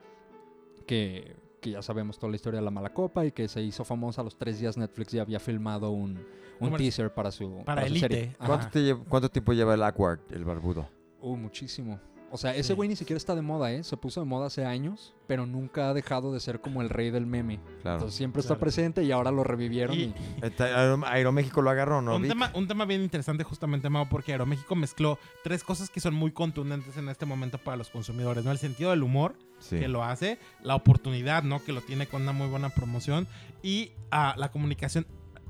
Que, 0.87 1.37
que 1.61 1.71
ya 1.73 1.83
sabemos 1.83 2.19
toda 2.19 2.31
la 2.31 2.37
historia 2.37 2.61
de 2.61 2.65
la 2.65 2.71
mala 2.71 2.93
copa 2.93 3.25
y 3.27 3.33
que 3.33 3.49
se 3.49 3.63
hizo 3.63 3.85
famosa 3.85 4.21
a 4.21 4.25
los 4.25 4.37
tres 4.37 4.59
días. 4.61 4.77
Netflix 4.77 5.13
ya 5.13 5.23
había 5.23 5.41
filmado 5.41 5.91
un, 5.91 6.19
un 6.61 6.77
teaser 6.77 7.13
para 7.13 7.31
su, 7.31 7.63
Para 7.65 7.83
su 7.83 7.87
Elite. 7.89 8.01
serie. 8.01 8.37
¿Cuánto, 8.45 8.69
te 8.71 8.81
lleva- 8.83 9.05
cuánto 9.09 9.29
tiempo 9.29 9.53
lleva 9.53 9.75
el 9.75 9.83
Awkward, 9.83 10.21
el 10.31 10.45
barbudo? 10.45 10.89
Uh, 11.21 11.37
muchísimo. 11.37 11.99
O 12.31 12.37
sea, 12.37 12.53
ese 12.55 12.69
Sí. 12.69 12.73
güey 12.75 12.89
ni 12.89 12.97
siquiera 12.97 13.17
está 13.17 13.35
de 13.35 13.43
moda, 13.43 13.73
¿eh? 13.73 13.83
Se 13.83 13.97
puso 13.97 14.21
de 14.21 14.27
moda 14.27 14.47
hace 14.49 14.65
años, 14.65 15.15
pero 15.27 15.47
nunca 15.47 15.89
ha 15.89 15.95
dejado 15.95 16.33
de 16.33 16.41
ser 16.41 16.61
como 16.61 16.83
el 16.83 16.91
rey 16.91 17.11
del 17.11 17.27
meme. 17.27 17.59
Claro. 17.83 17.97
Entonces 17.97 18.17
siempre 18.17 18.41
está 18.41 18.59
presente 18.59 19.03
y 19.03 19.13
ahora 19.13 19.31
lo 19.31 19.45
revivieron. 19.45 19.97
Y- 19.97 20.03
y- 20.03 20.15
Aero- 20.61 21.01
Aeroméxico 21.07 21.63
lo 21.63 21.71
agarró, 21.71 22.03
¿no, 22.03 22.17
un, 22.17 22.29
tema, 22.29 22.51
un 22.55 22.69
tema 22.69 22.85
bien 22.85 23.03
interesante 23.03 23.45
justamente, 23.45 23.89
Mau, 23.89 24.09
porque 24.09 24.33
Aeroméxico 24.33 24.75
mezcló 24.75 25.19
tres 25.43 25.65
cosas 25.65 25.89
que 25.91 26.01
son 26.01 26.15
muy 26.15 26.31
contundentes 26.33 26.97
en 26.97 27.09
este 27.09 27.25
momento 27.27 27.59
para 27.59 27.77
los 27.77 27.89
consumidores, 27.91 28.45
¿no? 28.45 28.51
El 28.53 28.59
sentido 28.59 28.91
del 28.91 29.03
humor, 29.03 29.35
Sí. 29.59 29.79
que 29.79 29.89
lo 29.89 30.05
hace, 30.05 30.39
la 30.63 30.75
oportunidad, 30.75 31.43
¿no? 31.43 31.65
Que 31.65 31.73
lo 31.73 31.81
tiene 31.81 32.07
con 32.07 32.23
una 32.23 32.33
muy 32.33 32.47
buena 32.49 32.69
promoción 32.71 33.27
y 33.63 33.93
ah, 34.11 34.35
la 34.39 34.51
comunicación. 34.51 35.07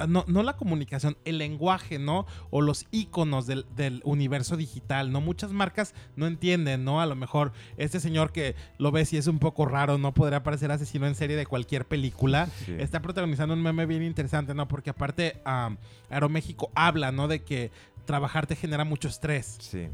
No, 0.06 0.24
no 0.28 0.42
la 0.42 0.52
comunicación, 0.56 1.16
el 1.24 1.38
lenguaje, 1.38 1.98
¿no? 1.98 2.26
O 2.50 2.60
los 2.60 2.86
iconos 2.92 3.46
del, 3.46 3.66
del 3.74 4.00
universo 4.04 4.56
digital, 4.56 5.10
¿no? 5.10 5.20
Muchas 5.20 5.52
marcas 5.52 5.94
no 6.16 6.26
entienden, 6.26 6.84
¿no? 6.84 7.00
A 7.00 7.06
lo 7.06 7.16
mejor 7.16 7.52
este 7.76 7.98
señor 7.98 8.30
que 8.32 8.54
lo 8.78 8.92
ves 8.92 9.12
y 9.12 9.16
es 9.16 9.26
un 9.26 9.38
poco 9.38 9.66
raro, 9.66 9.98
¿no? 9.98 10.14
Podría 10.14 10.42
parecer 10.42 10.70
asesino 10.70 11.06
en 11.06 11.14
serie 11.14 11.36
de 11.36 11.46
cualquier 11.46 11.86
película 11.86 12.46
Sí. 12.66 12.74
está 12.78 13.00
protagonizando 13.00 13.54
un 13.54 13.62
meme 13.62 13.86
bien 13.86 14.02
interesante, 14.02 14.54
¿no? 14.54 14.68
Porque 14.68 14.90
aparte, 14.90 15.40
um, 15.46 15.76
Aeroméxico 16.10 16.70
habla, 16.74 17.12
¿no? 17.12 17.28
De 17.28 17.42
que 17.42 17.70
trabajar 18.04 18.46
te 18.46 18.56
genera 18.56 18.84
mucho 18.84 19.08
estrés 19.08 19.56
Sí. 19.60 19.88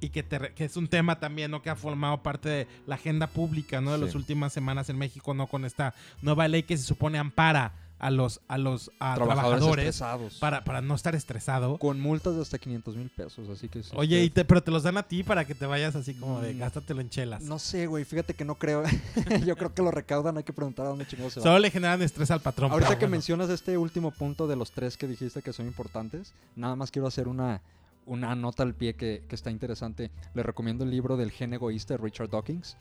y 0.00 0.10
que, 0.10 0.22
te 0.22 0.52
que 0.54 0.64
es 0.64 0.76
un 0.76 0.88
tema 0.88 1.18
también, 1.18 1.50
¿no? 1.50 1.62
Que 1.62 1.70
ha 1.70 1.76
formado 1.76 2.22
parte 2.22 2.48
de 2.48 2.68
la 2.86 2.94
agenda 2.96 3.26
pública, 3.26 3.80
¿no? 3.80 3.92
De 3.92 3.98
Sí. 3.98 4.04
las 4.04 4.14
últimas 4.14 4.52
semanas 4.52 4.88
en 4.90 4.98
México, 4.98 5.34
¿no? 5.34 5.46
Con 5.46 5.64
esta 5.64 5.94
nueva 6.22 6.46
ley 6.48 6.62
que 6.62 6.76
se 6.76 6.84
supone 6.84 7.18
ampara 7.18 7.72
a 7.98 8.10
los, 8.10 8.40
a 8.48 8.58
los 8.58 8.90
a 8.98 9.14
trabajadores, 9.14 10.02
para, 10.38 10.64
para 10.64 10.82
no 10.82 10.94
estar 10.94 11.14
estresado. 11.14 11.78
Con 11.78 12.00
multas 12.00 12.36
de 12.36 12.42
hasta 12.42 12.58
500 12.58 12.96
mil 12.96 13.08
pesos, 13.10 13.48
así 13.48 13.68
que... 13.68 13.82
si 13.82 13.90
Oye, 13.96 14.22
y 14.22 14.30
te- 14.30 14.44
pero 14.44 14.62
te 14.62 14.70
los 14.70 14.82
dan 14.82 14.98
a 14.98 15.02
ti 15.02 15.22
para 15.22 15.44
que 15.46 15.54
te 15.54 15.64
vayas 15.66 15.96
así 15.96 16.14
como 16.14 16.40
de 16.40 16.52
Mm. 16.54 16.58
gástatelo 16.58 17.00
en 17.00 17.08
chelas. 17.10 17.42
No 17.42 17.58
sé, 17.58 17.86
güey, 17.86 18.04
fíjate 18.04 18.34
que 18.34 18.44
no 18.44 18.56
creo. 18.56 18.82
Yo 19.46 19.56
creo 19.56 19.72
que 19.74 19.82
lo 19.82 19.90
recaudan, 19.90 20.36
hay 20.36 20.44
que 20.44 20.52
preguntar 20.52 20.86
a 20.86 20.90
dónde 20.90 21.06
chingados 21.06 21.32
se 21.34 21.40
va. 21.40 21.44
Solo 21.44 21.58
le 21.58 21.70
generan 21.70 22.02
estrés 22.02 22.30
al 22.30 22.40
patrón. 22.40 22.70
Ahorita 22.70 22.90
que 22.98 23.06
bueno. 23.06 23.12
mencionas 23.12 23.48
este 23.50 23.78
último 23.78 24.10
punto 24.10 24.46
de 24.46 24.56
los 24.56 24.72
tres 24.72 24.96
que 24.96 25.06
dijiste 25.08 25.40
que 25.42 25.52
son 25.52 25.66
importantes, 25.66 26.34
nada 26.54 26.76
más 26.76 26.90
quiero 26.90 27.08
hacer 27.08 27.28
una, 27.28 27.62
una 28.04 28.34
nota 28.34 28.62
al 28.62 28.74
pie 28.74 28.94
que, 28.94 29.24
que 29.28 29.34
está 29.34 29.50
interesante. 29.50 30.10
Le 30.34 30.42
recomiendo 30.42 30.84
el 30.84 30.90
libro 30.90 31.16
del 31.16 31.30
gen 31.30 31.54
egoísta 31.54 31.94
de 31.94 31.98
Richard 32.02 32.28
Dawkins. 32.30 32.76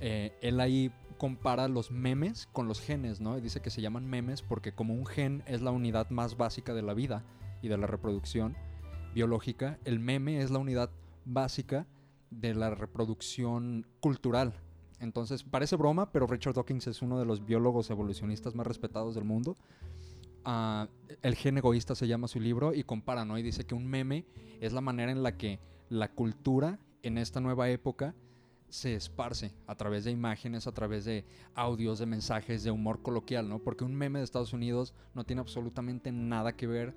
Eh, 0.00 0.32
él 0.40 0.60
ahí 0.60 0.90
compara 1.18 1.68
los 1.68 1.90
memes 1.90 2.46
con 2.46 2.66
los 2.66 2.80
genes, 2.80 3.20
¿no? 3.20 3.36
Y 3.36 3.42
dice 3.42 3.60
que 3.60 3.70
se 3.70 3.82
llaman 3.82 4.06
memes 4.06 4.40
porque 4.40 4.72
como 4.72 4.94
un 4.94 5.06
gen 5.06 5.42
es 5.46 5.60
la 5.60 5.70
unidad 5.70 6.08
más 6.08 6.36
básica 6.36 6.72
de 6.72 6.82
la 6.82 6.94
vida 6.94 7.24
y 7.60 7.68
de 7.68 7.76
la 7.76 7.86
reproducción 7.86 8.56
biológica, 9.14 9.78
el 9.84 10.00
meme 10.00 10.40
es 10.40 10.50
la 10.50 10.58
unidad 10.58 10.90
básica 11.24 11.86
de 12.30 12.54
la 12.54 12.70
reproducción 12.70 13.86
cultural. 14.00 14.54
Entonces, 15.00 15.44
parece 15.44 15.76
broma, 15.76 16.12
pero 16.12 16.26
Richard 16.26 16.54
Dawkins 16.54 16.86
es 16.86 17.02
uno 17.02 17.18
de 17.18 17.24
los 17.24 17.44
biólogos 17.44 17.90
evolucionistas 17.90 18.54
más 18.54 18.66
respetados 18.66 19.14
del 19.14 19.24
mundo. 19.24 19.56
Ah, 20.44 20.88
el 21.22 21.34
gen 21.34 21.58
egoísta 21.58 21.94
se 21.94 22.06
llama 22.06 22.28
su 22.28 22.40
libro 22.40 22.72
y 22.72 22.82
compara, 22.82 23.24
¿no? 23.24 23.36
Y 23.36 23.42
dice 23.42 23.64
que 23.64 23.74
un 23.74 23.86
meme 23.86 24.24
es 24.60 24.72
la 24.72 24.80
manera 24.80 25.12
en 25.12 25.22
la 25.22 25.36
que 25.36 25.58
la 25.88 26.08
cultura 26.08 26.78
en 27.02 27.18
esta 27.18 27.40
nueva 27.40 27.68
época 27.70 28.14
se 28.70 28.94
esparce 28.94 29.52
a 29.66 29.74
través 29.74 30.04
de 30.04 30.10
imágenes, 30.10 30.66
a 30.66 30.72
través 30.72 31.04
de 31.04 31.24
audios, 31.54 31.98
de 31.98 32.06
mensajes, 32.06 32.62
de 32.62 32.70
humor 32.70 33.02
coloquial, 33.02 33.48
¿no? 33.48 33.58
Porque 33.58 33.84
un 33.84 33.94
meme 33.94 34.20
de 34.20 34.24
Estados 34.24 34.52
Unidos 34.52 34.94
no 35.14 35.24
tiene 35.24 35.40
absolutamente 35.40 36.12
nada 36.12 36.56
que 36.56 36.66
ver 36.66 36.94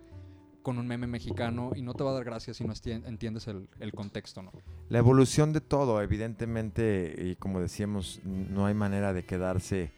con 0.61 0.77
un 0.77 0.87
meme 0.87 1.07
mexicano 1.07 1.71
y 1.75 1.81
no 1.81 1.93
te 1.93 2.03
va 2.03 2.11
a 2.11 2.13
dar 2.13 2.23
gracias 2.23 2.57
si 2.57 2.63
no 2.63 2.73
entiendes 2.85 3.47
el, 3.47 3.91
contexto, 3.93 4.41
¿no? 4.41 4.51
La 4.87 4.99
evolución 4.99 5.51
de 5.51 5.59
todo, 5.59 6.01
evidentemente, 6.01 7.15
y 7.17 7.35
como 7.35 7.59
decíamos, 7.59 8.21
no 8.23 8.65
hay 8.65 8.73
manera 8.73 9.11
de 9.11 9.25
quedarse 9.25 9.91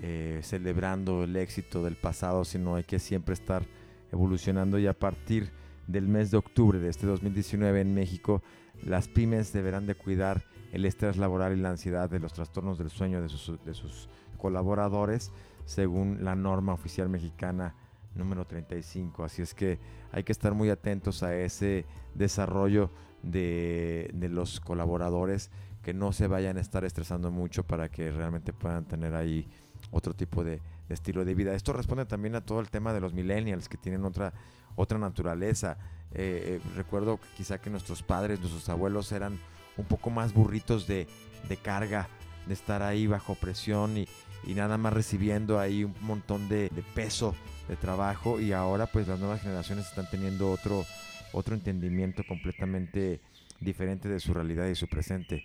eh, 0.00 0.40
celebrando 0.42 1.24
el 1.24 1.36
éxito 1.36 1.84
del 1.84 1.96
pasado, 1.96 2.44
sino 2.44 2.76
hay 2.76 2.84
que 2.84 2.98
siempre 2.98 3.34
estar 3.34 3.66
evolucionando 4.10 4.78
y 4.78 4.86
a 4.86 4.98
partir 4.98 5.50
del 5.86 6.08
mes 6.08 6.30
de 6.30 6.38
octubre 6.38 6.78
de 6.78 6.88
este 6.88 7.06
2019 7.06 7.80
en 7.80 7.94
México, 7.94 8.42
las 8.82 9.08
pymes 9.08 9.52
deberán 9.52 9.86
de 9.86 9.94
cuidar 9.94 10.44
el 10.76 10.84
estrés 10.84 11.16
laboral 11.16 11.56
y 11.56 11.60
la 11.60 11.70
ansiedad 11.70 12.08
de 12.08 12.20
los 12.20 12.34
trastornos 12.34 12.76
del 12.76 12.90
sueño 12.90 13.22
de 13.22 13.30
sus, 13.30 13.64
de 13.64 13.72
sus 13.72 14.08
colaboradores, 14.36 15.32
según 15.64 16.22
la 16.22 16.34
norma 16.34 16.74
oficial 16.74 17.08
mexicana 17.08 17.74
número 18.14 18.46
35. 18.46 19.24
Así 19.24 19.40
es 19.40 19.54
que 19.54 19.78
hay 20.12 20.22
que 20.22 20.32
estar 20.32 20.52
muy 20.52 20.68
atentos 20.68 21.22
a 21.22 21.34
ese 21.34 21.86
desarrollo 22.14 22.90
de, 23.22 24.10
de 24.12 24.28
los 24.28 24.60
colaboradores 24.60 25.50
que 25.82 25.94
no 25.94 26.12
se 26.12 26.26
vayan 26.26 26.58
a 26.58 26.60
estar 26.60 26.84
estresando 26.84 27.30
mucho 27.30 27.64
para 27.64 27.88
que 27.88 28.10
realmente 28.10 28.52
puedan 28.52 28.84
tener 28.84 29.14
ahí 29.14 29.48
otro 29.90 30.14
tipo 30.14 30.44
de, 30.44 30.60
de 30.88 30.94
estilo 30.94 31.24
de 31.24 31.34
vida. 31.34 31.54
Esto 31.54 31.72
responde 31.72 32.04
también 32.04 32.34
a 32.34 32.42
todo 32.42 32.60
el 32.60 32.68
tema 32.68 32.92
de 32.92 33.00
los 33.00 33.14
millennials 33.14 33.68
que 33.68 33.78
tienen 33.78 34.04
otra, 34.04 34.34
otra 34.74 34.98
naturaleza. 34.98 35.78
Eh, 36.12 36.60
eh, 36.62 36.70
recuerdo 36.76 37.18
quizá 37.34 37.58
que 37.58 37.70
nuestros 37.70 38.02
padres, 38.02 38.40
nuestros 38.40 38.68
abuelos 38.68 39.10
eran 39.12 39.38
un 39.76 39.84
poco 39.84 40.10
más 40.10 40.32
burritos 40.32 40.86
de, 40.86 41.06
de 41.48 41.56
carga, 41.56 42.08
de 42.46 42.54
estar 42.54 42.82
ahí 42.82 43.06
bajo 43.06 43.34
presión 43.34 43.96
y, 43.98 44.06
y 44.46 44.54
nada 44.54 44.78
más 44.78 44.92
recibiendo 44.92 45.58
ahí 45.58 45.84
un 45.84 45.94
montón 46.00 46.48
de, 46.48 46.70
peso 46.94 47.34
de 47.68 47.76
trabajo 47.76 48.40
y 48.40 48.52
ahora 48.52 48.86
pues 48.86 49.08
las 49.08 49.18
nuevas 49.18 49.42
generaciones 49.42 49.86
están 49.86 50.08
teniendo 50.08 50.50
otro, 50.50 50.86
otro 51.32 51.54
entendimiento 51.54 52.22
completamente 52.26 53.20
diferente 53.60 54.08
de 54.08 54.20
su 54.20 54.32
realidad 54.32 54.68
y 54.68 54.76
su 54.76 54.86
presente. 54.86 55.44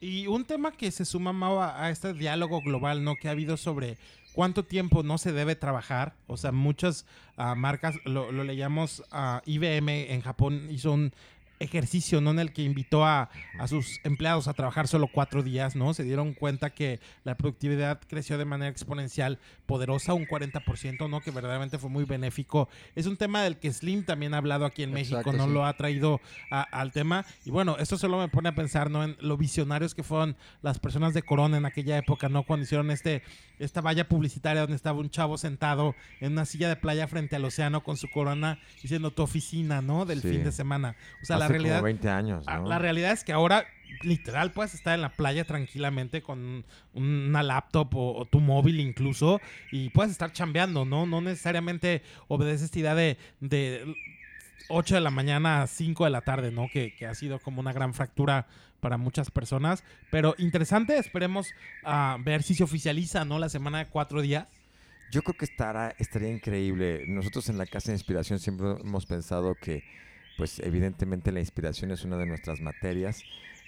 Y 0.00 0.26
un 0.26 0.44
tema 0.44 0.72
que 0.72 0.90
se 0.90 1.04
suma 1.04 1.32
a, 1.78 1.90
este 1.90 2.12
diálogo 2.14 2.60
global, 2.60 3.04
¿no? 3.04 3.16
Que 3.16 3.28
ha 3.28 3.32
habido 3.32 3.56
sobre 3.56 3.98
cuánto 4.34 4.64
tiempo 4.64 5.02
no 5.02 5.18
se 5.18 5.32
debe 5.32 5.56
trabajar. 5.56 6.14
O 6.26 6.36
sea, 6.36 6.52
muchas 6.52 7.06
ah, 7.36 7.54
marcas, 7.54 7.96
lo, 8.04 8.30
lo 8.30 8.44
leíamos 8.44 9.02
a 9.10 9.42
IBM 9.46 10.12
en 10.12 10.20
Japón, 10.20 10.68
hizo 10.70 10.92
un 10.92 11.12
ejercicio, 11.58 12.20
¿no? 12.20 12.30
En 12.30 12.38
el 12.38 12.52
que 12.52 12.62
invitó 12.62 13.04
a, 13.04 13.30
a 13.58 13.68
sus 13.68 14.00
empleados 14.04 14.48
a 14.48 14.52
trabajar 14.54 14.88
solo 14.88 15.08
cuatro 15.12 15.42
días, 15.42 15.76
¿no? 15.76 15.94
Se 15.94 16.02
dieron 16.04 16.34
cuenta 16.34 16.70
que 16.70 17.00
la 17.24 17.36
productividad 17.36 18.00
creció 18.06 18.38
de 18.38 18.44
manera 18.44 18.70
exponencial, 18.70 19.38
poderosa, 19.66 20.14
un 20.14 20.26
40%, 20.26 21.08
¿no? 21.08 21.20
Que 21.20 21.30
verdaderamente 21.30 21.78
fue 21.78 21.90
muy 21.90 22.04
benéfico. 22.04 22.68
Es 22.94 23.06
un 23.06 23.16
tema 23.16 23.42
del 23.42 23.56
que 23.58 23.72
Slim 23.72 24.04
también 24.04 24.34
ha 24.34 24.38
hablado 24.38 24.64
aquí 24.64 24.82
en 24.82 24.92
México, 24.92 25.18
Exacto, 25.18 25.36
¿no? 25.38 25.46
sí. 25.46 25.52
Lo 25.52 25.64
ha 25.66 25.72
traído 25.76 26.20
a- 26.50 26.62
al 26.62 26.92
tema. 26.92 27.24
Y 27.44 27.50
bueno, 27.50 27.76
esto 27.78 27.96
solo 27.98 28.18
me 28.18 28.28
pone 28.28 28.48
a 28.48 28.54
pensar, 28.54 28.90
¿no? 28.90 29.04
En 29.04 29.16
lo 29.20 29.36
visionarios 29.36 29.94
que 29.94 30.02
fueron 30.02 30.36
las 30.62 30.78
personas 30.78 31.14
de 31.14 31.22
Corona 31.22 31.56
en 31.56 31.66
aquella 31.66 31.96
época, 31.98 32.28
¿no? 32.28 32.42
Cuando 32.44 32.64
hicieron 32.64 32.90
este, 32.90 33.22
esta 33.58 33.80
valla 33.80 34.08
publicitaria 34.08 34.60
donde 34.62 34.76
estaba 34.76 34.98
un 34.98 35.10
chavo 35.10 35.38
sentado 35.38 35.94
en 36.20 36.32
una 36.32 36.44
silla 36.44 36.68
de 36.68 36.76
playa 36.76 37.08
frente 37.08 37.36
al 37.36 37.44
océano 37.44 37.82
con 37.82 37.96
su 37.96 38.08
corona 38.10 38.58
diciendo 38.82 39.10
tu 39.10 39.22
oficina, 39.22 39.80
¿no? 39.82 40.04
Del 40.04 40.20
Sí. 40.22 40.28
fin 40.30 40.44
de 40.44 40.52
semana. 40.52 40.96
O 41.22 41.24
sea, 41.24 41.36
la 41.48 41.54
Hace 41.54 41.54
realidad... 41.54 41.74
como 41.76 41.84
20 41.84 42.08
años, 42.08 42.44
Ah, 42.46 42.58
¿no? 42.58 42.68
La 42.68 42.78
realidad 42.78 43.12
es 43.12 43.24
que 43.24 43.32
ahora, 43.32 43.64
literal, 44.02 44.52
puedes 44.52 44.74
estar 44.74 44.94
en 44.94 45.00
la 45.02 45.10
playa 45.10 45.44
tranquilamente 45.44 46.22
con 46.22 46.64
una 46.94 47.42
laptop 47.42 47.94
o, 47.94 48.16
o 48.18 48.24
tu 48.26 48.40
móvil 48.40 48.80
incluso 48.80 49.40
y 49.72 49.90
puedes 49.90 50.12
estar 50.12 50.32
chambeando, 50.32 50.84
¿no? 50.84 51.06
No 51.06 51.20
necesariamente 51.20 52.02
obedece 52.28 52.64
esta 52.66 52.78
idea 52.78 52.94
de, 52.94 53.16
de 53.40 53.94
8 54.68 54.94
de 54.96 55.00
la 55.00 55.10
mañana 55.10 55.62
a 55.62 55.66
5 55.66 56.04
de 56.04 56.10
la 56.10 56.22
tarde, 56.22 56.50
¿no? 56.50 56.68
Que, 56.72 56.94
que 56.94 57.06
ha 57.06 57.14
sido 57.14 57.38
como 57.38 57.60
una 57.60 57.72
gran 57.72 57.94
fractura 57.94 58.46
para 58.80 58.96
muchas 58.98 59.30
personas. 59.30 59.84
Pero 60.10 60.34
interesante, 60.38 60.98
esperemos 60.98 61.48
ah, 61.84 62.18
ver 62.24 62.42
si 62.42 62.54
se 62.54 62.64
oficializa, 62.64 63.24
¿no? 63.24 63.38
La 63.38 63.48
semana 63.48 63.78
de 63.78 63.86
cuatro 63.86 64.20
días. 64.20 64.46
Yo 65.12 65.22
creo 65.22 65.36
que 65.36 65.44
estará, 65.44 65.94
estaría 65.98 66.30
increíble. 66.30 67.04
Nosotros 67.06 67.48
en 67.48 67.58
la 67.58 67.66
Casa 67.66 67.92
de 67.92 67.96
Inspiración 67.96 68.40
siempre 68.40 68.66
hemos 68.80 69.06
pensado 69.06 69.54
que, 69.54 69.84
pues 70.36 70.58
evidentemente 70.60 71.32
la 71.32 71.40
inspiración 71.40 71.90
es 71.90 72.04
una 72.04 72.16
de 72.16 72.26
nuestras 72.26 72.60
materias. 72.60 73.22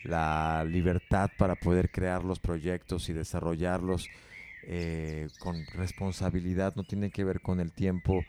La 0.04 0.64
libertad 0.64 1.31
para 1.37 1.57
poder 1.57 1.90
crear 1.90 2.24
los 2.24 2.38
proyectos 2.38 3.09
y 3.09 3.12
desarrollarlos 3.12 4.09
eh, 4.64 5.28
con 5.38 5.64
responsabilidad 5.74 6.74
no 6.76 6.85
tiene 6.85 7.11
que 7.11 7.24
ver 7.24 7.40
con 7.40 7.59
el 7.61 7.72
tiempo 7.72 8.24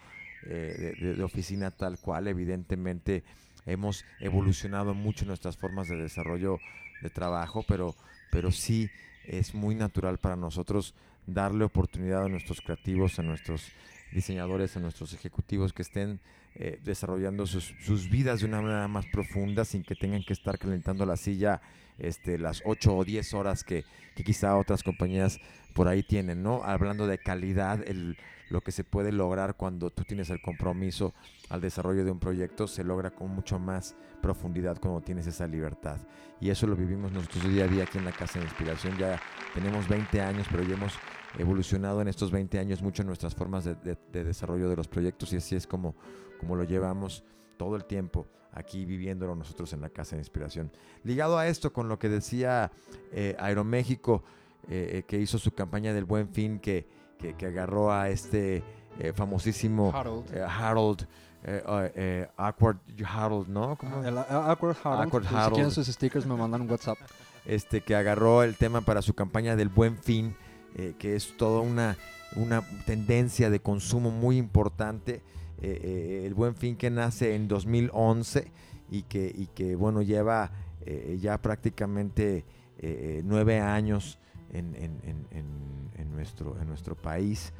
eh, 0.47 0.95
de, 0.99 1.15
de- 1.15 1.23
oficina 1.23 1.71
tal 1.71 1.99
cual. 1.99 2.27
Evidentemente 2.27 3.23
hemos 3.65 4.05
evolucionado 4.19 4.93
mucho 4.93 5.25
nuestras 5.25 5.57
formas 5.57 5.87
de 5.89 5.97
desarrollo 5.97 6.59
de 7.01 7.09
trabajo, 7.09 7.63
pero, 7.67 7.95
pero 8.31 8.51
sí 8.51 8.89
es 9.25 9.53
muy 9.53 9.75
natural 9.75 10.17
para 10.17 10.35
nosotros 10.35 10.95
darle 11.27 11.65
oportunidad 11.65 12.23
a 12.25 12.29
nuestros 12.29 12.61
creativos, 12.61 13.19
a 13.19 13.23
nuestros 13.23 13.71
diseñadores, 14.11 14.75
a 14.75 14.79
nuestros 14.79 15.13
ejecutivos 15.13 15.71
que 15.73 15.83
estén 15.83 16.19
eh, 16.61 16.77
desarrollando 16.83 17.47
sus, 17.47 17.73
sus 17.79 18.09
vidas 18.09 18.41
de 18.41 18.45
una 18.45 18.61
manera 18.61 18.87
más 18.89 19.05
profunda 19.05 19.63
sin 19.63 19.81
que 19.81 19.95
tengan 19.95 20.23
que 20.23 20.33
estar 20.33 20.59
calentando 20.59 21.05
la 21.05 21.15
silla 21.15 21.61
este, 21.97 22.37
las 22.37 22.61
8 22.65 22.97
o 22.97 23.05
10 23.05 23.33
horas 23.33 23.63
que, 23.63 23.85
que 24.13 24.23
quizá 24.25 24.57
otras 24.57 24.83
compañías 24.83 25.39
por 25.73 25.87
ahí 25.87 26.03
tienen, 26.03 26.43
¿no? 26.43 26.63
Hablando 26.63 27.07
de 27.07 27.17
calidad, 27.17 27.81
el, 27.87 28.17
lo 28.49 28.61
que 28.61 28.71
se 28.71 28.83
puede 28.83 29.11
lograr 29.11 29.55
cuando 29.55 29.89
tú 29.91 30.03
tienes 30.03 30.29
el 30.29 30.41
compromiso 30.41 31.13
al 31.49 31.61
desarrollo 31.61 32.03
de 32.03 32.11
un 32.11 32.19
proyecto 32.19 32.67
se 32.67 32.83
logra 32.83 33.11
con 33.11 33.29
mucho 33.29 33.59
más 33.59 33.95
profundidad 34.21 34.79
cuando 34.79 35.01
tienes 35.01 35.27
esa 35.27 35.47
libertad. 35.47 35.97
Y 36.41 36.49
eso 36.49 36.67
lo 36.67 36.75
vivimos 36.75 37.11
nosotros 37.11 37.43
día 37.49 37.65
a 37.65 37.67
día 37.67 37.83
aquí 37.83 37.97
en 37.97 38.05
la 38.05 38.11
Casa 38.11 38.39
de 38.39 38.45
Inspiración. 38.45 38.97
Ya 38.97 39.19
tenemos 39.53 39.87
20 39.87 40.21
años, 40.21 40.47
pero 40.49 40.63
ya 40.63 40.73
hemos 40.73 40.93
evolucionado 41.37 42.01
en 42.01 42.07
estos 42.07 42.31
20 42.31 42.57
años 42.59 42.81
mucho 42.81 43.03
en 43.03 43.07
nuestras 43.07 43.35
formas 43.35 43.63
de, 43.65 43.75
de- 43.75 43.97
de 44.11 44.23
desarrollo 44.23 44.67
de 44.69 44.75
los 44.75 44.87
proyectos 44.87 45.31
y 45.33 45.37
así 45.37 45.55
es 45.55 45.67
como, 45.67 45.95
como 46.39 46.55
lo 46.55 46.63
llevamos 46.63 47.23
todo 47.57 47.75
el 47.75 47.85
tiempo 47.85 48.27
aquí 48.51 48.83
viviéndolo 48.85 49.35
nosotros 49.35 49.71
en 49.73 49.81
la 49.81 49.89
Casa 49.89 50.15
de 50.15 50.21
Inspiración. 50.21 50.71
Ligado 51.03 51.37
a 51.37 51.47
esto 51.47 51.71
con 51.71 51.87
lo 51.87 51.99
que 51.99 52.09
decía 52.09 52.71
eh, 53.11 53.35
Aeroméxico, 53.39 54.23
eh, 54.67 54.89
eh, 54.99 55.03
que 55.07 55.19
hizo 55.19 55.37
su 55.37 55.51
campaña 55.51 55.93
del 55.93 56.05
Buen 56.05 56.29
Fin, 56.29 56.59
que, 56.59 56.87
que, 57.19 57.33
que 57.35 57.45
agarró 57.47 57.91
a 57.91 58.09
este 58.09 58.63
eh, 58.99 59.13
famosísimo 59.13 59.91
Harold. 59.93 60.33
eh, 60.35 60.41
Harold, 60.47 61.01
eh, 61.43 61.63
eh, 61.67 61.91
eh, 61.95 62.27
Awkward 62.37 62.77
Harold, 63.05 63.47
¿no? 63.49 63.75
¿Cómo? 63.77 64.03
El, 64.03 64.17
a- 64.17 64.51
Awkward 64.51 64.77
Harold. 64.83 65.03
Awkward 65.05 65.27
Si 65.27 65.35
Harold. 65.35 65.53
quieren 65.53 65.71
sus 65.71 65.87
stickers, 65.87 66.25
me 66.25 66.35
mandan 66.35 66.61
un 66.61 66.71
WhatsApp. 66.71 66.97
este, 67.45 67.81
que 67.81 67.95
agarró 67.95 68.43
el 68.43 68.55
tema 68.55 68.81
para 68.81 69.01
su 69.01 69.13
campaña 69.13 69.55
del 69.55 69.69
buen 69.69 69.97
fin, 69.97 70.35
eh, 70.75 70.93
que 70.99 71.15
es 71.15 71.35
toda 71.37 71.61
una, 71.61 71.97
una 72.35 72.61
tendencia 72.85 73.49
de 73.49 73.59
consumo 73.59 74.11
muy 74.11 74.37
importante. 74.37 75.21
eh, 75.61 75.79
eh, 75.83 76.23
el 76.25 76.33
buen 76.35 76.55
fin 76.55 76.77
que 76.77 76.89
nace 76.89 77.35
en 77.35 77.47
2011 77.49 78.49
y 78.91 79.01
que, 79.03 79.29
y 79.35 79.47
que 79.47 79.75
bueno, 79.75 80.01
lleva 80.01 80.51
eh, 80.85 81.17
ya 81.19 81.37
prácticamente 81.41 82.37
eh, 82.37 82.43
eh, 82.79 83.21
nueve 83.25 83.59
años 83.59 84.19
en, 84.53 84.75
en- 84.75 84.99
en- 85.03 85.27
en- 85.31 85.89
en 85.95 86.11
nuestro, 86.11 86.59
en 86.59 86.67
nuestro 86.67 86.95
país. 86.95 87.53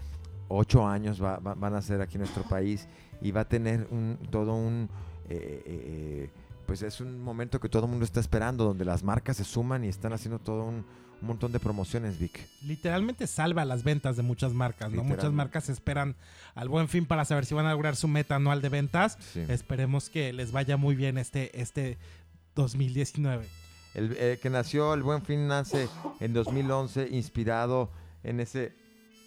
Ocho 0.47 0.87
años 0.87 1.21
va- 1.23 1.37
va- 1.39 1.53
van 1.55 1.75
a 1.75 1.81
ser 1.81 2.01
aquí 2.01 2.15
en 2.15 2.21
nuestro 2.21 2.43
país 2.43 2.87
y 3.21 3.31
va 3.31 3.41
a 3.41 3.47
tener 3.47 3.87
un, 3.91 4.17
todo 4.31 4.55
un... 4.55 4.89
eh, 5.29 5.35
eh, 5.35 5.61
eh, 5.65 6.29
pues 6.65 6.81
es 6.83 7.01
un 7.01 7.19
momento 7.21 7.59
que 7.59 7.69
todo 7.69 7.85
el 7.85 7.89
mundo 7.91 8.05
está 8.05 8.19
esperando, 8.19 8.63
donde 8.63 8.85
las 8.85 9.03
marcas 9.03 9.37
se 9.37 9.43
suman 9.43 9.83
y 9.83 9.87
están 9.87 10.13
haciendo 10.13 10.37
todo 10.39 10.63
un, 10.65 10.85
un 11.21 11.27
montón 11.27 11.51
de 11.51 11.59
promociones, 11.59 12.17
Vic. 12.19 12.47
literalmente 12.63 13.25
salva 13.27 13.65
las 13.65 13.83
ventas 13.83 14.15
de 14.17 14.23
muchas 14.23 14.53
marcas, 14.53 14.91
¿no? 14.91 15.03
Muchas 15.03 15.31
marcas 15.33 15.67
esperan 15.69 16.15
al 16.55 16.69
buen 16.69 16.87
fin 16.87 17.05
para 17.07 17.25
saber 17.25 17.45
si 17.45 17.53
van 17.55 17.65
a 17.65 17.71
lograr 17.71 17.95
su 17.95 18.07
meta 18.07 18.35
anual 18.35 18.61
de 18.61 18.69
ventas. 18.69 19.17
Sí. 19.33 19.41
Esperemos 19.49 20.09
que 20.09 20.31
les 20.31 20.51
vaya 20.51 20.77
muy 20.77 20.95
bien 20.95 21.17
este, 21.17 21.59
este 21.59 21.97
2019. 22.55 23.45
El 23.95 24.15
eh, 24.17 24.39
que 24.41 24.49
nació, 24.49 24.93
el 24.93 25.03
Buen 25.03 25.21
Fin 25.23 25.47
nace 25.47 25.87
en 26.19 26.33
2011, 26.33 27.07
inspirado 27.11 27.89
en 28.23 28.39
ese 28.39 28.73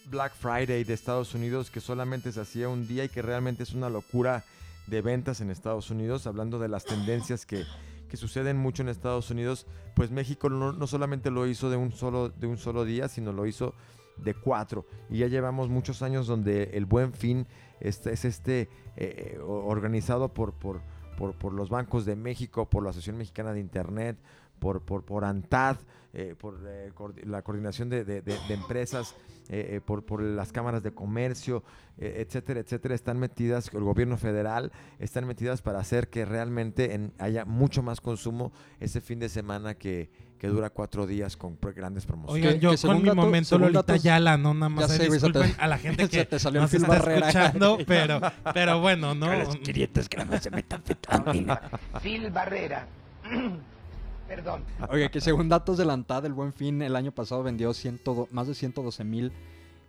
Black 0.07 0.35
Friday 0.35 0.85
de 0.85 0.95
Estados 0.95 1.35
Unidos 1.35 1.71
que 1.71 1.81
solamente 1.81 2.33
se 2.33 2.41
hacía 2.41 2.69
un 2.69 2.87
día 2.87 3.05
y 3.05 3.09
que 3.09 3.23
realmente 3.23 3.63
es 3.63 3.73
una 3.73 3.89
locura 3.89 4.45
de 4.87 5.01
ventas 5.01 5.41
en 5.41 5.51
Estados 5.51 5.91
Unidos, 5.91 6.27
hablando 6.27 6.59
de 6.59 6.69
las 6.69 6.85
tendencias 6.85 7.47
que, 7.47 7.65
que 8.09 8.17
suceden 8.17 8.57
mucho 8.57 8.83
en 8.83 8.89
Estados 8.89 9.31
Unidos, 9.31 9.67
pues 9.95 10.11
México 10.11 10.49
no, 10.49 10.73
no 10.73 10.87
solamente 10.87 11.31
lo 11.31 11.47
hizo 11.47 11.71
de 11.71 11.77
un, 11.77 11.93
solo, 11.93 12.29
de 12.31 12.47
un 12.47 12.59
solo 12.59 12.85
día, 12.85 13.09
sino 13.09 13.33
lo 13.33 13.47
hizo 13.47 13.75
de 14.17 14.35
cuatro. 14.35 14.85
Y 15.09 15.19
ya 15.19 15.29
llevamos 15.29 15.69
muchos 15.69 16.03
años 16.03 16.27
donde 16.27 16.65
el 16.75 16.85
Buen 16.85 17.13
Fin 17.15 17.47
este, 17.81 18.13
es 18.13 18.25
este 18.25 18.69
eh, 18.97 19.39
o- 19.43 19.67
organizado 19.67 20.29
por, 20.35 20.53
por, 20.53 20.81
por, 21.17 21.35
por 21.35 21.53
los 21.53 21.71
bancos 21.71 22.05
de 22.05 22.17
México, 22.17 22.69
por 22.69 22.83
la 22.83 22.91
Asociación 22.91 23.19
Mexicana 23.19 23.53
de 23.53 23.61
Internet, 23.61 24.19
por, 24.63 24.81
por, 24.83 25.03
por 25.05 25.25
ANTAD, 25.25 25.77
eh, 26.15 26.37
por 26.39 26.61
eh, 26.69 26.93
la 27.25 27.43
coordinación 27.43 27.89
de, 27.89 28.05
de- 28.05 28.23
de- 28.23 28.39
de 28.47 28.55
empresas, 28.55 29.17
eh, 29.49 29.75
eh, 29.75 29.81
por, 29.85 30.05
por 30.05 30.23
las 30.23 30.53
cámaras 30.53 30.85
de 30.85 30.93
comercio, 30.93 31.65
eh, 31.99 32.23
etcétera, 32.25 32.61
etcétera, 32.61 32.95
están 32.95 33.19
metidas, 33.19 33.71
el 33.75 33.83
gobierno 33.83 34.17
federal, 34.17 34.71
están 35.01 35.27
metidas 35.27 35.63
para 35.63 35.81
hacer 35.81 36.07
que 36.09 36.25
realmente 36.25 36.95
en- 36.95 37.13
haya 37.19 37.45
mucho 37.45 37.83
más 37.83 38.01
consumo 38.01 38.53
ese 38.79 39.01
fin 39.01 39.19
de 39.19 39.29
semana 39.29 39.75
que, 39.75 40.11
que 40.39 40.47
dura 40.47 40.71
cuatro 40.71 41.09
días 41.09 41.37
con 41.37 41.59
grandes 41.75 42.07
promociones. 42.07 42.45
Oigan, 42.47 42.61
que 42.61 42.77
yo 42.83 42.89
con 42.89 42.99
mi 43.03 43.09
dato- 43.09 43.17
momento 43.17 43.59
Lolita 43.59 43.97
Yala, 43.97 44.37
no 44.39 44.55
nada 44.55 44.69
más. 44.69 44.93
Sé, 44.93 45.09
te- 45.09 45.55
a 45.59 45.67
la 45.67 45.79
gente 45.79 46.09
que 46.09 46.25
te 46.25 46.39
salió 46.39 46.61
nos 46.61 46.73
está 46.73 46.87
Barrera. 46.87 47.29
escuchando, 47.31 47.79
pero, 47.85 48.21
pero 48.55 48.81
bueno, 48.81 49.13
¿no? 49.17 49.27
Phil 52.01 52.31
Barrera. 52.31 52.87
Perdón. 54.35 54.65
Oye, 54.89 55.11
que 55.11 55.21
según 55.21 55.51
datos 55.51 55.77
de 55.77 55.85
la 55.85 55.93
ANTAD, 55.93 56.25
el 56.25 56.33
Buen 56.33 56.55
Fin 56.55 56.81
el 56.81 56.97
año 56.97 57.13
pasado 57.13 57.43
vendió 57.43 57.75
102 57.75 58.33
más 58.33 58.47
de 58.49 58.55
112 58.55 59.05
mil 59.05 59.31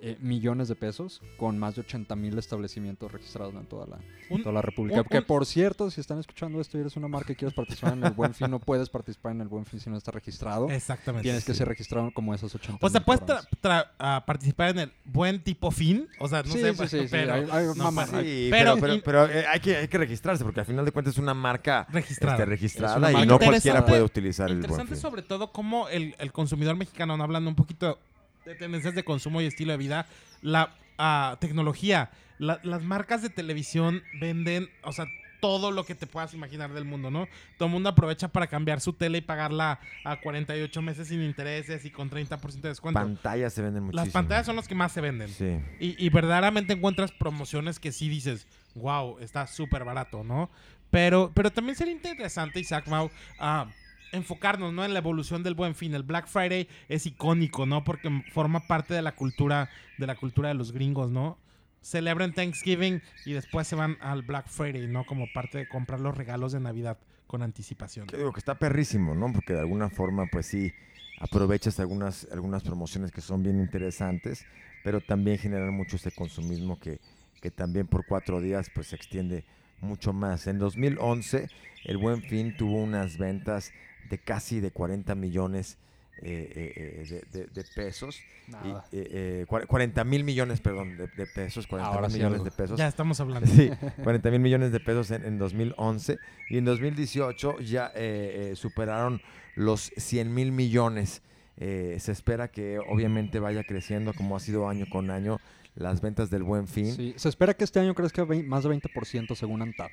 eh, 0.06 0.18
millones 0.20 0.68
de 0.68 0.76
pesos 0.76 1.22
con 1.38 1.58
más 1.58 1.76
de 1.76 1.82
80 1.82 2.14
mil 2.18 2.38
establecimientos 2.38 3.10
registrados 3.10 3.54
en 3.56 3.66
toda 3.68 3.88
la, 3.88 4.00
Un- 4.30 4.42
toda 4.44 4.52
la 4.54 4.62
República. 4.62 5.00
un- 5.00 5.08
que 5.08 5.20
un- 5.20 5.24
por 5.24 5.46
cierto, 5.46 5.90
si 5.90 6.02
están 6.02 6.20
escuchando 6.20 6.60
esto 6.60 6.78
y 6.78 6.82
eres 6.82 6.98
una 6.98 7.08
marca 7.08 7.32
y 7.32 7.36
quieres 7.38 7.56
participar 7.56 7.94
en 7.94 8.04
el 8.04 8.12
Buen 8.12 8.34
Fin, 8.34 8.52
no 8.52 8.60
puedes 8.60 8.90
participar 8.90 9.32
en 9.32 9.40
el 9.40 9.48
Buen 9.48 9.66
Fin 9.66 9.80
si 9.80 9.90
no 9.90 9.96
estás 9.96 10.14
registrado. 10.14 10.70
Exactamente. 10.70 11.24
Tienes 11.24 11.46
que 11.46 11.54
ser 11.54 11.70
registrado 11.70 12.12
como 12.14 12.34
esos 12.34 12.54
80 12.54 12.86
O 12.86 12.90
sea, 12.90 13.00
puedes 13.00 13.22
cabrones. 13.22 13.48
tra- 13.62 13.88
tra- 13.98 14.26
participar 14.26 14.72
en 14.72 14.80
el 14.80 14.92
buen 15.06 15.42
tipo 15.42 15.72
fin. 15.72 16.10
O 16.20 16.28
sea, 16.28 16.44
no 16.44 16.52
Sí, 16.52 16.60
sé, 16.60 16.74
sí, 16.74 16.88
sí, 16.90 17.00
sí, 17.00 17.08
pero, 17.10 17.34
hay- 17.36 17.48
hay 17.50 17.66
no, 17.68 17.76
mamá- 17.76 18.06
pero- 18.06 18.22
Sí, 18.24 18.48
pero- 18.52 18.76
pero, 18.76 18.82
pero, 18.82 18.94
y- 18.96 19.02
pero, 19.02 19.26
eh, 19.30 19.46
hay, 19.48 19.60
que, 19.62 19.78
hay 19.78 19.88
que 19.88 19.98
registrarse 19.98 20.44
porque 20.44 20.60
al 20.60 20.66
final 20.66 20.84
de 20.84 20.92
cuentas 20.92 21.14
es 21.14 21.18
una 21.18 21.34
marca 21.34 21.88
Registrada. 21.92 22.34
este, 22.36 22.46
registrada 22.46 22.98
una 22.98 23.10
y 23.10 23.14
marca 23.14 23.26
no 23.26 23.38
cualquiera 23.40 23.58
interesante- 23.80 23.90
puede 23.90 24.04
utilizar 24.04 24.50
el 24.50 24.56
buen 24.56 24.64
Interesante 24.66 24.96
fin. 24.96 25.02
sobre 25.02 25.22
todo 25.22 25.54
cómo 25.54 25.88
el, 25.88 26.14
el 26.20 26.34
consumidor 26.34 26.76
mexicano, 26.76 27.16
no 27.16 27.24
hablando 27.24 27.50
un 27.50 27.56
poquito 27.56 28.00
de 28.46 28.56
tendencias 28.56 28.96
de 28.96 29.04
consumo 29.04 29.42
y 29.42 29.46
estilo 29.46 29.72
de 29.72 29.78
vida, 29.78 30.08
la 30.42 30.76
ah, 30.98 31.38
tecnología, 31.40 32.12
la- 32.38 32.60
las 32.64 32.84
marcas 32.84 33.22
de 33.22 33.30
televisión 33.30 34.04
venden, 34.20 34.70
o 34.84 34.92
sea, 34.92 35.06
todo 35.40 35.72
lo 35.72 35.86
que 35.86 35.94
te 35.94 36.08
puedas 36.08 36.34
imaginar 36.34 36.72
del 36.72 36.86
mundo, 36.86 37.12
¿no? 37.12 37.28
Todo 37.58 37.66
el 37.68 37.74
mundo 37.74 37.90
aprovecha 37.90 38.30
para 38.30 38.48
cambiar 38.48 38.80
su 38.80 38.94
tele 38.94 39.18
y 39.18 39.22
pagarla 39.22 39.78
a 40.06 40.22
48 40.22 40.82
meses 40.82 41.10
sin 41.10 41.22
intereses 41.22 41.84
y 41.84 41.90
con 41.90 42.10
30% 42.10 42.62
de 42.62 42.70
descuento. 42.70 43.00
Pantallas 43.02 43.52
se 43.52 43.62
venden 43.62 43.84
muchísimo. 43.84 44.06
Las 44.06 44.14
pantallas 44.14 44.46
son 44.46 44.56
las 44.56 44.70
que 44.70 44.76
más 44.76 44.94
se 44.94 45.02
venden. 45.02 45.28
Sí. 45.28 45.60
Y, 45.82 46.06
y 46.06 46.10
verdaderamente 46.10 46.72
encuentras 46.72 47.12
promociones 47.12 47.78
que 47.80 47.92
sí 47.92 48.08
dices, 48.08 48.48
wow, 48.76 49.20
está 49.20 49.46
súper 49.48 49.84
barato, 49.84 50.24
¿no? 50.24 50.50
Pero, 50.90 51.32
pero 51.34 51.52
también 51.52 51.76
sería 51.76 51.94
interesante, 51.94 52.62
Isaac 52.62 52.88
Mau, 52.88 53.12
ah, 53.38 53.68
enfocarnos 54.14 54.72
¿no? 54.72 54.86
en 54.86 54.94
la 54.94 55.00
evolución 55.00 55.44
del 55.44 55.56
buen 55.56 55.76
fin. 55.76 55.94
El 55.94 56.04
Black 56.04 56.28
Friday 56.28 56.70
es 56.88 57.06
icónico, 57.06 57.66
¿no? 57.66 57.84
Porque 57.84 58.10
forma 58.32 58.62
parte 58.68 58.94
de 58.94 59.02
la 59.02 59.16
cultura, 59.16 59.70
de 59.98 60.08
la 60.08 60.16
cultura 60.16 60.48
de 60.50 60.56
los 60.56 60.72
gringos, 60.72 61.12
¿no? 61.12 61.38
Celebran 61.82 62.34
Thanksgiving 62.34 63.02
y 63.26 63.34
después 63.34 63.68
se 63.68 63.76
van 63.76 63.98
al 64.00 64.22
Black 64.22 64.48
Friday, 64.48 64.88
¿no? 64.88 65.06
Como 65.06 65.26
parte 65.34 65.58
de 65.58 65.68
comprar 65.68 66.00
los 66.00 66.16
regalos 66.16 66.54
de 66.54 66.62
Navidad 66.62 66.98
con 67.28 67.42
anticipación. 67.42 68.08
Que 68.08 68.18
digo 68.18 68.32
que 68.32 68.40
está 68.40 68.56
perrísimo, 68.56 69.16
¿no? 69.16 69.34
Porque 69.34 69.54
de 69.54 69.60
alguna 69.60 69.90
forma, 69.90 70.28
pues 70.32 70.46
sí, 70.46 70.72
aprovechas 71.20 71.80
algunas, 71.80 72.28
algunas 72.32 72.64
promociones 72.64 73.12
que 73.12 73.22
son 73.22 73.44
bien 73.44 73.60
interesantes, 73.60 74.46
pero 74.84 75.02
también 75.02 75.38
generan 75.38 75.74
mucho 75.74 75.98
ese 75.98 76.12
consumismo 76.12 76.80
que, 76.80 77.00
que 77.42 77.52
también 77.52 77.88
por 77.88 78.06
cuatro 78.06 78.40
días 78.40 78.70
pues 78.74 78.88
se 78.88 78.96
extiende 78.96 79.44
mucho 79.82 80.14
más. 80.14 80.48
En 80.48 80.60
2011, 80.60 81.50
el 81.86 81.98
Buen 81.98 82.22
Fin 82.22 82.56
tuvo 82.56 82.82
unas 82.82 83.18
ventas 83.18 83.72
de 84.10 84.18
casi 84.18 84.60
de 84.60 84.72
40 84.72 85.16
millones 85.16 85.78
eh, 86.22 86.52
eh, 86.56 86.74
eh, 87.02 87.24
de, 87.32 87.40
de- 87.40 87.48
de 87.48 87.64
pesos. 87.76 88.20
Y, 88.48 88.52
Nada. 88.52 88.86
eh, 88.92 89.08
eh, 89.12 89.46
cua- 89.48 89.66
40 89.66 90.04
mil 90.04 90.24
millones, 90.24 90.62
perdón, 90.62 90.96
de, 90.98 91.08
de 91.08 91.26
pesos, 91.28 91.66
40 91.68 91.92
Ahora 91.92 92.08
mil 92.08 92.18
millones 92.18 92.44
de 92.44 92.52
pesos. 92.52 92.78
Ya 92.78 92.88
estamos 92.88 93.20
hablando. 93.20 93.50
Sí, 93.50 93.72
40 94.04 94.30
mil 94.32 94.40
millones 94.40 94.72
de 94.72 94.80
pesos 94.80 95.12
en, 95.12 95.26
en 95.26 95.38
2011 95.38 96.18
y 96.50 96.58
en 96.58 96.66
2018 96.66 97.60
ya 97.62 97.88
eh, 97.96 98.52
eh, 98.52 98.56
superaron 98.56 99.22
los 99.56 99.92
100 99.98 100.34
mil 100.34 100.52
millones. 100.52 101.22
Eh, 101.58 101.98
se 102.00 102.12
espera 102.12 102.48
que 102.50 102.80
obviamente 102.80 103.40
vaya 103.40 103.64
creciendo 103.64 104.14
como 104.14 104.36
ha 104.36 104.40
sido 104.40 104.68
año 104.70 104.86
con 104.90 105.10
año 105.12 105.40
las 105.76 106.02
ventas 106.02 106.30
del 106.30 106.44
buen 106.44 106.68
fin. 106.68 106.92
Sí, 106.96 107.14
Se 107.18 107.30
espera 107.30 107.54
que 107.56 107.64
este 107.64 107.80
año 107.80 107.96
crezca 107.96 108.26
más 108.26 108.64
de 108.64 108.70
20% 108.70 109.36
según 109.36 109.62
ANTAD. 109.64 109.90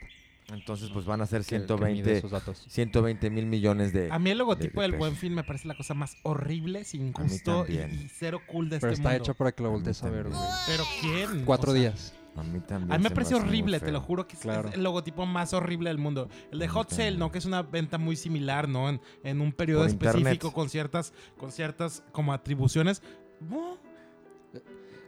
Entonces 0.52 0.90
pues 0.92 1.04
van 1.06 1.20
a 1.20 1.26
ser 1.26 1.42
que- 1.42 1.48
que 1.48 1.58
mide 1.58 1.66
120 1.66 2.18
esos 2.18 2.30
datos. 2.30 2.64
120 2.68 3.30
mil 3.30 3.46
millones 3.46 3.92
de... 3.92 4.10
A 4.10 4.18
mí 4.18 4.30
el 4.30 4.38
logotipo 4.38 4.80
de 4.80 4.88
del 4.88 4.98
Buen. 4.98 5.14
Fin 5.16 5.34
me 5.34 5.44
parece 5.44 5.68
la 5.68 5.76
cosa 5.76 5.94
más 5.94 6.16
horrible, 6.22 6.84
sin 6.84 7.12
A 7.16 7.22
gusto 7.22 7.66
y, 7.68 8.08
cero 8.08 8.40
cool 8.46 8.68
de 8.68 8.80
Pero 8.80 8.92
este 8.92 9.02
está 9.02 9.10
mundo. 9.10 9.24
hecho 9.24 9.34
para 9.34 9.52
que 9.52 9.62
lo 9.62 9.68
A 9.68 9.72
voltees 9.72 10.02
a 10.02 10.10
ver, 10.10 10.24
también. 10.24 10.42
güey. 10.42 10.54
Pero 10.66 10.84
¿quién? 11.00 11.44
Cuatro 11.44 11.70
O 11.70 11.74
sea, 11.74 11.80
días. 11.82 12.14
A 12.36 12.42
mí 12.44 12.60
también. 12.60 12.92
A 12.92 12.98
mí 12.98 13.02
me 13.04 13.10
parece 13.10 13.34
horrible, 13.34 13.80
te 13.80 13.90
lo 13.92 14.00
juro 14.00 14.26
que 14.28 14.34
es- 14.36 14.42
Claro. 14.42 14.68
es 14.68 14.74
el 14.76 14.82
logotipo 14.84 15.26
más 15.26 15.52
horrible 15.52 15.90
del 15.90 15.98
mundo. 15.98 16.28
El 16.52 16.58
de 16.60 16.66
A 16.66 16.68
Hot 16.70 16.90
Sale, 16.90 17.02
también. 17.04 17.18
¿no? 17.18 17.32
Que 17.32 17.38
es 17.38 17.44
una 17.44 17.62
venta 17.62 17.98
muy 17.98 18.16
similar, 18.16 18.68
¿no? 18.68 18.88
En, 18.88 19.00
en 19.24 19.40
un 19.40 19.52
periodo 19.52 19.80
Por 19.82 19.88
específico 19.90 20.18
internet. 20.30 20.52
con 20.54 20.68
ciertas, 20.70 21.12
con 21.36 21.50
ciertas 21.52 22.02
como 22.12 22.32
atribuciones. 22.32 23.02
Oh, 23.52 23.76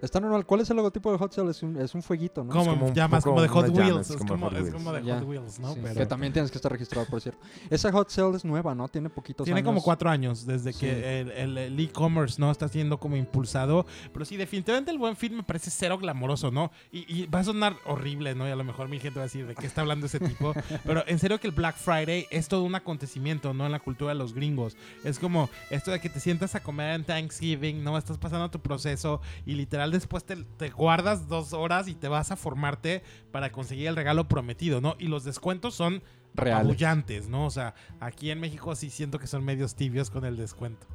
Está 0.02 0.20
normal. 0.20 0.44
¿Cuál 0.44 0.60
es 0.60 0.68
el 0.70 0.76
logotipo 0.76 1.10
de 1.12 1.16
Hot 1.18 1.32
Sale? 1.32 1.50
Es 1.52 1.62
un, 1.62 1.76
es 1.80 1.94
un 1.94 2.02
fueguito, 2.02 2.44
¿no? 2.44 2.50
como, 2.52 2.66
como 2.72 2.86
un 2.88 2.94
ya 2.94 3.08
más 3.08 3.22
poco 3.24 3.36
como 3.36 3.42
de 3.42 3.48
Hot 3.48 3.68
Wheels. 3.70 4.00
es 4.00 4.10
Es 4.10 4.16
como 4.16 4.28
como, 4.30 4.46
Hot 4.46 4.54
es 4.56 4.62
Wheels. 4.64 4.74
como 4.74 4.92
de. 4.92 5.12
Hot 5.12 5.22
Wheels, 5.24 5.60
¿no? 5.60 5.72
Sí, 5.74 5.80
Pero 5.82 5.94
Que 5.94 6.06
también 6.06 6.32
tienes 6.32 6.50
que 6.50 6.58
estar 6.58 6.70
registrado, 6.72 7.06
por 7.06 7.20
cierto. 7.20 7.40
Esa 7.70 7.90
Hot 7.92 8.10
Sale 8.10 8.36
es 8.36 8.44
nueva, 8.44 8.74
¿no? 8.74 8.88
Tiene 8.88 9.08
poquitos 9.08 9.44
Tiene 9.44 9.62
como 9.64 9.80
cuatro 9.82 10.10
años 10.10 10.44
desde 10.44 10.72
Sí. 10.72 10.80
que 10.80 11.20
el- 11.20 11.30
el 11.30 11.58
el 11.58 11.80
e-commerce 11.80 12.40
no 12.40 12.50
está 12.50 12.66
siendo 12.68 12.98
como 12.98 13.16
impulsado. 13.16 13.86
Pero 14.12 14.24
sí, 14.24 14.36
definitivamente 14.36 14.90
el 14.90 14.98
buen 14.98 15.14
film 15.16 15.36
me 15.36 15.42
parece 15.44 15.70
cero 15.70 15.96
glamoroso, 15.98 16.50
¿no? 16.50 16.72
Y, 16.90 17.00
y 17.22 17.26
va 17.26 17.38
a 17.38 17.44
sonar 17.44 17.76
horrible, 17.86 18.34
¿no? 18.34 18.48
Y 18.48 18.50
a 18.50 18.56
lo 18.56 18.64
mejor 18.64 18.88
mi 18.88 18.98
gente 18.98 19.18
va 19.20 19.22
a 19.22 19.26
decir 19.26 19.46
de 19.46 19.54
qué 19.54 19.66
está 19.66 19.82
hablando 19.82 20.06
ese 20.06 20.18
tipo. 20.18 20.52
pero 20.84 21.04
en 21.06 21.18
serio 21.20 21.38
que 21.38 21.46
el 21.46 21.52
Black 21.54 21.76
Friday 21.76 22.26
es 22.30 22.48
todo 22.48 22.64
un 22.64 22.74
acontecimiento, 22.74 23.54
¿no? 23.54 23.66
En 23.66 23.72
la 23.72 23.78
cultura 23.80 24.10
de 24.12 24.18
los 24.18 24.34
gringos. 24.34 24.76
Es 25.04 25.20
como 25.20 25.48
esto 25.70 25.92
de 25.92 26.00
que 26.00 26.08
te 26.08 26.18
sientas 26.18 26.56
a 26.56 26.60
comer 26.60 26.94
en 26.96 27.04
Thanksgiving, 27.04 27.84
¿no? 27.84 27.96
Estás 27.96 28.18
pasando 28.18 28.50
tu 28.50 28.58
proceso 28.58 29.20
y 29.46 29.54
literal 29.54 29.91
después 29.92 30.24
te, 30.24 30.37
te 30.57 30.70
guardas 30.70 31.28
dos 31.28 31.52
horas 31.52 31.87
y 31.88 31.94
te 31.94 32.09
vas 32.09 32.31
a 32.33 32.37
formarte 32.37 33.02
para 33.31 33.52
conseguir 33.52 33.87
el 33.88 33.96
regalo 33.96 34.26
prometido, 34.28 34.81
¿no? 34.81 34.96
Y 34.98 35.07
los 35.07 35.22
descuentos 35.24 35.74
son 35.74 36.02
Reales. 36.35 37.28
¿no? 37.28 37.44
O 37.46 37.50
sea, 37.50 37.74
aquí 38.00 38.31
en 38.31 38.40
México 38.40 38.74
sí 38.74 38.88
siento 38.90 39.18
que 39.18 39.26
son 39.26 39.44
medios 39.44 39.74
tibios 39.74 40.11
con 40.11 40.24
el 40.24 40.37
descuento. 40.37 40.87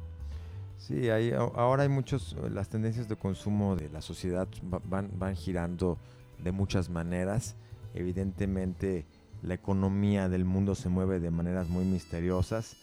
Sí, 0.78 1.10
hay, 1.10 1.32
ahora 1.32 1.84
hay 1.84 1.88
muchos, 1.88 2.34
eh, 2.44 2.50
las 2.50 2.68
tendencias 2.68 3.08
de 3.08 3.16
consumo 3.16 3.74
de 3.76 3.88
la 3.88 4.00
sociedad 4.02 4.46
va- 4.72 4.80
van, 4.84 5.10
van 5.18 5.34
girando 5.36 5.98
de 6.38 6.52
muchas 6.52 6.88
maneras. 6.88 7.56
Evidentemente, 7.94 9.06
la 9.42 9.54
economía 9.54 10.28
del 10.28 10.44
mundo 10.44 10.74
se 10.74 10.88
mueve 10.88 11.20
de 11.20 11.30
maneras 11.30 11.68
muy 11.68 11.84
misteriosas. 11.84 12.76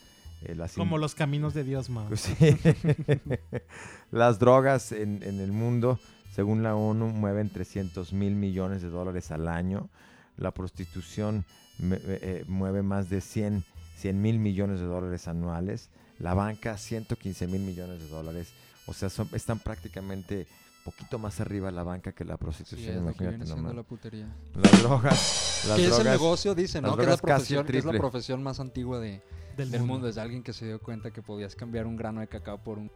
Eh, 0.45 0.55
las 0.55 0.73
Como 0.73 0.97
los 0.97 1.15
caminos 1.15 1.53
de 1.53 1.63
Dios. 1.63 1.89
Pues 2.08 2.21
sí. 2.21 2.36
Las 4.12 4.39
drogas 4.39 4.91
en, 4.91 5.23
en 5.23 5.39
el 5.39 5.51
mundo, 5.51 5.99
según 6.34 6.63
la 6.63 6.75
ONU, 6.75 7.08
mueven 7.08 7.49
300 7.49 8.13
mil 8.13 8.36
millones 8.36 8.81
de 8.81 8.89
dólares 8.89 9.31
al 9.31 9.47
año. 9.47 9.89
La 10.38 10.51
prostitución 10.51 11.45
me- 11.79 11.99
eh, 12.03 12.45
mueve 12.47 12.84
más 12.84 13.10
de 13.10 13.21
100 13.21 13.63
mil 14.21 14.39
millones 14.39 14.79
de 14.79 14.86
dólares 14.86 15.27
anuales. 15.27 15.89
La 16.19 16.34
banca, 16.34 16.77
115 16.77 17.47
mil 17.47 17.62
millones 17.62 17.99
de 17.99 18.08
dólares. 18.08 18.53
O 18.86 18.93
sea, 18.93 19.10
son- 19.10 19.29
están 19.34 19.60
prácticamente 19.60 20.47
poquito 20.84 21.17
más 21.17 21.41
arriba 21.41 21.71
la 21.71 21.81
banca 21.84 22.12
que 22.12 22.23
la 22.23 22.36
Sí, 22.36 22.39
prostitución. 22.41 22.93
que 22.93 22.99
imagínate 23.01 23.38
nomás. 23.49 23.75
la 23.75 23.84
putería. 23.84 24.27
Las 24.62 24.84
drogas. 24.84 25.63
Las 25.67 25.77
que 25.77 25.86
es 25.88 25.88
el 25.88 25.93
drogas- 26.03 26.12
negocio, 26.12 26.53
dice, 26.55 26.79
las 26.81 26.91
¿no? 26.91 26.95
Que 26.95 27.01
es 27.03 27.08
la, 27.10 27.15
drogas 27.15 27.41
es 27.41 27.99
profesión 27.99 28.43
más 28.43 28.60
antigua 28.60 28.99
de, 28.99 29.21
Del, 29.56 29.72
del 29.72 29.82
mundo. 29.82 29.94
mundo. 29.94 30.08
Es 30.10 30.18
alguien 30.18 30.44
que 30.44 30.54
se 30.54 30.65
dio 30.65 30.80
cuenta 30.80 31.12
que 31.12 31.22
podías 31.22 31.56
cambiar 31.56 31.86
un 31.86 31.96
grano 31.96 32.22
de 32.22 32.28
cacao 32.28 32.62
por 32.63 32.78
un... 32.78 32.91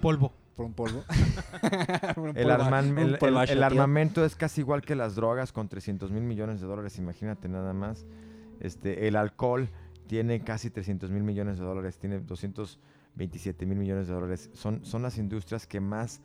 Polvo. 0.00 0.32
por 0.54 0.66
un 0.66 0.74
polvo. 0.74 1.04
El, 2.34 2.50
armamento 2.50 4.24
es 4.24 4.36
casi 4.36 4.60
igual 4.60 4.82
que 4.82 4.94
las 4.94 5.14
drogas 5.14 5.52
con 5.52 5.68
300 5.68 6.10
mil 6.10 6.22
millones 6.22 6.60
de 6.60 6.66
dólares, 6.66 6.98
imagínate 6.98 7.48
nada 7.48 7.72
más. 7.72 8.06
Este, 8.60 9.08
el 9.08 9.16
alcohol 9.16 9.68
tiene 10.06 10.42
casi 10.44 10.70
300 10.70 11.10
mil 11.10 11.22
millones 11.22 11.58
de 11.58 11.64
dólares, 11.64 11.98
tiene 11.98 12.20
227 12.20 13.66
mil 13.66 13.78
millones 13.78 14.06
de 14.06 14.14
dólares. 14.14 14.50
Son, 14.54 14.84
son 14.84 15.02
las 15.02 15.18
industrias 15.18 15.66
que 15.66 15.80
más, 15.80 16.20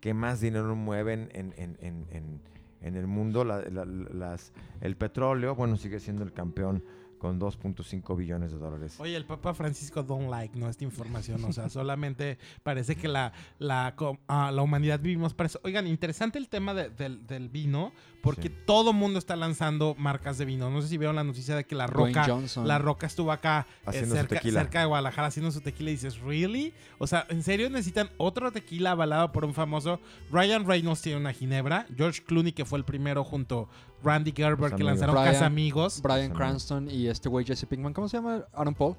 que 0.00 0.14
más 0.14 0.40
dinero 0.40 0.76
mueven 0.76 1.30
en, 1.32 1.54
en- 1.56 1.76
en- 1.80 2.06
en- 2.10 2.40
en 2.82 2.96
el 2.96 3.06
mundo. 3.06 3.44
La- 3.44 3.62
la- 3.62 3.84
las, 3.84 4.52
el 4.80 4.96
petróleo, 4.96 5.54
bueno, 5.54 5.76
sigue 5.76 6.00
siendo 6.00 6.22
el 6.22 6.32
campeón 6.32 6.82
con 7.22 7.38
2.5 7.38 8.16
billones 8.16 8.50
de 8.50 8.58
dólares. 8.58 8.96
Oye, 8.98 9.14
el 9.14 9.24
Papa 9.24 9.54
Francisco 9.54 10.02
don't 10.02 10.28
like, 10.28 10.58
¿no? 10.58 10.68
Esta 10.68 10.82
información. 10.82 11.44
O 11.44 11.52
sea, 11.52 11.68
solamente 11.70 12.36
parece 12.64 12.96
que 12.96 13.06
la, 13.06 13.32
la, 13.60 13.94
ah, 14.26 14.50
la 14.52 14.60
humanidad 14.62 14.98
vivimos 14.98 15.32
para 15.32 15.46
eso. 15.46 15.60
Oigan, 15.62 15.86
interesante 15.86 16.36
el 16.38 16.48
tema 16.48 16.74
de- 16.74 16.90
del, 16.90 17.24
del 17.28 17.48
vino, 17.48 17.92
porque 18.24 18.48
Sí. 18.48 18.54
todo 18.66 18.92
mundo 18.92 19.20
está 19.20 19.36
lanzando 19.36 19.94
marcas 19.96 20.36
de 20.36 20.46
vino. 20.46 20.68
No 20.68 20.82
sé 20.82 20.88
si 20.88 20.98
vieron 20.98 21.14
la 21.14 21.22
noticia 21.22 21.54
de 21.54 21.62
que 21.64 21.76
La 21.76 21.86
Roca, 21.86 22.26
la 22.64 22.78
Roca 22.78 23.06
estuvo 23.06 23.30
acá 23.30 23.68
eh, 23.92 24.04
cerca, 24.04 24.34
tequila. 24.36 24.60
cerca 24.60 24.80
de 24.80 24.86
Guadalajara 24.86 25.28
haciendo 25.28 25.52
su 25.52 25.60
tequila 25.60 25.90
y 25.90 25.92
dices, 25.94 26.18
¿really? 26.20 26.74
O 26.98 27.06
sea, 27.06 27.24
¿en 27.28 27.44
serio 27.44 27.70
necesitan 27.70 28.10
otro 28.16 28.50
tequila 28.50 28.90
avalado 28.90 29.30
por 29.30 29.44
un 29.44 29.54
famoso? 29.54 30.00
Ryan 30.32 30.66
Reynolds 30.66 31.02
tiene 31.02 31.18
una 31.20 31.32
ginebra. 31.32 31.86
George 31.96 32.22
Clooney, 32.24 32.50
que 32.52 32.64
fue 32.64 32.78
el 32.80 32.84
primero 32.84 33.22
junto 33.22 33.68
Randy 34.04 34.32
Gerber, 34.36 34.74
que 34.74 34.82
lanzaron 34.84 35.14
Brian- 35.14 35.32
Casa 35.32 35.46
Amigos. 35.46 36.00
Brian 36.02 36.32
Cranston 36.32 36.90
y 36.90 37.06
este 37.08 37.28
güey 37.28 37.44
Jesse 37.44 37.66
Pinkman. 37.66 37.92
¿Cómo 37.92 38.08
se 38.08 38.16
llama? 38.16 38.44
Aaron 38.54 38.74
Paul. 38.74 38.96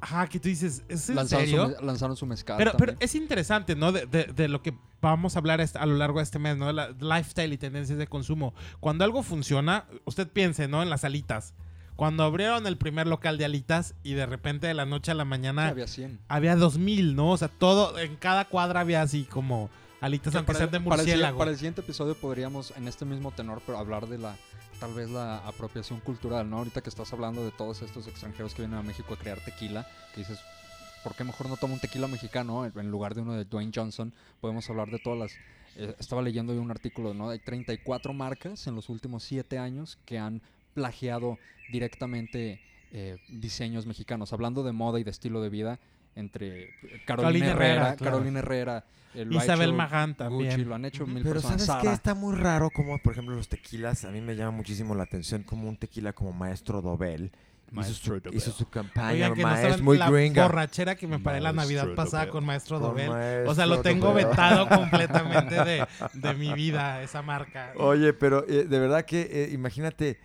Ajá, 0.00 0.28
que 0.28 0.38
tú 0.38 0.48
dices, 0.48 0.84
¿es 0.88 1.08
en 1.08 1.16
Lanzaron 1.16 1.44
serio? 1.46 1.74
su, 1.76 1.84
lanzaron 1.84 2.16
su 2.16 2.24
mezcal 2.24 2.56
Pero, 2.56 2.70
pero 2.78 2.94
es 3.00 3.16
interesante, 3.16 3.74
¿no? 3.74 3.90
De, 3.90 4.06
de- 4.06 4.26
de 4.32 4.46
lo 4.46 4.62
que 4.62 4.72
vamos 5.02 5.34
a 5.34 5.40
hablar 5.40 5.60
a 5.60 5.86
lo 5.86 5.96
largo 5.96 6.18
de 6.20 6.22
este 6.22 6.38
mes, 6.38 6.56
¿no? 6.56 6.68
De 6.68 6.72
la 6.72 6.90
lifestyle 7.00 7.52
y 7.52 7.58
tendencias 7.58 7.98
de 7.98 8.06
consumo. 8.06 8.54
Cuando 8.78 9.02
algo 9.04 9.24
funciona, 9.24 9.86
usted 10.04 10.28
piense, 10.28 10.68
¿no? 10.68 10.84
En 10.84 10.90
las 10.90 11.02
alitas. 11.02 11.52
Cuando 11.96 12.22
abrieron 12.22 12.64
el 12.68 12.78
primer 12.78 13.08
local 13.08 13.38
de 13.38 13.44
alitas 13.44 13.96
y 14.04 14.12
de 14.14 14.24
repente 14.26 14.68
de 14.68 14.74
la 14.74 14.86
noche 14.86 15.10
a 15.10 15.14
la 15.14 15.24
Sí, 15.24 15.30
mañana 15.30 15.66
había 15.66 15.88
100. 15.88 16.20
había 16.28 16.54
2000, 16.54 17.16
¿no? 17.16 17.30
O 17.32 17.36
sea, 17.36 17.48
todo, 17.48 17.98
en 17.98 18.14
cada 18.14 18.44
cuadra 18.44 18.78
había 18.78 19.02
así 19.02 19.24
como 19.24 19.68
alitas, 20.00 20.32
Que 20.32 20.38
aunque 20.38 20.46
para, 20.48 20.58
sean 20.58 20.70
de 20.70 20.78
murciélago. 20.78 21.38
para 21.38 21.50
el 21.50 21.56
siguiente 21.56 21.80
episodio 21.80 22.14
podríamos, 22.14 22.72
en 22.76 22.88
este 22.88 23.04
mismo 23.04 23.30
tenor, 23.32 23.62
pero 23.64 23.78
hablar 23.78 24.06
de 24.06 24.18
la 24.18 24.36
tal 24.80 24.94
vez 24.94 25.10
la 25.10 25.38
apropiación 25.38 26.00
cultural, 26.00 26.48
¿no? 26.48 26.58
Ahorita 26.58 26.80
que 26.82 26.88
estás 26.88 27.12
hablando 27.12 27.44
de 27.44 27.50
todos 27.50 27.82
estos 27.82 28.06
extranjeros 28.06 28.54
que 28.54 28.62
vienen 28.62 28.78
a 28.78 28.82
México 28.82 29.14
a 29.14 29.16
crear 29.16 29.40
tequila, 29.40 29.86
que 30.14 30.20
dices, 30.20 30.38
¿por 31.02 31.16
qué 31.16 31.24
mejor 31.24 31.48
no 31.48 31.56
toma 31.56 31.74
un 31.74 31.80
tequila 31.80 32.06
mexicano 32.06 32.64
en 32.64 32.78
en 32.78 32.90
lugar 32.90 33.14
de 33.14 33.22
uno 33.22 33.34
de 33.34 33.44
Dwayne 33.44 33.72
Johnson? 33.74 34.12
Podemos 34.40 34.68
hablar 34.70 34.88
de 34.90 35.00
todas 35.00 35.18
las... 35.18 35.32
eh, 35.76 35.96
estaba 35.98 36.22
leyendo 36.22 36.52
hoy 36.52 36.58
un 36.58 36.70
artículo, 36.70 37.12
¿no? 37.12 37.30
Hay 37.30 37.40
34 37.40 38.12
marcas 38.12 38.68
en 38.68 38.76
los 38.76 38.88
últimos 38.88 39.24
7 39.24 39.58
años 39.58 39.98
que 40.04 40.18
han 40.18 40.42
plagiado 40.74 41.38
directamente 41.72 42.60
eh, 42.92 43.18
diseños 43.28 43.84
mexicanos. 43.84 44.32
Hablando 44.32 44.62
de 44.62 44.72
moda 44.72 45.00
y 45.00 45.04
de 45.04 45.10
estilo 45.10 45.42
de 45.42 45.48
vida, 45.48 45.80
entre 46.18 46.70
Carolina, 47.06 47.06
Carolina 47.06 47.46
Herrera, 47.50 47.64
Herrera, 47.74 47.96
claro. 47.96 48.12
Carolina 48.16 48.38
Herrera, 48.40 48.84
eh, 49.14 49.26
Isabel 49.30 49.72
Magán 49.72 50.10
Gucci, 50.10 50.18
también. 50.18 50.68
lo 50.68 50.74
han 50.74 50.84
hecho 50.84 51.06
mil 51.06 51.22
Pero 51.22 51.34
personas. 51.34 51.64
¿sabes 51.64 51.82
qué? 51.88 51.92
Está 51.94 52.14
muy 52.14 52.34
raro 52.36 52.70
como, 52.70 52.98
por 52.98 53.12
ejemplo, 53.12 53.34
los 53.36 53.48
tequilas. 53.48 54.04
A 54.04 54.10
mí 54.10 54.20
me 54.20 54.36
llama 54.36 54.50
muchísimo 54.50 54.94
la 54.94 55.04
atención 55.04 55.42
como 55.42 55.68
un 55.68 55.76
tequila 55.76 56.12
como 56.12 56.32
Maestro 56.32 56.82
Dobel. 56.82 57.30
Hizo 57.70 57.92
su, 57.92 58.10
Dobel. 58.20 58.34
hizo 58.34 58.50
su 58.50 58.68
campaña, 58.70 59.12
Oigan, 59.12 59.34
que 59.34 59.42
no 59.42 59.48
maestro, 59.48 59.70
saben 59.72 59.84
muy 59.84 59.98
la 59.98 60.10
gringa. 60.10 60.42
borrachera 60.44 60.94
que 60.94 61.06
me 61.06 61.18
paré 61.18 61.38
la 61.40 61.52
Navidad 61.52 61.88
pasada 61.94 62.28
con 62.30 62.42
Maestro 62.44 62.80
Con 62.80 62.96
Dobel. 62.96 63.46
o 63.46 63.54
sea, 63.54 63.66
lo 63.66 63.82
tengo 63.82 64.08
Dobel. 64.08 64.24
vetado 64.26 64.66
completamente 64.74 65.54
de, 65.64 65.86
de 66.14 66.34
mi 66.34 66.52
vida, 66.54 67.02
esa 67.02 67.20
marca. 67.20 67.72
Oye, 67.76 68.14
pero 68.14 68.46
eh, 68.48 68.64
de 68.64 68.78
verdad 68.78 69.04
que 69.04 69.20
eh, 69.30 69.50
imagínate, 69.52 70.18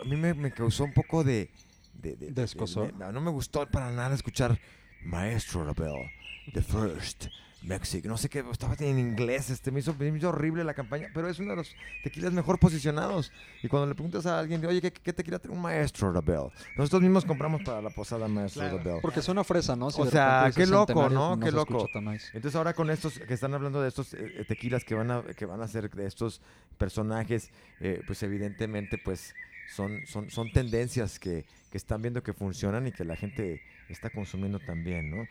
a 0.00 0.04
mí 0.04 0.16
me, 0.16 0.34
me 0.34 0.50
causó 0.52 0.84
un 0.84 0.92
poco 0.92 1.24
de... 1.24 1.48
de, 1.94 2.10
de- 2.16 2.26
de- 2.26 2.32
¿De 2.32 2.42
escozor? 2.44 2.92
de- 2.92 2.98
no, 2.98 3.10
no 3.10 3.22
me 3.22 3.30
gustó 3.30 3.66
para 3.66 3.90
nada 3.90 4.14
escuchar 4.14 4.58
Maestro 5.02 5.64
Rebel, 5.64 6.10
The 6.52 6.62
First, 6.62 7.26
Mexico. 7.62 8.08
No 8.08 8.16
sé 8.16 8.28
qué, 8.28 8.42
estaba 8.50 8.74
en 8.78 8.98
inglés, 8.98 9.50
este, 9.50 9.70
me 9.70 9.80
hizo, 9.80 9.94
me 9.98 10.08
hizo 10.16 10.30
horrible 10.30 10.64
la 10.64 10.72
campaña, 10.74 11.10
pero 11.12 11.28
es 11.28 11.38
uno 11.38 11.50
de 11.50 11.56
los 11.56 11.74
tequilas 12.02 12.32
mejor 12.32 12.58
posicionados. 12.58 13.32
Y 13.62 13.68
cuando 13.68 13.86
le 13.86 13.94
preguntas 13.94 14.24
a 14.26 14.38
alguien, 14.38 14.64
oye, 14.64 14.80
¿qué, 14.80 14.90
qué 14.90 15.12
tequila 15.12 15.38
tiene 15.38 15.56
un 15.56 15.62
Maestro 15.62 16.10
Rebel? 16.12 16.50
Nosotros 16.76 17.02
mismos 17.02 17.24
compramos 17.24 17.62
para 17.62 17.82
la 17.82 17.90
posada 17.90 18.28
Maestro 18.28 18.62
Claro. 18.62 18.78
Rebel. 18.78 18.98
Porque 19.02 19.20
suena 19.20 19.44
fresa, 19.44 19.76
¿no? 19.76 19.88
O 19.88 20.06
sea, 20.06 20.50
qué 20.54 20.66
loco, 20.66 21.10
¿no? 21.10 21.38
Qué 21.38 21.52
loco. 21.52 21.86
Entonces 21.94 22.56
ahora 22.56 22.72
con 22.72 22.90
estos 22.90 23.18
que 23.18 23.34
están 23.34 23.52
hablando 23.54 23.82
de 23.82 23.88
estos 23.88 24.14
eh, 24.14 24.44
tequilas 24.48 24.84
que 24.84 24.94
van 24.94 25.10
a 25.10 25.22
que 25.22 25.44
van 25.44 25.60
a 25.60 25.68
ser 25.68 25.90
de 25.90 26.06
estos 26.06 26.40
personajes, 26.78 27.50
eh, 27.80 28.02
pues 28.06 28.22
evidentemente 28.22 28.96
pues 28.98 29.34
son 29.74 30.00
son 30.06 30.30
son 30.30 30.50
tendencias 30.52 31.18
que, 31.18 31.44
que 31.70 31.76
están 31.76 32.00
viendo 32.02 32.22
que 32.22 32.32
funcionan 32.32 32.86
y 32.86 32.92
que 32.92 33.04
la 33.04 33.16
gente 33.16 33.60
está 33.92 34.10
consumiendo 34.10 34.60
también, 34.60 35.10
¿no? 35.10 35.28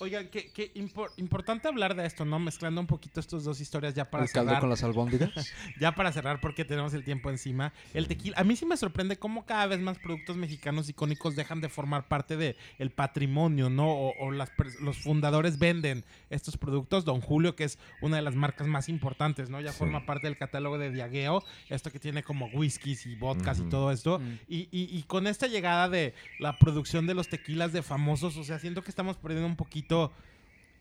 Oigan, 0.00 0.28
qué, 0.28 0.50
qué 0.52 0.72
impor- 0.74 1.10
importante 1.18 1.68
hablar 1.68 1.94
de 1.94 2.06
esto, 2.06 2.24
¿no? 2.24 2.38
Mezclando 2.38 2.80
un 2.80 2.86
poquito 2.86 3.20
estas 3.20 3.44
dos 3.44 3.60
historias 3.60 3.94
ya 3.94 4.10
para 4.10 4.24
El 4.24 4.30
caldo 4.30 4.48
cerrar. 4.50 4.60
con 4.60 4.70
las 4.70 4.82
albóndigas. 4.82 5.30
Ya 5.80 5.94
para 5.94 6.10
cerrar, 6.10 6.40
porque 6.40 6.64
tenemos 6.64 6.94
el 6.94 7.04
tiempo 7.04 7.28
encima. 7.30 7.72
El 7.94 8.08
tequila. 8.08 8.38
A 8.38 8.44
mí 8.44 8.56
sí 8.56 8.64
me 8.66 8.76
sorprende 8.76 9.16
cómo 9.18 9.44
cada 9.44 9.66
vez 9.66 9.78
más 9.80 9.98
productos 9.98 10.36
mexicanos 10.36 10.88
icónicos 10.88 11.36
dejan 11.36 11.60
de 11.60 11.68
formar 11.68 12.08
parte 12.08 12.36
de 12.36 12.56
el 12.78 12.90
patrimonio, 12.90 13.68
¿no? 13.70 13.88
O, 13.92 14.14
o 14.18 14.30
las 14.30 14.50
los 14.80 14.98
fundadores 14.98 15.58
venden 15.58 16.04
estos 16.30 16.56
productos. 16.56 17.04
Don 17.04 17.20
Julio, 17.20 17.54
que 17.54 17.64
es 17.64 17.78
una 18.00 18.16
de 18.16 18.22
las 18.22 18.34
marcas 18.34 18.66
más 18.66 18.88
importantes, 18.88 19.50
¿no? 19.50 19.60
Ya 19.60 19.72
Sí. 19.72 19.78
forma 19.78 20.06
parte 20.06 20.26
del 20.26 20.36
catálogo 20.38 20.78
de 20.78 20.90
Diageo. 20.90 21.42
Esto 21.68 21.90
que 21.90 21.98
tiene 21.98 22.22
como 22.22 22.46
whiskies 22.46 23.06
y 23.06 23.14
vodkas 23.16 23.60
y 23.60 23.68
todo 23.68 23.90
esto. 23.92 24.18
Mm. 24.18 24.38
Y, 24.48 24.56
y- 24.72 24.88
y 24.98 25.02
con 25.04 25.26
esta 25.26 25.46
llegada 25.46 25.88
de 25.88 26.14
la 26.38 26.58
producción 26.58 27.06
de 27.06 27.14
los 27.14 27.28
tequilas 27.28 27.72
de 27.72 27.82
famosos, 27.82 28.36
o 28.38 28.44
sea, 28.44 28.58
siento 28.58 28.82
que 28.82 28.90
estamos 28.90 29.16
perdiendo 29.18 29.46
un 29.46 29.56
poquito. 29.56 29.89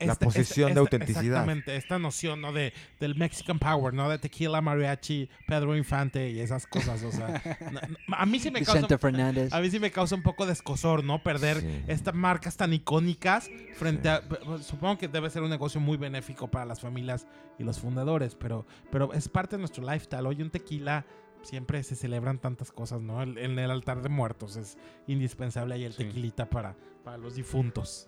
La 0.02 0.16
posición 0.16 0.74
de 0.74 0.80
autenticidad. 0.80 1.24
Exactamente, 1.24 1.76
esta 1.76 2.00
noción, 2.00 2.40
¿no? 2.40 2.54
De, 2.54 2.72
del 3.02 3.16
Mexican 3.16 3.60
Power, 3.60 3.94
¿no? 3.94 4.10
De 4.10 4.18
tequila, 4.18 4.62
mariachi, 4.62 5.28
Pedro 5.46 5.76
Infante 5.76 6.30
y 6.30 6.40
esas 6.40 6.66
cosas, 6.68 7.04
o 7.04 7.12
sea. 7.12 7.28
no- 7.74 7.82
no, 8.08 8.16
a 8.16 8.26
mí 8.26 8.40
sí 8.40 8.50
me 8.50 8.62
causa... 8.64 8.98
Fernández. 8.98 9.52
A 9.52 9.60
mí 9.60 9.70
sí 9.70 9.78
me 9.78 9.92
causa 9.92 10.16
un 10.16 10.24
poco 10.24 10.46
de 10.46 10.54
escosor, 10.54 11.04
¿no? 11.04 11.22
Perder 11.22 11.60
Sí. 11.60 11.84
estas 11.88 12.16
marcas 12.16 12.56
tan 12.56 12.72
icónicas 12.72 13.50
frente 13.76 14.08
a... 14.08 14.22
Supongo 14.62 14.98
que 14.98 15.10
debe 15.10 15.30
ser 15.30 15.42
un 15.44 15.50
negocio 15.50 15.82
muy 15.82 15.98
benéfico 15.98 16.48
para 16.50 16.64
las 16.66 16.80
familias 16.80 17.28
y 17.58 17.64
los 17.66 17.78
fundadores, 17.80 18.36
pero, 18.36 18.66
pero 18.92 19.12
es 19.12 19.28
parte 19.28 19.58
de 19.58 19.60
nuestro 19.60 19.84
lifestyle. 19.84 20.26
Hoy 20.26 20.42
un 20.42 20.50
tequila 20.50 21.06
siempre 21.42 21.84
se 21.84 21.98
celebran 21.98 22.40
tantas 22.40 22.72
cosas, 22.72 23.02
¿no? 23.02 23.22
El- 23.22 23.38
En 23.38 23.60
el 23.60 23.70
altar 23.70 24.02
de 24.02 24.08
muertos 24.08 24.56
es 24.56 24.78
indispensable 25.08 25.76
ahí 25.76 25.84
el 25.84 25.92
Sí. 25.92 26.06
tequilita 26.06 26.50
para, 26.50 26.78
para 27.04 27.18
los 27.18 27.36
difuntos. 27.36 28.08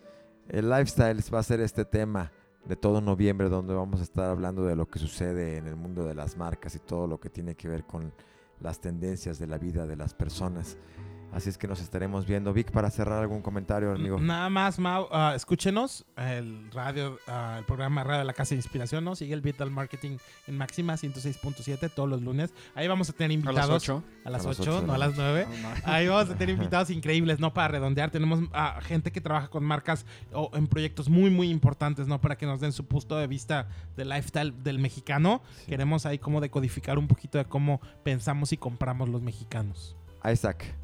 El 0.52 0.70
lifestyle 0.70 1.24
va 1.34 1.40
a 1.40 1.44
ser 1.44 1.62
este 1.62 1.86
tema 1.86 2.30
de 2.66 2.76
todo 2.76 3.00
noviembre 3.00 3.48
donde 3.48 3.74
vamos 3.74 4.02
a 4.02 4.04
estar 4.04 4.30
hablando 4.30 4.66
de 4.66 4.76
lo 4.76 4.86
que 4.86 5.00
sucede 5.00 5.56
en 5.56 5.66
el 5.66 5.78
mundo 5.78 6.04
de 6.04 6.14
las 6.14 6.36
marcas 6.36 6.76
y 6.76 6.80
todo 6.80 7.08
lo 7.08 7.22
que 7.22 7.30
tiene 7.30 7.56
que 7.56 7.70
ver 7.70 7.86
con 7.86 8.14
las 8.60 8.82
tendencias 8.82 9.40
de 9.40 9.48
la 9.48 9.58
vida 9.58 9.88
de 9.88 9.96
las 9.96 10.14
personas. 10.14 10.78
Así 11.32 11.50
es 11.50 11.58
que 11.58 11.67
nos 11.67 11.80
estaremos 11.80 12.26
viendo. 12.26 12.52
Vic, 12.54 12.72
para 12.72 12.89
cerrar 12.91 13.20
algún 13.22 13.41
comentario, 13.41 13.91
amigo. 13.91 14.20
Nada 14.20 14.50
más, 14.50 14.80
Mau, 14.80 15.08
ah, 15.12 15.34
escúchenos 15.36 16.06
el 16.17 16.70
radio, 16.72 17.17
ah, 17.28 17.56
el 17.60 17.65
programa 17.65 18.04
Radio 18.04 18.20
de 18.20 18.26
la 18.26 18.34
Casa 18.34 18.50
de 18.50 18.58
Inspiración, 18.58 19.04
¿no? 19.06 19.15
Sigue 19.15 19.34
el 19.34 19.41
Vital 19.41 19.72
Marketing 19.72 20.17
en 20.48 20.58
Máxima 20.58 20.96
106.7 20.96 21.89
todos 21.94 22.10
los 22.10 22.22
lunes. 22.22 22.54
Ahí 22.76 22.88
vamos 22.88 23.10
a 23.10 23.13
tener 23.13 23.32
A 23.32 23.34
invitados. 23.34 23.70
las 23.70 23.84
8. 23.84 24.04
A 24.26 24.30
las 24.30 24.46
A 24.46 24.50
las 24.50 24.60
8, 24.60 24.62
ocho 24.62 24.82
de 24.82 24.88
no 24.88 24.94
a 24.94 24.98
la 24.98 25.08
las 25.08 25.17
9. 25.17 25.48
No, 25.50 25.70
no. 25.70 25.76
Ahí 25.86 26.08
vamos 26.08 26.30
a 26.30 26.36
tener 26.36 26.56
invitados 26.56 26.89
increíbles, 26.89 27.39
¿no? 27.39 27.54
Para 27.54 27.70
redondear. 27.70 28.12
Tenemos 28.12 28.41
a 28.52 28.82
gente 28.82 29.12
que 29.12 29.22
trabaja 29.22 29.48
con 29.48 29.63
marcas 29.63 30.06
o 30.34 30.52
en 30.54 30.67
proyectos 30.67 31.10
muy, 31.10 31.30
muy 31.30 31.50
importantes, 31.50 32.08
¿no? 32.08 32.20
Para 32.20 32.38
que 32.38 32.46
nos 32.46 32.60
den 32.60 32.74
su 32.74 32.86
punto 32.86 33.15
de 33.17 33.28
vista 33.28 33.67
del 33.96 34.10
lifestyle 34.10 34.54
del 34.63 34.80
mexicano. 34.80 35.41
Sí. 35.60 35.67
Queremos 35.67 36.06
ahí 36.06 36.20
como 36.20 36.41
decodificar 36.41 37.00
un 37.00 37.08
poquito 37.08 37.38
de 37.38 37.46
cómo 37.46 37.80
pensamos 38.04 38.52
y 38.52 38.58
compramos 38.58 39.08
los 39.08 39.22
mexicanos. 39.22 39.96
Isaac. 40.30 40.76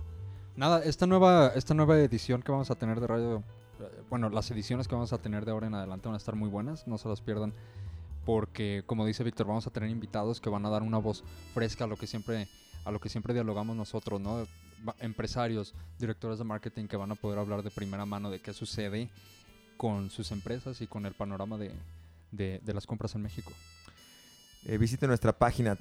Nada, 0.57 0.83
esta 0.83 1.05
nueva, 1.05 1.51
esta 1.55 1.73
nueva 1.75 1.99
edición 1.99 2.41
que 2.41 2.51
vamos 2.51 2.71
a 2.71 2.75
tener 2.75 2.99
de 2.99 3.05
radio, 3.05 3.43
eh, 3.79 4.01
bueno, 4.09 4.29
las 4.29 4.49
ediciones 4.49 4.87
que 4.87 4.95
vamos 4.95 5.13
a 5.13 5.19
tener 5.19 5.45
de 5.45 5.51
ahora 5.51 5.67
en 5.67 5.75
adelante 5.75 6.07
van 6.07 6.15
a 6.15 6.17
estar 6.17 6.35
muy 6.35 6.49
buenas, 6.49 6.87
no 6.87 6.97
se 6.97 7.07
las 7.07 7.21
pierdan, 7.21 7.53
porque 8.25 8.81
como 8.87 9.05
dice 9.05 9.23
Víctor, 9.23 9.45
vamos 9.45 9.67
a 9.67 9.69
tener 9.69 9.89
invitados 9.91 10.41
que 10.41 10.49
van 10.49 10.65
a 10.65 10.69
dar 10.71 10.81
una 10.81 10.97
voz 10.97 11.23
fresca 11.53 11.83
a 11.83 11.87
lo 11.87 11.95
que 11.95 12.07
siempre, 12.07 12.47
a 12.85 12.91
lo 12.91 12.99
que 12.99 13.07
siempre 13.07 13.35
dialogamos 13.35 13.75
nosotros, 13.77 14.19
¿no? 14.19 14.47
Empresarios, 14.99 15.75
directores 15.99 16.39
de 16.39 16.43
marketing 16.43 16.87
que 16.87 16.97
van 16.97 17.11
a 17.11 17.15
poder 17.15 17.37
hablar 17.37 17.61
de 17.61 17.69
primera 17.69 18.05
mano 18.07 18.31
de 18.31 18.39
qué 18.39 18.51
sucede 18.51 19.09
con 19.77 20.09
sus 20.09 20.31
empresas 20.31 20.81
y 20.81 20.87
con 20.87 21.05
el 21.05 21.13
panorama 21.13 21.59
de, 21.59 21.71
de- 22.31 22.73
las 22.73 22.87
compras 22.87 23.13
en 23.13 23.21
México. 23.21 23.51
Eh, 24.65 24.79
visite 24.79 25.05
nuestra 25.07 25.33
página 25.33 25.75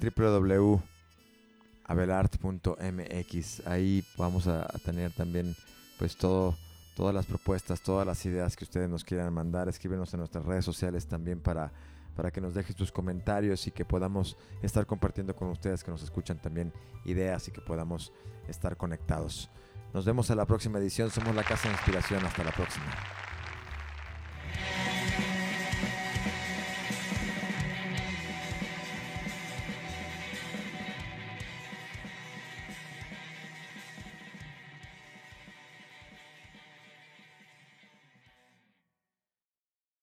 www.abelart.mx. 1.87 3.67
Ahí 3.67 4.03
vamos 4.17 4.47
a, 4.47 4.67
tener 4.83 5.11
también 5.11 5.55
pues 5.97 6.15
todo, 6.17 6.55
todas 6.95 7.13
las 7.13 7.25
propuestas, 7.25 7.81
todas 7.81 8.05
las 8.05 8.25
ideas 8.25 8.55
que 8.55 8.63
ustedes 8.63 8.89
nos 8.89 9.03
quieran 9.03 9.33
mandar. 9.33 9.67
Escríbenos 9.69 10.13
en 10.13 10.19
nuestras 10.19 10.45
redes 10.45 10.65
sociales 10.65 11.07
también 11.07 11.39
para, 11.39 11.71
para 12.15 12.31
que 12.31 12.41
nos 12.41 12.53
dejes 12.53 12.75
tus 12.75 12.91
comentarios 12.91 13.67
y 13.67 13.71
que 13.71 13.85
podamos 13.85 14.37
estar 14.61 14.85
compartiendo 14.85 15.35
con 15.35 15.49
ustedes 15.49 15.83
que 15.83 15.91
nos 15.91 16.03
escuchan 16.03 16.39
también 16.39 16.73
ideas 17.05 17.47
y 17.47 17.51
que 17.51 17.61
podamos 17.61 18.11
estar 18.47 18.77
conectados. 18.77 19.49
Nos 19.93 20.05
vemos 20.05 20.29
a 20.29 20.35
la 20.35 20.45
próxima 20.45 20.79
edición. 20.79 21.09
Somos 21.09 21.33
la 21.35 21.43
Casa 21.43 21.69
de 21.69 21.75
Inspiración. 21.75 22.23
Hasta 22.25 22.43
la 22.43 22.51
próxima. 22.51 22.85